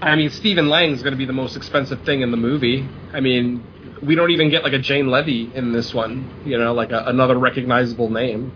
[0.00, 2.86] I mean, Stephen Lang is going to be the most expensive thing in the movie.
[3.12, 3.64] I mean,
[4.04, 7.04] we don't even get like a Jane Levy in this one, you know, like a,
[7.06, 8.52] another recognizable name.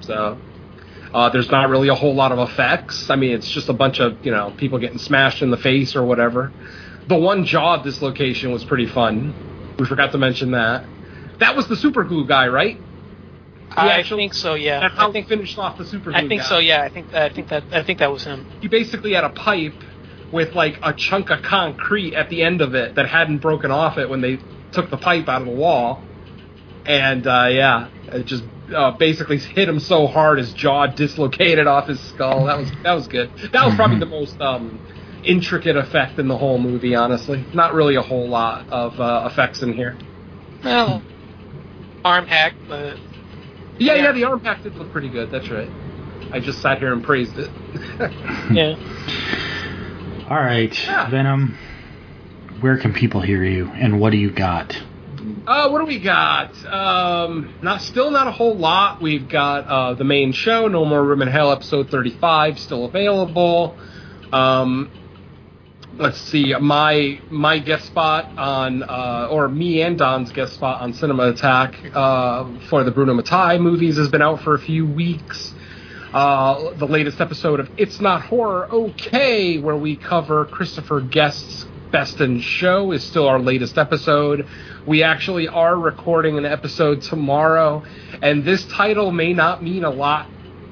[0.00, 0.38] So,
[1.14, 3.08] uh, there's not really a whole lot of effects.
[3.10, 5.96] I mean, it's just a bunch of, you know, people getting smashed in the face
[5.96, 6.52] or whatever.
[7.08, 9.74] The one jaw at this location was pretty fun.
[9.78, 10.84] We forgot to mention that.
[11.38, 12.78] That was the super glue guy, right?
[13.70, 14.54] I actually- think so.
[14.54, 14.80] Yeah.
[14.80, 15.26] That's how I think.
[15.26, 16.48] he finished off the super glue I think guy.
[16.48, 16.58] so.
[16.58, 16.82] Yeah.
[16.82, 17.12] I think.
[17.12, 17.64] I think that.
[17.72, 18.46] I think that was him.
[18.60, 19.74] he basically had a pipe
[20.32, 23.96] with like a chunk of concrete at the end of it that hadn't broken off
[23.98, 24.38] it when they
[24.72, 26.02] took the pipe out of the wall.
[26.84, 28.44] And uh, yeah, it just
[28.74, 32.44] uh, basically hit him so hard his jaw dislocated off his skull.
[32.46, 33.30] That was that was good.
[33.52, 34.80] That was probably the most um,
[35.24, 36.94] intricate effect in the whole movie.
[36.94, 39.96] Honestly, not really a whole lot of uh, effects in here.
[40.62, 41.02] Well,
[42.04, 42.96] arm hack, but
[43.78, 44.12] Yeah, yeah, Yeah.
[44.12, 45.30] the arm hack did look pretty good.
[45.32, 45.70] That's right.
[46.32, 47.50] I just sat here and praised it.
[48.52, 48.74] yeah.
[50.30, 51.08] All right, Yeah.
[51.10, 51.56] Venom.
[52.60, 54.76] Where can people hear you, and what do you got?
[55.46, 56.52] Uh, what do we got?
[56.64, 59.00] Um, not still not a whole lot.
[59.02, 63.76] We've got uh, the main show, No More Room in Hell, episode thirty-five, still available.
[64.32, 64.90] Um,
[65.98, 70.94] let's see, my my guest spot on, uh, or me and Don's guest spot on
[70.94, 75.52] Cinema Attack uh, for the Bruno Mattei movies has been out for a few weeks.
[76.12, 82.20] Uh, the latest episode of It's Not Horror Okay, where we cover Christopher Guest's Best
[82.20, 84.46] in Show, is still our latest episode.
[84.86, 87.84] We actually are recording an episode tomorrow,
[88.22, 90.28] and this title may not mean a lot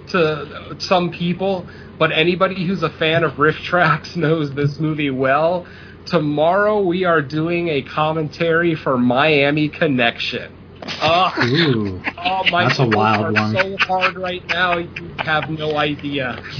[0.09, 1.67] to some people,
[1.99, 5.67] but anybody who's a fan of RiffTrax knows this movie well.
[6.07, 10.53] Tomorrow we are doing a commentary for Miami Connection.
[11.01, 13.55] Uh, Ooh, Oh, my That's a wild one.
[13.55, 16.43] so hard right now, you have no idea.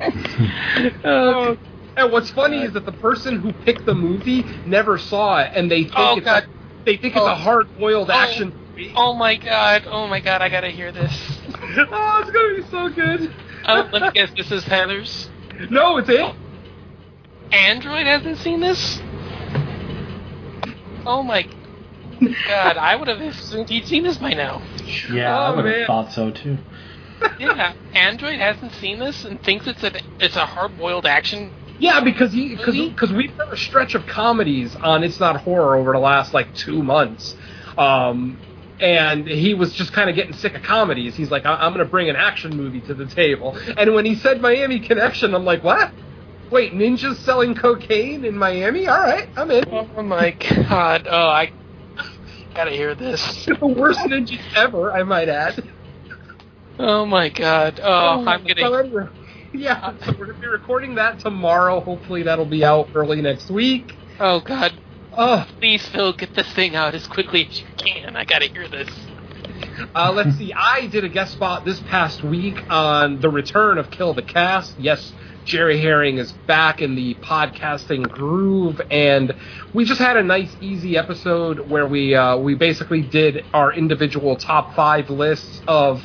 [1.04, 1.56] Oh,
[2.00, 5.70] and what's funny is that the person who picked the movie never saw it, and
[5.70, 6.44] they think Oh, it's God.
[6.44, 7.20] A, they think Oh.
[7.20, 7.34] it's a oh.
[7.34, 8.12] hard-boiled Oh.
[8.14, 8.92] action movie.
[8.96, 9.84] Oh my god.
[9.86, 10.42] Oh my god.
[10.42, 11.12] I gotta hear this.
[11.56, 13.32] oh, it's gonna be so good.
[13.66, 14.30] Oh, let me guess.
[14.36, 15.28] This is Heather's.
[15.70, 16.20] No, it's it.
[16.20, 16.34] Oh.
[17.52, 19.00] Android hasn't seen this.
[21.06, 21.46] Oh my.
[22.46, 24.60] God, I would have assumed he'd seen this by now.
[25.10, 26.58] Yeah, I Oh, would have thought so too.
[27.38, 31.50] Yeah, Android hasn't seen this and thinks it's a it's a hard boiled action.
[31.80, 35.92] Yeah, because he because we've done a stretch of comedies on It's Not Horror over
[35.92, 37.34] the last like two months,
[37.78, 38.38] um,
[38.80, 41.16] and he was just kind of getting sick of comedies.
[41.16, 43.56] He's like, I- I'm going to bring an action movie to the table.
[43.78, 45.90] And when he said Miami Connection, I'm like, what?
[46.50, 48.86] Wait, ninjas selling cocaine in Miami?
[48.86, 49.64] All right, I'm in.
[49.70, 51.06] Oh my god!
[51.10, 51.50] Oh, I
[52.54, 53.46] gotta hear this.
[53.46, 55.62] the worst ninjas ever, I might add.
[56.78, 57.80] Oh my god!
[57.82, 58.78] Oh, I'm So gonna.
[58.78, 59.06] anyway,
[59.54, 61.80] yeah, so we're gonna be recording that tomorrow.
[61.80, 63.94] Hopefully, that'll be out early next week.
[64.18, 64.72] Oh god!
[65.16, 68.16] Oh, Please, Phil, get this thing out as quickly as you can.
[68.16, 68.88] I gotta hear this.
[69.94, 70.52] Uh, let's see.
[70.52, 74.78] I did a guest spot this past week on the return of Kill the Cast.
[74.78, 75.12] Yes,
[75.44, 79.34] Jerry Herring is back in the podcasting groove, and
[79.74, 84.36] we just had a nice, easy episode where we uh, we basically did our individual
[84.36, 86.04] top five lists of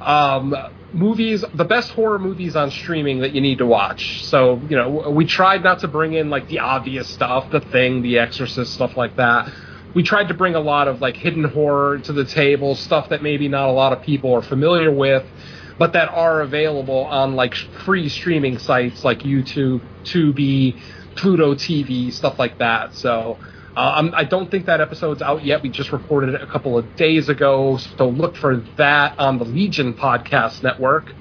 [0.00, 0.54] um,
[0.92, 4.24] movies, the best horror movies on streaming that you need to watch.
[4.24, 8.02] So, you know, we tried not to bring in like the obvious stuff, The Thing,
[8.02, 9.52] The Exorcist, stuff like that.
[9.94, 13.22] We tried to bring a lot of like hidden horror to the table, stuff that
[13.22, 15.24] maybe not a lot of people are familiar with,
[15.78, 20.80] but that are available on like free streaming sites like YouTube, Tubi,
[21.16, 22.94] Pluto TV, stuff like that.
[22.94, 23.38] So,
[23.76, 25.62] uh, I don't think that episode's out yet.
[25.62, 29.44] We just recorded it a couple of days ago, so look for that on the
[29.44, 31.14] Legion Podcast Network.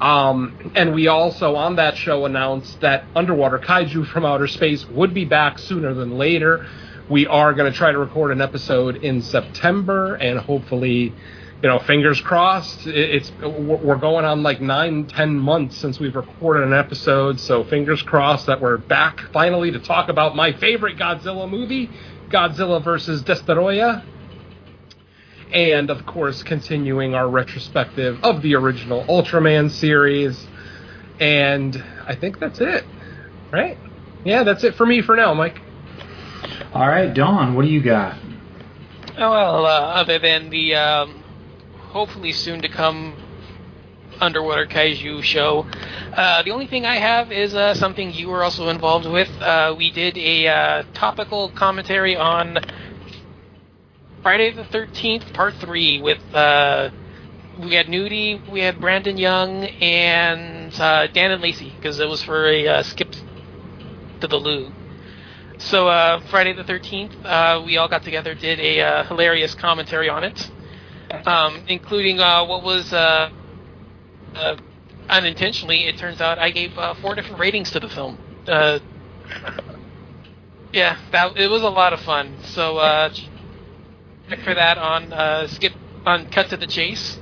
[0.00, 5.14] Um, and we also, on that show, announced that Underwater Kaiju from Outer Space would
[5.14, 6.66] be back sooner than later.
[7.08, 11.14] We are going to try to record an episode in September, and hopefully,
[11.64, 12.86] you know, fingers crossed.
[12.86, 18.02] It's we're going on like nine, ten months since we've recorded an episode, so fingers
[18.02, 21.88] crossed that we're back finally to talk about my favorite Godzilla movie,
[22.28, 24.04] Godzilla versus Destoroyah,
[25.54, 30.46] and of course continuing our retrospective of the original Ultraman series.
[31.18, 32.84] And I think that's it,
[33.50, 33.78] right?
[34.22, 35.62] Yeah, that's it for me for now, Mike.
[36.74, 38.18] All right, Don, what do you got?
[39.16, 41.23] Oh well, uh, other than the um,
[41.94, 43.14] hopefully soon to come
[44.20, 45.64] underwater kaiju show,
[46.12, 49.30] uh, the only thing I have is uh, something you were also involved with.
[49.40, 52.58] Uh, we did a uh, topical commentary on
[54.22, 56.90] Friday the Thirteenth Part Three with uh,
[57.60, 62.20] we had Nudie, we had Brandon Young, and uh, Dan and Lacey because it was
[62.24, 63.14] for a skip
[64.20, 64.72] to the loo.
[65.58, 65.86] So
[66.28, 70.50] Friday the Thirteenth, uh, we all got together, did a hilarious commentary on it,
[71.26, 73.30] um, including uh, what was uh,
[74.34, 74.56] uh,
[75.08, 75.86] unintentionally.
[75.86, 78.18] It turns out I gave uh, four different ratings to the film.
[78.46, 78.78] Uh,
[80.72, 82.36] yeah, that it was a lot of fun.
[82.44, 83.12] So uh,
[84.28, 85.72] check for that on uh, skip
[86.04, 87.18] on Cut to the Chase.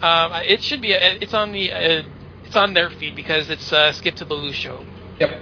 [0.00, 0.92] Um, it should be.
[0.92, 1.72] It's on the.
[1.72, 2.02] Uh,
[2.44, 4.84] it's on their feed because it's uh, Skip to the Lou show.
[5.18, 5.40] Yep.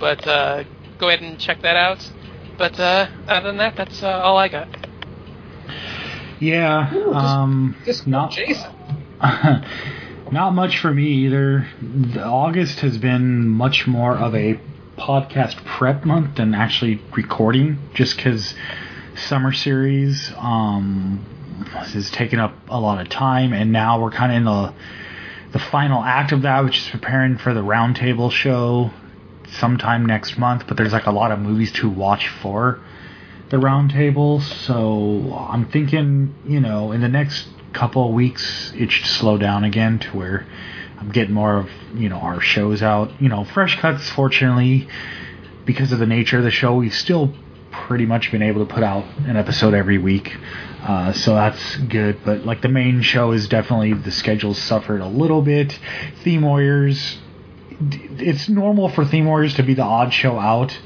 [0.00, 0.64] But uh,
[0.98, 2.10] go ahead and check that out.
[2.56, 4.87] But uh, other than that, that's uh, all I got.
[6.40, 8.72] Yeah, um, Just not Jason.
[10.32, 11.66] not much for me either.
[11.80, 14.60] The August has been much more of a
[14.96, 18.54] podcast prep month than actually recording, just because
[19.16, 21.24] summer series um,
[21.70, 24.74] has taken up a lot of time, and now we're kind of in the
[25.50, 28.90] the final act of that, which is preparing for the roundtable show
[29.58, 30.66] sometime next month.
[30.68, 32.80] But there's like a lot of movies to watch for
[33.50, 39.06] the roundtable, so I'm thinking, you know, in the next couple of weeks, it should
[39.06, 40.46] slow down again to where
[40.98, 43.22] I'm getting more of, you know, our shows out.
[43.22, 44.88] You know, Fresh Cuts, fortunately,
[45.64, 47.32] because of the nature of the show, we've still
[47.70, 50.36] pretty much been able to put out an episode every week.
[50.82, 55.06] Uh, so that's good, but like the main show is definitely the schedule's suffered a
[55.06, 55.78] little bit.
[56.22, 57.18] Theme Warriors,
[57.80, 60.78] it's normal for Theme Warriors to be the odd show out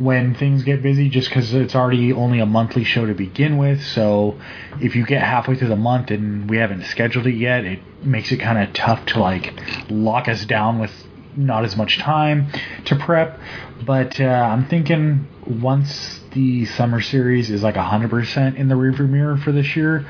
[0.00, 3.82] when things get busy just because it's already only a monthly show to begin with.
[3.82, 4.40] So
[4.80, 8.32] if you get halfway through the month and we haven't scheduled it yet, it makes
[8.32, 9.52] it kind of tough to like
[9.90, 10.90] lock us down with
[11.36, 12.50] not as much time
[12.86, 13.38] to prep.
[13.84, 19.36] But uh, I'm thinking once the summer series is like 100% in the rearview mirror
[19.36, 20.06] for this year,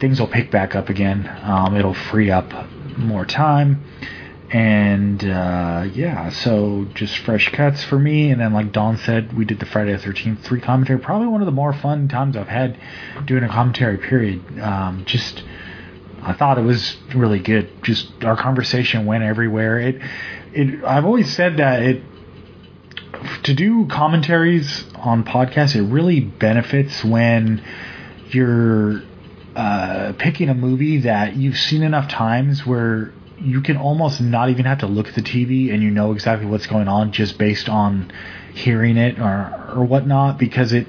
[0.00, 1.28] things will pick back up again.
[1.42, 2.50] Um, it'll free up
[2.96, 3.84] more time
[4.52, 8.30] and uh, yeah, so just fresh cuts for me.
[8.30, 10.98] And then, like Don said, we did the Friday the Thirteenth three commentary.
[10.98, 12.78] Probably one of the more fun times I've had
[13.24, 13.96] doing a commentary.
[13.96, 14.60] Period.
[14.60, 15.42] Um, just
[16.20, 17.82] I thought it was really good.
[17.82, 19.80] Just our conversation went everywhere.
[19.80, 20.02] It
[20.52, 22.02] it I've always said that it
[23.44, 27.64] to do commentaries on podcasts, it really benefits when
[28.28, 29.02] you're
[29.56, 33.12] uh, picking a movie that you've seen enough times where
[33.42, 36.46] you can almost not even have to look at the TV and you know exactly
[36.46, 38.12] what's going on just based on
[38.54, 40.86] hearing it or or whatnot because it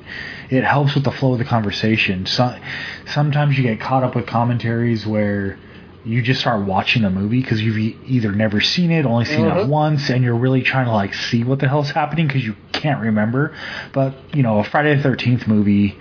[0.50, 2.26] it helps with the flow of the conversation.
[2.26, 2.56] So,
[3.08, 5.58] sometimes you get caught up with commentaries where
[6.06, 9.46] you just start watching a movie because you've e- either never seen it, only seen
[9.46, 9.68] it uh-huh.
[9.68, 13.02] once, and you're really trying to like see what the hell's happening because you can't
[13.02, 13.56] remember.
[13.94, 15.98] But you know, a Friday the Thirteenth movie,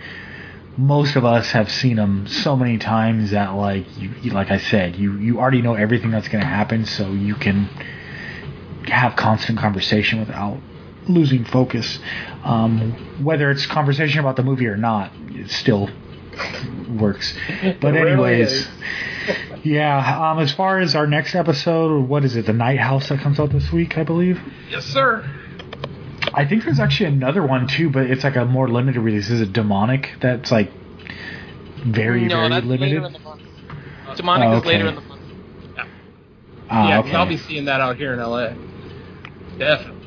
[0.77, 4.59] most of us have seen them so many times that like you, you like I
[4.59, 7.65] said, you you already know everything that's going to happen, so you can
[8.87, 10.59] have constant conversation without
[11.09, 11.99] losing focus.
[12.45, 15.91] Um, whether it's conversation about the movie or not, it still
[16.89, 17.35] works.
[17.81, 18.69] But anyways,
[19.63, 20.31] yeah.
[20.31, 22.47] Um, as far as our next episode, what is it?
[22.47, 24.41] The Night House that comes out this week, I believe.
[24.71, 25.29] Yes, sir.
[26.35, 29.29] I think there's actually another one too, but it's like a more limited release.
[29.31, 30.15] Is it Demonic?
[30.21, 30.71] That's like
[31.85, 33.05] very no, very that's later limited.
[33.05, 33.43] in the month.
[34.17, 35.21] Demonic Oh, is later in the month.
[36.71, 37.15] Ah, yeah, okay.
[37.15, 38.55] I'll be seeing that out here in LA.
[39.59, 39.99] Definitely.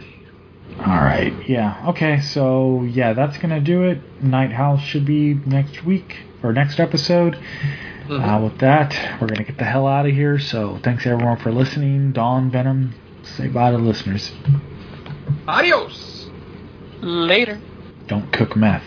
[0.80, 1.34] All right.
[1.48, 1.90] Yeah.
[1.90, 2.20] Okay.
[2.22, 4.00] So yeah, that's gonna do it.
[4.24, 7.38] Night House should be next week or next episode.
[8.08, 8.20] Mhm.
[8.38, 10.40] Uh, with that, we're gonna get the hell out of here.
[10.40, 12.12] So thanks everyone for listening.
[12.14, 12.94] Don Venom,
[13.24, 14.32] say bye to the listeners.
[15.48, 16.14] Adios.
[17.02, 17.62] Later.
[18.08, 18.86] Don't cook meth.